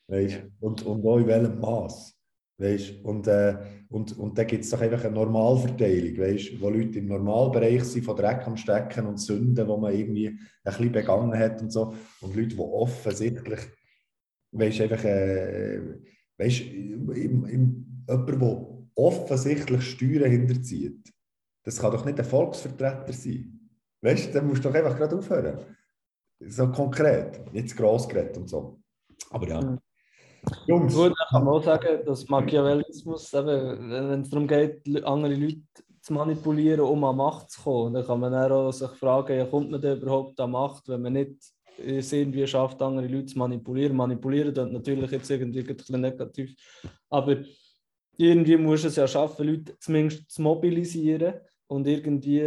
Weißt? 0.08 0.42
Und, 0.60 0.82
und 0.86 1.04
auch 1.06 1.18
in 1.18 1.26
welchem 1.26 1.60
Maß. 1.60 2.16
Weißt? 2.56 3.04
Und, 3.04 3.26
äh, 3.26 3.56
und, 3.90 4.16
und 4.18 4.38
dann 4.38 4.46
gibt 4.46 4.64
es 4.64 4.70
doch 4.70 4.80
einfach 4.80 5.04
eine 5.04 5.14
Normalverteilung, 5.14 6.18
weißt? 6.18 6.60
wo 6.60 6.70
Leute 6.70 6.98
im 6.98 7.06
Normalbereich 7.06 7.84
sind 7.84 8.04
von 8.04 8.16
Dreck 8.16 8.46
am 8.46 8.56
Stecken 8.56 9.06
und 9.06 9.18
Sünden, 9.18 9.68
wo 9.68 9.76
man 9.76 9.94
irgendwie 9.94 10.28
ein 10.28 10.38
bisschen 10.64 10.92
begangen 10.92 11.38
hat 11.38 11.60
und 11.60 11.70
so. 11.70 11.94
Und 12.22 12.34
Leute, 12.34 12.56
die 12.56 12.58
offensichtlich, 12.58 13.60
weißt, 14.52 14.80
einfach, 14.80 15.04
äh, 15.04 15.80
weißt, 16.38 16.60
im, 16.62 17.10
im, 17.10 17.44
jemand, 17.44 17.86
der 18.08 18.16
offensichtlich 19.06 19.82
Steuern 19.82 20.30
hinterzieht, 20.30 21.12
das 21.64 21.78
kann 21.78 21.92
doch 21.92 22.04
nicht 22.04 22.18
ein 22.18 22.24
Volksvertreter 22.24 23.12
sein. 23.12 23.60
Weißt 24.02 24.28
du, 24.28 24.32
dann 24.32 24.46
musst 24.48 24.64
du 24.64 24.68
doch 24.68 24.74
einfach 24.74 24.96
gerade 24.96 25.16
aufhören. 25.16 25.58
So 26.40 26.68
konkret, 26.68 27.52
nicht 27.52 27.70
zu 27.70 27.76
gross 27.76 28.08
geredet 28.08 28.36
und 28.38 28.48
so. 28.48 28.80
Aber 29.30 29.46
ja. 29.46 29.60
Mhm. 29.60 29.78
Jungs. 30.66 30.94
Gut, 30.94 31.12
ich 31.12 31.28
kann 31.28 31.44
man 31.44 31.54
auch 31.54 31.62
sagen, 31.62 32.04
dass 32.06 32.26
Machiavellismus, 32.28 33.32
wenn 33.32 34.22
es 34.22 34.30
darum 34.30 34.48
geht, 34.48 34.82
andere 35.04 35.34
Leute 35.34 35.60
zu 36.00 36.14
manipulieren, 36.14 36.80
um 36.80 37.04
an 37.04 37.16
Macht 37.16 37.50
zu 37.50 37.60
kommen, 37.60 37.92
dann 37.92 38.06
kann 38.06 38.20
man 38.20 38.32
dann 38.32 38.50
auch 38.50 38.72
sich 38.72 38.90
fragen, 38.92 39.36
ja, 39.36 39.44
kommt 39.44 39.70
man 39.70 39.82
denn 39.82 40.00
überhaupt 40.00 40.40
an 40.40 40.50
Macht, 40.52 40.88
wenn 40.88 41.02
man 41.02 41.12
nicht 41.12 41.36
es 41.76 42.12
irgendwie 42.12 42.46
schafft, 42.46 42.80
andere 42.80 43.06
Leute 43.06 43.26
zu 43.26 43.38
manipulieren. 43.38 43.96
Manipulieren 43.96 44.54
das 44.54 44.70
natürlich 44.70 45.10
jetzt 45.10 45.30
irgendwie 45.30 45.60
ein 45.60 45.76
bisschen 45.76 46.00
negativ, 46.00 46.54
aber 47.10 47.36
irgendwie 48.20 48.56
muss 48.56 48.84
es 48.84 48.96
ja 48.96 49.08
schaffen, 49.08 49.46
Leute 49.46 49.78
zumindest 49.78 50.30
zu 50.30 50.42
mobilisieren 50.42 51.34
und 51.68 51.86
irgendwie 51.86 52.42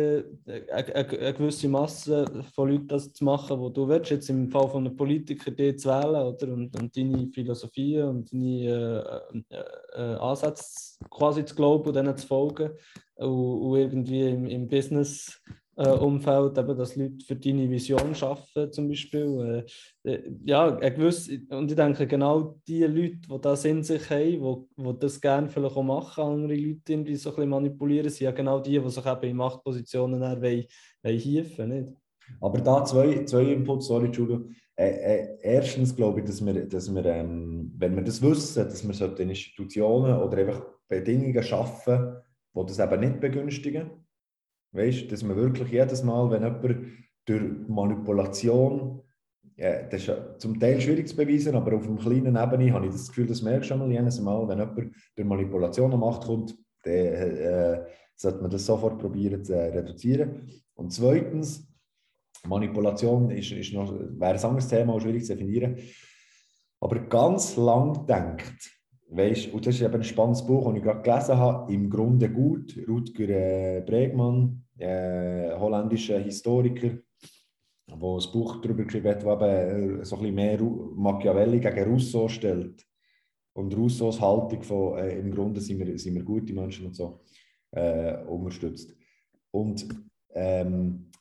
eine, 0.72 1.34
gewisse 1.34 1.70
Masse 1.70 2.26
von 2.54 2.70
Leuten 2.70 2.88
das 2.88 3.14
zu 3.14 3.24
machen, 3.24 3.60
wo 3.60 3.70
du 3.70 3.88
willst, 3.88 4.12
jetzt 4.12 4.30
im 4.30 4.52
Fall 4.52 4.68
von 4.68 4.86
einem 4.86 4.96
Politiker 4.96 5.50
die 5.50 5.76
zu 5.76 5.90
wählen 5.90 6.28
oder? 6.28 6.54
Und, 6.54 6.80
und 6.80 6.96
deine 6.96 7.30
Philosophie 7.30 8.00
und 8.02 8.32
deine 8.32 9.34
äh, 9.50 9.58
äh, 9.96 10.16
Ansätze 10.16 11.00
quasi 11.10 11.46
zu 11.46 11.56
glauben 11.56 11.88
und 11.88 11.96
denen 11.96 12.18
zu 12.18 12.28
folgen 12.28 12.72
und, 13.16 13.30
und 13.30 13.78
irgendwie 13.78 14.30
im, 14.30 14.46
im 14.46 14.68
Business 14.68 15.42
äh, 15.76 15.90
Umfeld, 15.90 16.58
eben, 16.58 16.78
dass 16.78 16.96
Leute 16.96 17.26
für 17.26 17.36
deine 17.36 17.70
Vision 17.70 18.14
arbeiten, 18.22 18.72
zum 18.72 18.88
Beispiel. 18.88 19.66
Äh, 20.04 20.12
äh, 20.12 20.32
ja, 20.46 20.70
gewiss, 20.70 21.30
und 21.50 21.70
ich 21.70 21.76
denke, 21.76 22.06
genau 22.08 22.60
die 22.68 22.84
Leute, 22.84 23.18
die 23.18 23.42
das 23.42 23.66
in 23.66 23.84
sich 23.84 24.10
haben, 24.10 24.68
die, 24.78 24.84
die 24.84 25.00
das 25.00 25.20
gerne 25.20 25.50
vielleicht 25.50 25.76
auch 25.76 25.84
machen, 25.84 26.24
andere 26.24 26.56
Leute 26.56 26.94
irgendwie 26.94 27.16
so 27.16 27.30
ein 27.30 27.36
bisschen 27.36 27.50
manipulieren, 27.50 28.10
sind 28.10 28.26
ja 28.26 28.32
genau 28.32 28.60
die, 28.60 28.80
die 28.80 28.90
sich 28.90 29.06
eben 29.06 29.24
in 29.24 29.38
Machtpositionen 29.38 30.20
dann 30.20 30.42
wollen, 30.42 30.66
hieven, 31.04 31.70
nicht? 31.70 31.94
Aber 32.40 32.60
da 32.62 32.84
zwei, 32.86 33.26
zwei 33.26 33.44
Inputs, 33.52 33.88
sorry, 33.88 34.10
Julio. 34.10 34.48
Äh, 34.76 34.90
äh, 34.90 35.38
erstens 35.42 35.96
glaube 35.96 36.22
ich, 36.22 36.26
dass 36.26 36.44
wir, 36.44 36.68
dass 36.68 36.94
wir 36.94 37.06
ähm, 37.06 37.72
wenn 37.78 37.96
wir 37.96 38.04
das 38.04 38.22
wissen, 38.22 38.64
dass 38.64 38.88
wir 38.88 39.20
Institutionen 39.20 40.18
oder 40.18 40.38
einfach 40.38 40.66
Bedingungen 40.88 41.44
schaffen, 41.44 42.16
die 42.56 42.66
das 42.66 42.80
eben 42.80 43.00
nicht 43.00 43.20
begünstigen 43.20 43.92
Weißt 44.74 45.12
dass 45.12 45.24
man 45.24 45.38
wirklich 45.38 45.72
jedes 45.72 46.04
Mal, 46.04 46.30
wenn 46.32 46.44
jemand 46.44 46.88
durch 47.26 47.68
Manipulation, 47.68 49.02
ja, 49.56 49.84
das 49.84 50.08
ist 50.08 50.12
zum 50.40 50.60
Teil 50.60 50.82
schwierig 50.82 51.08
zu 51.08 51.16
beweisen, 51.16 51.56
aber 51.56 51.76
auf 51.76 51.88
einer 51.88 52.00
kleinen 52.00 52.36
Ebene 52.36 52.74
habe 52.74 52.88
ich 52.88 52.92
das 52.92 53.08
Gefühl, 53.08 53.28
das 53.28 53.44
merkst 53.44 53.70
du 53.70 53.74
schon 53.74 53.80
mal 53.80 53.92
jedes 53.92 54.20
Mal, 54.20 54.48
wenn 54.48 54.60
jemand 54.60 54.96
durch 55.16 55.28
Manipulation 55.28 55.94
an 55.94 56.00
Macht 56.00 56.24
kommt, 56.24 56.56
dann 56.84 56.94
äh, 56.94 57.86
sollte 58.16 58.42
man 58.42 58.50
das 58.50 58.66
sofort 58.66 58.98
probieren 59.00 59.44
zu 59.44 59.54
reduzieren. 59.54 60.50
Und 60.74 60.92
zweitens, 60.92 61.68
Manipulation 62.48 63.30
ist, 63.30 63.52
ist 63.52 63.74
noch, 63.74 63.94
wäre 63.94 64.34
ein 64.34 64.44
anderes 64.44 64.68
Thema, 64.68 64.94
auch 64.94 65.00
schwierig 65.00 65.24
zu 65.26 65.36
definieren. 65.36 65.78
Aber 66.80 67.00
ganz 67.00 67.56
lang 67.56 68.06
denkt, 68.08 68.72
weißt, 69.10 69.54
und 69.54 69.66
das 69.66 69.76
ist 69.76 69.82
eben 69.82 69.94
ein 69.94 70.04
spannendes 70.04 70.46
Buch, 70.46 70.68
das 70.68 70.78
ich 70.78 70.84
gerade 70.84 71.02
gelesen 71.02 71.38
habe, 71.38 71.74
im 71.74 71.90
Grunde 71.90 72.30
gut, 72.30 72.78
Rutger 72.88 73.30
äh, 73.30 73.84
Bregmann, 73.86 74.63
äh, 74.78 75.54
holländischer 75.58 76.20
Historiker, 76.20 76.98
der 77.88 77.96
ein 77.96 78.32
Buch 78.32 78.62
darüber 78.62 78.84
geschrieben 78.84 79.10
hat, 79.10 79.24
wo 79.26 79.34
eben 79.34 80.00
äh, 80.02 80.06
so 80.06 80.16
ein 80.16 80.22
bisschen 80.22 80.36
mehr 80.36 80.62
Machiavelli 80.62 81.60
gegen 81.60 81.92
Rousseau 81.92 82.28
stellt. 82.28 82.86
Und 83.54 83.76
Rousseaus 83.78 84.20
Haltung 84.20 84.64
von, 84.64 84.98
äh, 84.98 85.20
im 85.20 85.32
Grunde 85.32 85.62
sind 85.62 85.80
wir, 85.80 85.98
sind 86.00 86.16
wir 86.16 86.24
gute 86.24 86.54
Menschen 86.54 86.88
und 86.88 86.96
so, 86.96 87.22
äh, 87.72 88.24
unterstützt. 88.24 88.96
Und 89.52 89.88
ähm, 90.34 91.12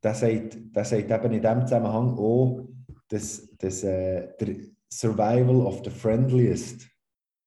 das 0.00 0.20
sagt, 0.20 0.58
das 0.72 0.90
sagt 0.90 1.10
eben 1.10 1.32
in 1.32 1.40
diesem 1.40 1.66
Zusammenhang 1.66 2.18
auch, 2.18 2.68
dass, 3.08 3.56
dass 3.56 3.82
äh, 3.84 4.28
der 4.38 4.56
Survival 4.92 5.62
of 5.62 5.80
the 5.84 5.90
Friendliest 5.90 6.86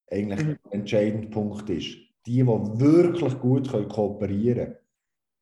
eigentlich 0.09 0.43
mhm. 0.43 0.57
ein 0.63 0.71
entscheidender 0.71 1.29
Punkt 1.29 1.69
ist. 1.69 1.97
Die, 2.25 2.41
die 2.41 2.47
wirklich 2.47 3.39
gut 3.39 3.69
können 3.69 3.87
kooperieren 3.87 4.65
können, 4.65 4.77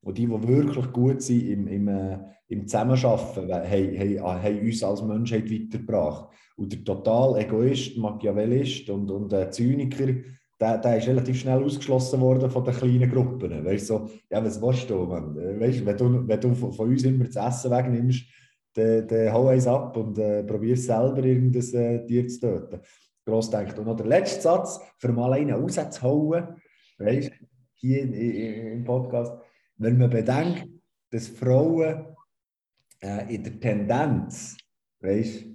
und 0.03 0.17
die, 0.17 0.27
die 0.27 0.47
wirklich 0.47 0.91
gut 0.91 1.21
sind 1.21 1.47
im, 1.47 1.67
im, 1.67 1.87
äh, 1.87 2.19
im 2.49 2.67
Zusammenarbeiten, 2.67 3.51
haben, 3.51 4.21
haben, 4.21 4.43
haben 4.43 4.59
uns 4.59 4.83
als 4.83 5.01
Menschheit 5.01 5.49
weitergebracht. 5.49 6.29
Und 6.57 6.71
der 6.71 6.83
total 6.83 7.41
Egoist, 7.41 7.97
Machiavellist 7.97 8.89
und, 8.89 9.09
und 9.09 9.33
äh, 9.33 9.49
Zyniker, 9.49 10.13
der, 10.59 10.77
der 10.77 10.97
ist 10.97 11.07
relativ 11.07 11.39
schnell 11.39 11.63
ausgeschlossen 11.63 12.21
worden 12.21 12.49
von 12.51 12.63
den 12.63 12.73
kleinen 12.73 13.09
Gruppen. 13.09 13.65
Weißt 13.65 13.87
so, 13.87 14.09
ja, 14.29 14.43
was 14.43 14.61
willst 14.61 14.89
du, 14.89 15.05
Mann? 15.05 15.35
Weißt, 15.35 15.85
wenn, 15.85 15.97
du, 15.97 16.27
wenn 16.27 16.39
du 16.39 16.53
von, 16.53 16.73
von 16.73 16.89
uns 16.89 17.03
immer 17.03 17.25
das 17.25 17.35
Essen 17.35 17.71
wegnimmst, 17.71 18.25
dann, 18.73 19.07
dann 19.07 19.33
hau 19.33 19.47
eins 19.47 19.67
ab 19.67 19.95
und 19.97 20.17
äh, 20.17 20.43
probier 20.43 20.75
selber 20.75 21.23
irgendein 21.23 21.73
äh, 21.73 22.05
Tier 22.05 22.27
zu 22.27 22.39
töten. 22.41 22.79
Gross 23.25 23.49
denkt. 23.49 23.79
Und 23.79 23.85
noch 23.85 23.95
der 23.95 24.05
letzte 24.05 24.41
Satz, 24.41 24.79
für 24.97 25.13
mal 25.13 25.33
einen 25.33 25.51
rauszuhauen, 25.51 26.47
weißt, 26.97 27.31
hier 27.75 28.03
im 28.03 28.83
Podcast 28.83 29.33
wenn 29.83 29.97
man 29.97 30.09
bedenkt, 30.09 30.67
dass 31.11 31.27
Frauen 31.27 32.05
äh, 33.01 33.35
in 33.35 33.43
der 33.43 33.59
Tendenz, 33.59 34.57
weißt, 35.01 35.45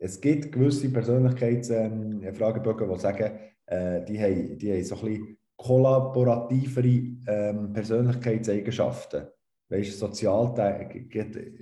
es 0.00 0.20
gibt 0.20 0.52
gewisse 0.52 0.90
Persönlichkeitsfragebögen, 0.90 2.88
ähm, 2.88 2.94
die 2.94 3.00
sagen, 3.00 3.38
äh, 3.66 4.04
die, 4.04 4.20
haben, 4.20 4.58
die 4.58 4.72
haben 4.72 4.84
so 4.84 4.96
ein 5.04 5.36
kollaborativere 5.56 7.02
ähm, 7.26 7.72
Persönlichkeitseigenschaften. 7.72 9.26
Weißt, 9.68 9.98
sozial, 9.98 10.54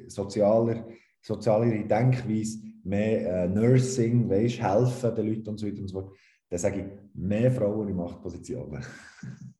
sozialer, 0.09 0.87
sozialere 1.21 1.85
Denkweise, 1.85 2.59
mehr 2.85 3.45
äh, 3.45 3.49
Nursing, 3.49 4.29
weißt, 4.29 4.63
helfen 4.63 5.15
den 5.15 5.27
Leuten 5.27 5.49
und 5.49 5.59
so 5.59 5.67
weiter 5.67 5.81
und 5.81 5.89
so 5.89 6.01
fort. 6.01 6.17
Dann 6.49 6.59
sage 6.59 6.81
ich, 6.81 6.87
mehr 7.15 7.51
Frauen 7.51 7.89
in 7.89 7.97
Machtpositionen. 7.97 8.85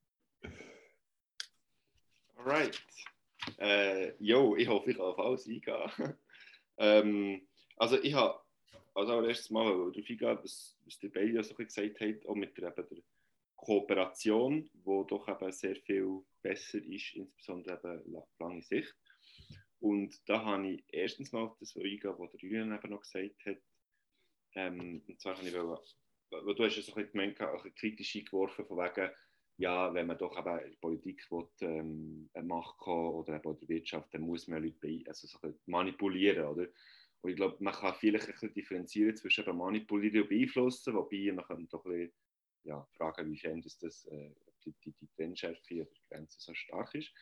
Alright. 2.47 2.81
Äh, 3.59 4.13
jo, 4.21 4.55
ich 4.55 4.69
hoffe, 4.69 4.93
ich 4.93 4.97
kann 4.97 5.07
auf 5.07 5.19
alles 5.19 5.49
eingehen. 5.49 5.91
ähm, 6.79 7.49
also 7.77 8.01
ich 8.01 8.15
habe 8.15 8.41
also 8.95 9.15
allererstes 9.15 9.51
Mal 9.51 9.65
darauf 9.65 9.97
eingehen, 9.97 10.39
was, 10.45 10.79
was 10.85 10.99
der 11.01 11.09
Bailey 11.09 11.43
so 11.43 11.55
gesagt 11.55 12.01
hat, 12.01 12.27
auch 12.27 12.37
mit 12.37 12.57
der, 12.57 12.71
der 12.71 12.87
Kooperation, 13.57 14.71
wo 14.85 15.03
doch 15.03 15.27
eben 15.27 15.51
sehr 15.51 15.75
viel 15.75 16.23
besser 16.41 16.79
ist, 16.85 17.17
insbesondere 17.17 18.01
eben 18.07 18.15
auf 18.15 18.29
lange 18.39 18.63
Sicht. 18.63 18.95
Und 19.81 20.17
da 20.29 20.45
habe 20.45 20.69
ich 20.69 20.85
erstens 20.87 21.33
mal 21.33 21.47
auf 21.47 21.59
das 21.59 21.77
eingehen, 21.77 22.15
was 22.17 22.31
der 22.31 22.41
Julian 22.41 22.73
eben 22.73 22.91
noch 22.91 23.01
gesagt 23.01 23.45
hat. 23.45 23.59
Ähm, 24.55 25.03
und 25.09 25.21
zwar 25.21 25.37
habe 25.37 25.49
ich, 25.49 25.53
wollen, 25.53 25.79
weil 26.31 26.55
du 26.55 26.65
hast 26.65 26.77
ja 26.77 26.83
so 26.83 26.95
ein 26.95 27.11
bisschen 27.11 27.35
gemeint, 27.35 27.75
kritisch 27.75 28.15
eingeworfen, 28.15 28.67
von 28.67 28.77
wegen, 28.77 29.11
ja, 29.59 29.93
wenn 29.95 30.07
man 30.07 30.19
doch 30.19 30.35
der 30.35 30.71
Politik 30.81 31.31
will, 31.31 31.49
ähm, 31.61 32.29
Macht 32.43 32.79
haben 32.81 33.15
oder 33.15 33.37
eben 33.37 33.59
der 33.59 33.69
Wirtschaft, 33.69 34.13
dann 34.13 34.23
muss 34.23 34.49
man 34.49 34.63
Leute 34.63 35.03
also 35.07 35.27
so 35.27 35.39
manipulieren, 35.67 36.47
oder? 36.47 36.69
Und 37.23 37.31
ich 37.31 37.37
glaube, 37.37 37.57
man 37.61 37.75
kann 37.75 37.95
vielleicht 37.95 38.27
ein 38.27 38.33
bisschen 38.33 38.53
differenzieren 38.53 39.17
zwischen 39.17 39.45
eben 39.45 39.57
manipulieren 39.57 40.23
und 40.23 40.29
beeinflussen, 40.29 40.95
wobei 40.95 41.33
man 41.33 41.45
kann 41.45 41.69
doch 41.69 41.85
ein 41.87 41.93
bisschen, 41.93 42.13
ja, 42.65 42.87
fragen, 42.97 43.33
wie 43.33 43.63
das, 43.63 43.79
das 43.79 44.05
äh, 44.07 44.35
die, 44.65 44.75
die, 44.85 44.93
die 45.01 45.09
Trennschärfe 45.17 45.83
oder 45.83 45.91
die 45.91 46.09
Grenze 46.09 46.39
so 46.41 46.53
stark 46.55 46.95
ist. 46.95 47.13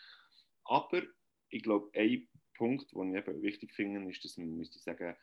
Aber 0.64 1.03
ich 1.51 1.62
glaube, 1.62 1.91
ein 1.95 2.28
Punkt, 2.57 2.93
den 2.93 3.14
ich 3.14 3.26
eben 3.26 3.43
wichtig 3.43 3.74
finde, 3.74 4.11
ist, 4.11 4.24
dass 4.24 4.37
man 4.39 4.57
müsste 4.57 4.78
sagen, 4.78 5.14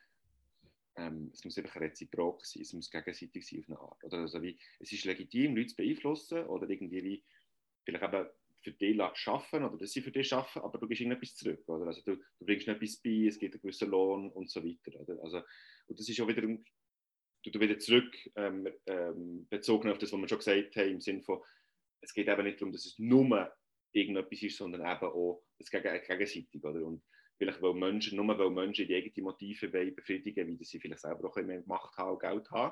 ähm, 1.01 1.31
es 1.33 1.43
muss 1.43 1.57
einfach 1.57 1.79
reziprok 1.79 2.45
sein, 2.45 2.61
es 2.61 2.73
muss 2.73 2.91
gegenseitig 2.91 3.47
sein 3.47 3.59
auf 3.59 3.69
eine 3.69 3.79
Art. 3.79 4.03
Oder 4.03 4.17
also 4.19 4.41
wie, 4.41 4.57
es 4.79 4.91
ist 4.91 5.05
legitim, 5.05 5.55
Leute 5.55 5.69
zu 5.69 5.75
beeinflussen 5.75 6.45
oder 6.45 6.69
irgendwie 6.69 7.03
wie, 7.03 7.23
vielleicht 7.83 8.03
eben 8.03 8.27
für 8.61 8.71
dich 8.71 9.01
arbeiten 9.01 9.63
oder 9.65 9.77
dass 9.77 9.91
sie 9.91 10.01
für 10.01 10.11
dich 10.11 10.31
arbeiten, 10.33 10.59
aber 10.59 10.77
du 10.77 10.87
gibst 10.87 11.01
irgendetwas 11.01 11.35
zurück. 11.35 11.67
Oder? 11.67 11.87
Also 11.87 12.01
du, 12.01 12.15
du 12.15 12.45
bringst 12.45 12.67
etwas 12.67 12.97
bei, 12.97 13.25
es 13.27 13.39
gibt 13.39 13.55
einen 13.55 13.61
gewissen 13.61 13.89
Lohn 13.89 14.29
und 14.31 14.49
so 14.49 14.63
weiter. 14.63 14.99
Oder? 14.99 15.21
Also, 15.23 15.41
und 15.87 15.99
das 15.99 16.07
ist 16.07 16.21
auch 16.21 16.27
wieder, 16.27 16.41
du, 16.41 16.61
du 17.43 17.59
wieder 17.59 17.79
zurück 17.79 18.15
ähm, 18.35 18.67
ähm, 18.85 19.47
bezogen 19.49 19.89
auf 19.89 19.97
das, 19.97 20.11
was 20.13 20.19
wir 20.19 20.27
schon 20.27 20.37
gesagt 20.37 20.75
haben, 20.75 20.89
im 20.89 21.01
Sinne 21.01 21.23
von, 21.23 21.41
es 22.01 22.13
geht 22.13 22.27
eben 22.27 22.43
nicht 22.43 22.61
darum, 22.61 22.71
dass 22.71 22.85
es 22.85 22.99
nur 22.99 23.51
irgendetwas 23.93 24.43
ist, 24.43 24.57
sondern 24.57 24.81
eben 24.81 25.11
auch 25.11 25.43
das 25.57 25.71
gegenseitig. 25.71 26.63
Oder? 26.63 26.85
Und 26.85 27.03
vielleicht 27.41 27.61
weil 27.63 27.73
Menschen, 27.73 28.17
nur 28.17 28.37
weil 28.37 28.51
Menschen 28.51 28.85
die 28.85 28.93
eigenen 28.93 29.23
Motive 29.23 29.67
befriedigen 29.69 30.59
wie 30.59 30.63
sie 30.63 30.79
vielleicht 30.79 31.01
selber 31.01 31.27
auch 31.27 31.35
mehr 31.37 31.63
Macht 31.65 31.97
haben, 31.97 32.19
Geld 32.19 32.51
haben, 32.51 32.71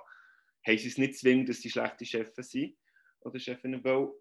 haben 0.63 0.77
sie 0.77 0.87
es 0.87 0.99
nicht 0.99 1.15
zwingend, 1.17 1.49
dass 1.49 1.61
sie 1.61 1.71
schlechte 1.71 2.05
Chefs 2.05 2.35
sind 2.51 2.77
oder 3.21 3.39
Chefinnen, 3.39 3.83
weil 3.83 4.11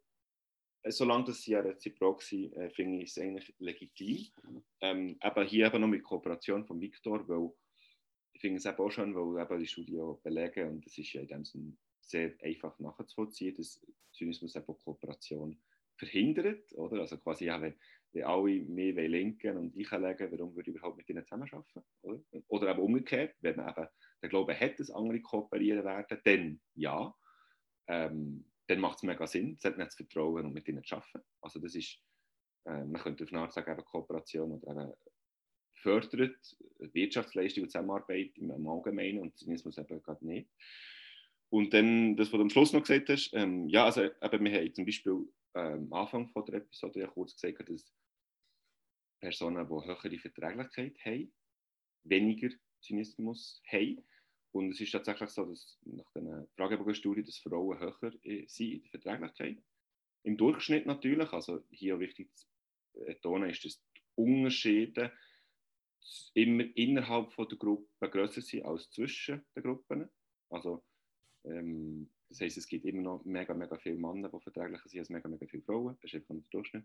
äh, 0.84 0.90
solange 0.90 1.32
sie 1.32 1.50
ja 1.50 1.60
reziprok 1.60 2.22
sind, 2.22 2.54
äh, 2.54 2.70
finde 2.70 3.02
ich 3.02 3.10
es 3.10 3.18
eigentlich 3.18 3.54
legitim. 3.58 4.28
Ähm, 4.80 5.18
aber 5.20 5.44
hier 5.44 5.66
eben 5.66 5.82
noch 5.82 5.88
mit 5.88 6.02
Kooperation 6.02 6.64
von 6.64 6.80
Viktor, 6.80 7.28
weil 7.28 7.52
ich 8.32 8.40
finde 8.40 8.56
es 8.56 8.66
auch 8.66 8.90
schön, 8.90 9.14
weil 9.14 9.42
eben 9.42 9.60
die 9.60 9.66
Studien 9.66 10.00
auch 10.00 10.20
belegen 10.22 10.70
und 10.70 10.86
es 10.86 10.96
ist 10.96 11.12
ja 11.12 11.20
in 11.20 11.28
dem 11.28 11.44
Sinne 11.44 11.76
sehr 12.00 12.32
einfach 12.42 12.78
nachzuvollziehen, 12.78 13.54
dass 13.54 13.84
Zynismus 14.14 14.56
eben 14.56 14.78
Kooperation 14.78 15.60
verhindert, 15.98 16.72
oder? 16.74 17.00
Also 17.00 17.18
quasi, 17.18 17.46
ja, 17.46 17.60
wenn, 17.60 17.74
wenn 18.12 18.24
alle 18.24 18.60
mehr 18.62 19.08
lenken 19.08 19.56
und 19.56 19.76
ich 19.76 19.90
legen, 19.90 20.32
warum 20.32 20.54
würde 20.54 20.70
ich 20.70 20.76
überhaupt 20.76 20.96
mit 20.96 21.08
ihnen 21.08 21.24
zusammenarbeiten? 21.24 21.84
Oder? 22.02 22.20
oder 22.48 22.70
eben 22.70 22.80
umgekehrt, 22.80 23.34
wenn 23.40 23.56
man 23.56 23.68
eben 23.68 23.88
den 24.22 24.30
Glauben 24.30 24.58
hat, 24.58 24.80
dass 24.80 24.90
andere 24.90 25.20
kooperieren 25.20 25.84
werden, 25.84 26.18
dann 26.24 26.60
ja. 26.74 27.14
Ähm, 27.88 28.44
dann 28.66 28.80
macht 28.80 28.98
es 28.98 29.02
mega 29.02 29.26
Sinn, 29.26 29.56
es 29.58 29.64
hat 29.64 29.78
nicht 29.78 29.92
zu 29.92 30.04
vertrauen 30.04 30.44
und 30.44 30.52
mit 30.52 30.68
ihnen 30.68 30.84
zu 30.84 30.96
arbeiten. 30.96 31.24
Also 31.40 31.58
das 31.58 31.74
ist, 31.74 31.98
äh, 32.66 32.84
man 32.84 33.00
könnte 33.00 33.24
auf 33.24 33.32
eine 33.32 33.40
Art 33.40 33.52
sagen, 33.54 33.72
eben 33.72 33.84
Kooperation 33.84 34.52
oder 34.52 34.70
eben 34.70 34.92
fördert 35.80 36.56
Wirtschaftsleistung 36.78 37.64
und 37.64 37.70
Zusammenarbeit 37.70 38.36
im, 38.36 38.68
Allgemeinen 38.68 39.20
und 39.20 39.38
Zynismus 39.38 39.78
eben 39.78 40.02
gerade 40.02 40.26
nicht. 40.26 40.50
Und 41.50 41.72
dann, 41.72 42.16
das, 42.16 42.28
was 42.28 42.36
du 42.36 42.42
am 42.42 42.50
Schluss 42.50 42.72
noch 42.72 42.82
gesagt 42.82 43.08
hast, 43.08 43.32
ähm, 43.32 43.68
ja, 43.68 43.86
also 43.86 44.02
eben, 44.02 44.44
wir 44.44 44.52
haben 44.52 44.74
zum 44.74 44.84
Beispiel 44.84 45.28
am 45.58 45.92
Anfang 45.92 46.28
von 46.28 46.44
der 46.46 46.56
Episode 46.56 47.00
ja 47.00 47.06
kurz 47.08 47.34
gesagt, 47.34 47.68
dass 47.68 47.92
Personen, 49.20 49.66
die 49.66 49.74
höhere 49.74 50.18
Verträglichkeit 50.18 50.98
haben, 51.04 51.32
weniger 52.04 52.50
Zynismus 52.80 53.62
haben. 53.70 54.04
Und 54.52 54.70
es 54.70 54.80
ist 54.80 54.92
tatsächlich 54.92 55.30
so, 55.30 55.44
dass 55.44 55.78
nach 55.84 56.10
der 56.12 56.48
Fragebogenstudie, 56.56 57.22
dass 57.22 57.38
Frauen 57.38 57.78
höher 57.78 57.96
sind 58.00 58.24
in 58.24 58.82
der 58.82 58.90
Verträglichkeit. 58.90 59.62
Im 60.22 60.36
Durchschnitt 60.36 60.86
natürlich, 60.86 61.32
also 61.32 61.64
hier 61.70 61.98
wichtig 62.00 62.34
zu 62.34 62.46
betonen, 63.04 63.50
ist, 63.50 63.64
dass 63.64 63.82
die 63.96 64.02
Unterschiede 64.14 65.12
immer 66.34 66.64
innerhalb 66.76 67.32
von 67.32 67.48
der 67.48 67.58
Gruppe 67.58 68.10
größer 68.10 68.40
sind 68.40 68.64
als 68.64 68.90
zwischen 68.90 69.44
den 69.54 69.62
Gruppen. 69.62 70.08
Also 70.50 70.84
ähm, 71.44 72.10
das 72.28 72.40
heisst, 72.40 72.58
es 72.58 72.66
gibt 72.66 72.84
immer 72.84 73.02
noch 73.02 73.24
mega, 73.24 73.54
mega 73.54 73.76
viele 73.78 73.96
Männer, 73.96 74.28
die 74.28 74.40
verträglicher 74.40 74.88
sind 74.88 75.00
als 75.00 75.10
mega, 75.10 75.28
mega 75.28 75.46
viele 75.46 75.62
Frauen. 75.62 75.96
Das 76.00 76.12
ist 76.12 76.16
einfach 76.16 76.34
der 76.34 76.44
Durchschnitt. 76.50 76.84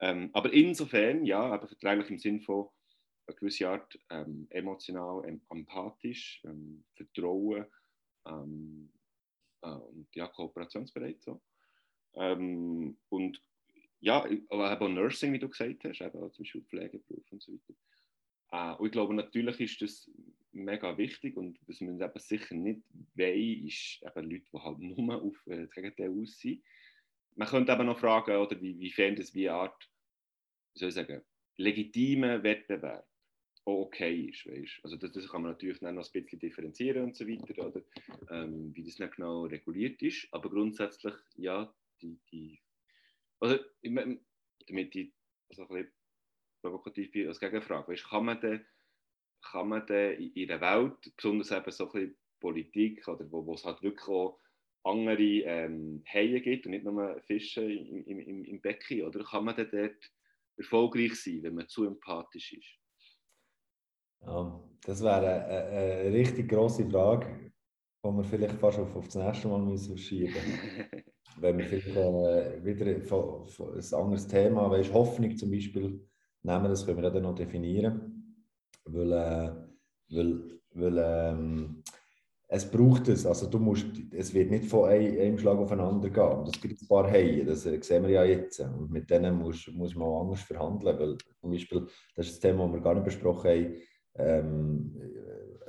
Ähm, 0.00 0.30
aber 0.32 0.52
insofern, 0.52 1.24
ja, 1.24 1.40
aber 1.40 1.68
verträglich 1.68 2.10
im 2.10 2.18
Sinn 2.18 2.40
von, 2.40 2.68
eine 3.26 3.36
gewisse 3.36 3.68
Art 3.68 3.98
ähm, 4.10 4.46
emotional, 4.50 5.24
em 5.26 5.40
empathisch, 5.50 6.42
ähm, 6.44 6.84
Vertrauen 6.94 7.66
ähm, 8.26 8.90
äh, 9.62 9.68
und 9.68 10.08
ja, 10.14 10.26
kooperationsbereit. 10.26 11.22
So. 11.22 11.40
Ähm, 12.14 12.96
und 13.08 13.42
ja, 14.00 14.26
aber 14.48 14.80
auch 14.80 14.88
Nursing, 14.88 15.32
wie 15.32 15.38
du 15.38 15.48
gesagt 15.48 15.84
hast, 15.84 16.00
eben 16.00 16.32
zum 16.32 16.42
Beispiel 16.42 16.62
Pflegeberuf 16.62 17.30
und 17.30 17.42
so 17.42 17.52
weiter. 17.52 17.74
Äh, 18.52 18.76
und 18.78 18.86
ich 18.86 18.92
glaube, 18.92 19.14
natürlich 19.14 19.60
ist 19.60 19.82
das 19.82 20.10
mega 20.52 20.96
wichtig 20.98 21.36
und 21.36 21.58
was 21.66 21.80
man 21.80 22.00
eben 22.00 22.18
sicher 22.18 22.54
nicht 22.54 22.82
wollen, 23.14 23.66
ist 23.66 24.02
eben 24.02 24.30
Leute, 24.30 24.44
die 24.52 24.58
halt 24.58 24.78
nur 24.78 25.22
auf 25.22 25.46
äh, 25.46 25.62
das 25.62 25.70
Gegenteil 25.70 26.10
aussehen. 26.10 26.62
Man 27.36 27.48
könnte 27.48 27.72
aber 27.72 27.84
noch 27.84 27.98
fragen, 27.98 28.36
oder 28.36 28.60
wie, 28.60 28.78
wiefern 28.78 29.16
das 29.16 29.34
wie 29.34 29.48
eine 29.48 29.58
Art, 29.58 29.90
wie 30.74 30.80
soll 30.80 30.88
ich 30.88 30.94
sagen, 30.94 31.22
legitimer 31.56 32.42
Wettbewerb 32.42 33.06
auch 33.64 33.86
okay 33.86 34.26
ist. 34.26 34.46
Weißt? 34.46 34.80
Also 34.82 34.96
das, 34.96 35.12
das, 35.12 35.28
kann 35.28 35.42
man 35.42 35.52
natürlich 35.52 35.78
dann 35.80 35.94
noch 35.94 36.06
ein 36.06 36.22
bisschen 36.22 36.38
differenzieren 36.38 37.04
und 37.04 37.16
so 37.16 37.26
weiter, 37.26 37.66
oder 37.66 37.82
ähm, 38.30 38.74
wie 38.74 38.84
das 38.84 38.98
nicht 38.98 39.16
genau 39.16 39.44
reguliert 39.44 40.02
ist. 40.02 40.26
Aber 40.32 40.50
grundsätzlich, 40.50 41.14
ja, 41.36 41.72
die, 42.02 42.18
die 42.32 42.60
also, 43.38 43.58
damit 43.82 44.96
ich 44.96 45.12
also 45.48 45.62
ein 45.62 45.68
bisschen 45.68 45.92
provokativ 46.60 47.10
bin, 47.10 47.28
als 47.28 47.40
Gegenfrage, 47.40 47.88
weißt, 47.88 48.08
kann 48.08 48.24
man 48.24 48.40
denn, 48.40 48.66
kann 49.42 49.68
man 49.68 49.86
denn 49.86 50.20
in 50.34 50.48
der 50.48 50.60
Welt, 50.60 51.12
besonders 51.16 51.50
eben 51.50 51.70
so 51.70 51.86
ein 51.86 51.92
bisschen 51.92 52.16
Politik, 52.40 53.06
oder 53.08 53.30
wo, 53.30 53.44
wo 53.46 53.54
es 53.54 53.64
halt 53.64 53.82
wirklich 53.82 54.08
auch 54.08 54.38
andere 54.82 55.22
ähm, 55.22 56.02
Haie 56.10 56.40
gibt 56.40 56.66
und 56.66 56.72
nicht 56.72 56.84
nur 56.84 57.20
Fische 57.26 57.62
im, 57.62 58.04
im, 58.06 58.44
im 58.44 58.60
Becken, 58.60 59.02
oder 59.04 59.22
kann 59.24 59.44
man 59.44 59.56
denn 59.56 59.68
dort 59.70 60.10
erfolgreich 60.56 61.14
sein, 61.14 61.42
wenn 61.42 61.54
man 61.54 61.68
zu 61.68 61.84
empathisch 61.84 62.52
ist? 62.52 62.80
Ja, 64.22 64.62
das 64.84 65.02
wäre 65.02 65.16
eine, 65.16 65.44
eine, 65.44 66.00
eine 66.00 66.12
richtig 66.12 66.48
grosse 66.48 66.88
Frage, 66.88 67.52
die 68.04 68.08
wir 68.08 68.24
vielleicht 68.24 68.56
fast 68.56 68.78
auf, 68.78 68.94
auf 68.96 69.06
das 69.06 69.16
nächste 69.16 69.48
Mal 69.48 69.62
müssen 69.62 69.96
verschieben 69.96 70.32
müssen. 70.32 71.04
Wenn 71.40 71.58
wir 71.58 71.64
vielleicht 71.64 71.96
äh, 71.96 72.64
wieder 72.64 73.00
von, 73.06 73.46
von 73.46 73.74
ein 73.74 73.94
anderes 73.94 74.26
Thema, 74.26 74.70
weißt, 74.70 74.92
Hoffnung 74.92 75.36
zum 75.36 75.50
Beispiel, 75.50 76.06
nehmen, 76.42 76.64
das 76.68 76.84
können 76.84 77.02
wir 77.02 77.10
dann 77.10 77.22
noch 77.22 77.34
definieren. 77.34 78.19
Weil, 78.92 79.12
äh, 79.12 79.52
weil, 80.10 80.60
weil 80.74 80.98
ähm, 80.98 81.82
es 82.48 82.68
braucht 82.68 83.08
es. 83.08 83.26
Also 83.26 83.46
du 83.46 83.58
musst, 83.58 83.86
es 84.12 84.34
wird 84.34 84.50
nicht 84.50 84.64
von 84.64 84.88
einem, 84.88 85.38
Schlag 85.38 85.56
aufeinander 85.56 86.10
gehen. 86.10 86.44
Das 86.44 86.60
gibt 86.60 86.82
ein 86.82 86.88
paar 86.88 87.08
Haie, 87.08 87.44
das 87.44 87.64
äh, 87.66 87.80
sehen 87.80 88.02
wir 88.02 88.10
ja 88.10 88.24
jetzt. 88.24 88.60
Und 88.60 88.90
mit 88.90 89.08
denen 89.08 89.36
muss, 89.36 89.68
muss 89.72 89.94
man 89.94 90.22
anders 90.22 90.42
verhandeln. 90.42 90.98
Weil 90.98 91.16
zum 91.40 91.50
Beispiel, 91.50 91.86
das 92.16 92.26
ist 92.26 92.34
das 92.34 92.40
Thema, 92.40 92.64
das 92.64 92.74
wir 92.74 92.80
gar 92.80 92.94
nicht 92.94 93.04
besprochen 93.04 93.50
haben, 93.50 93.74
ähm, 94.16 94.96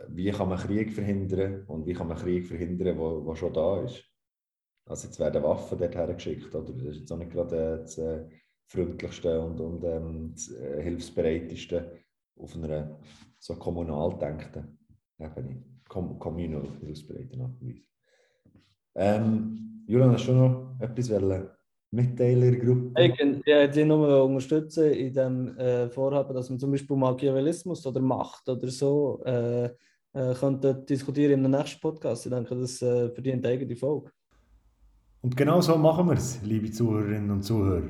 wie 0.09 0.31
kann 0.31 0.49
man 0.49 0.57
Krieg 0.57 0.91
verhindern 0.91 1.63
und 1.67 1.85
wie 1.85 1.93
kann 1.93 2.07
man 2.07 2.17
Krieg 2.17 2.47
verhindern, 2.47 2.97
wo, 2.97 3.23
wo 3.25 3.35
schon 3.35 3.53
da 3.53 3.83
ist. 3.83 4.03
Also 4.85 5.07
jetzt 5.07 5.19
werden 5.19 5.43
Waffen 5.43 5.77
dorthin 5.77 6.15
geschickt, 6.15 6.53
oder? 6.55 6.73
Das 6.73 6.83
ist 6.83 7.01
jetzt 7.01 7.11
auch 7.11 7.17
nicht 7.17 7.31
gerade 7.31 7.79
das 7.81 7.97
äh, 7.99 8.25
freundlichste 8.67 9.39
und, 9.39 9.59
und 9.59 9.83
ähm, 9.83 10.31
das, 10.33 10.47
hilfsbereiteste 10.81 11.91
auf 12.41 12.55
einer 12.55 12.99
so 13.39 13.55
kommunal 13.55 14.17
denkenden 14.17 14.77
Ebene. 15.19 15.63
Com 15.87 16.17
communal 16.19 16.61
Art 16.61 17.61
Weise. 17.61 17.83
Ähm, 18.95 19.83
Julian, 19.87 20.13
hast 20.13 20.27
du 20.27 20.33
noch 20.33 20.75
etwas 20.79 21.09
wollen? 21.09 21.49
Mitteilergruppe? 21.91 23.01
Ich 23.01 23.45
ja, 23.45 23.67
die 23.67 23.83
nur 23.83 24.23
unterstützen 24.23 24.91
in 24.93 25.13
dem 25.13 25.57
äh, 25.57 25.89
Vorhaben, 25.89 26.33
dass 26.33 26.49
man 26.49 26.59
zum 26.59 26.71
Beispiel 26.71 26.95
Machiavellismus 26.95 27.85
oder 27.85 27.99
Macht 27.99 28.47
oder 28.47 28.69
so 28.69 29.21
äh, 29.25 29.65
äh, 30.13 30.33
könnte 30.39 30.75
diskutieren 30.75 31.33
in 31.33 31.45
einem 31.45 31.59
nächsten 31.59 31.81
Podcast. 31.81 32.25
Ich 32.25 32.31
denke, 32.31 32.55
das 32.55 32.81
äh, 32.81 33.09
verdient 33.09 33.45
eigene 33.45 33.75
Folge. 33.75 34.11
Und 35.21 35.35
genau 35.35 35.59
so 35.61 35.77
machen 35.77 36.07
wir 36.07 36.13
es, 36.13 36.41
liebe 36.43 36.71
Zuhörerinnen 36.71 37.29
und 37.29 37.43
Zuhörer. 37.43 37.89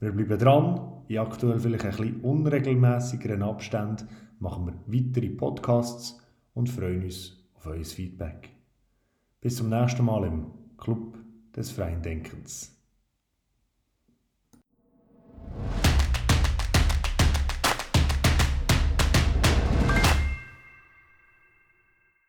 Wir 0.00 0.12
bleiben 0.12 0.38
dran 0.38 0.95
in 1.08 1.18
aktuell 1.18 1.58
vielleicht 1.58 1.84
ein 1.84 1.90
bisschen 1.90 2.20
unregelmäßigeren 2.20 3.42
Abständen 3.42 4.08
machen 4.38 4.66
wir 4.66 5.00
weitere 5.00 5.30
Podcasts 5.30 6.20
und 6.54 6.68
freuen 6.68 7.04
uns 7.04 7.48
auf 7.54 7.66
euer 7.66 7.84
Feedback. 7.84 8.50
Bis 9.40 9.56
zum 9.56 9.68
nächsten 9.68 10.04
Mal 10.04 10.24
im 10.24 10.46
Club 10.76 11.18
des 11.54 11.70
freien 11.70 12.02
Denkens. 12.02 12.76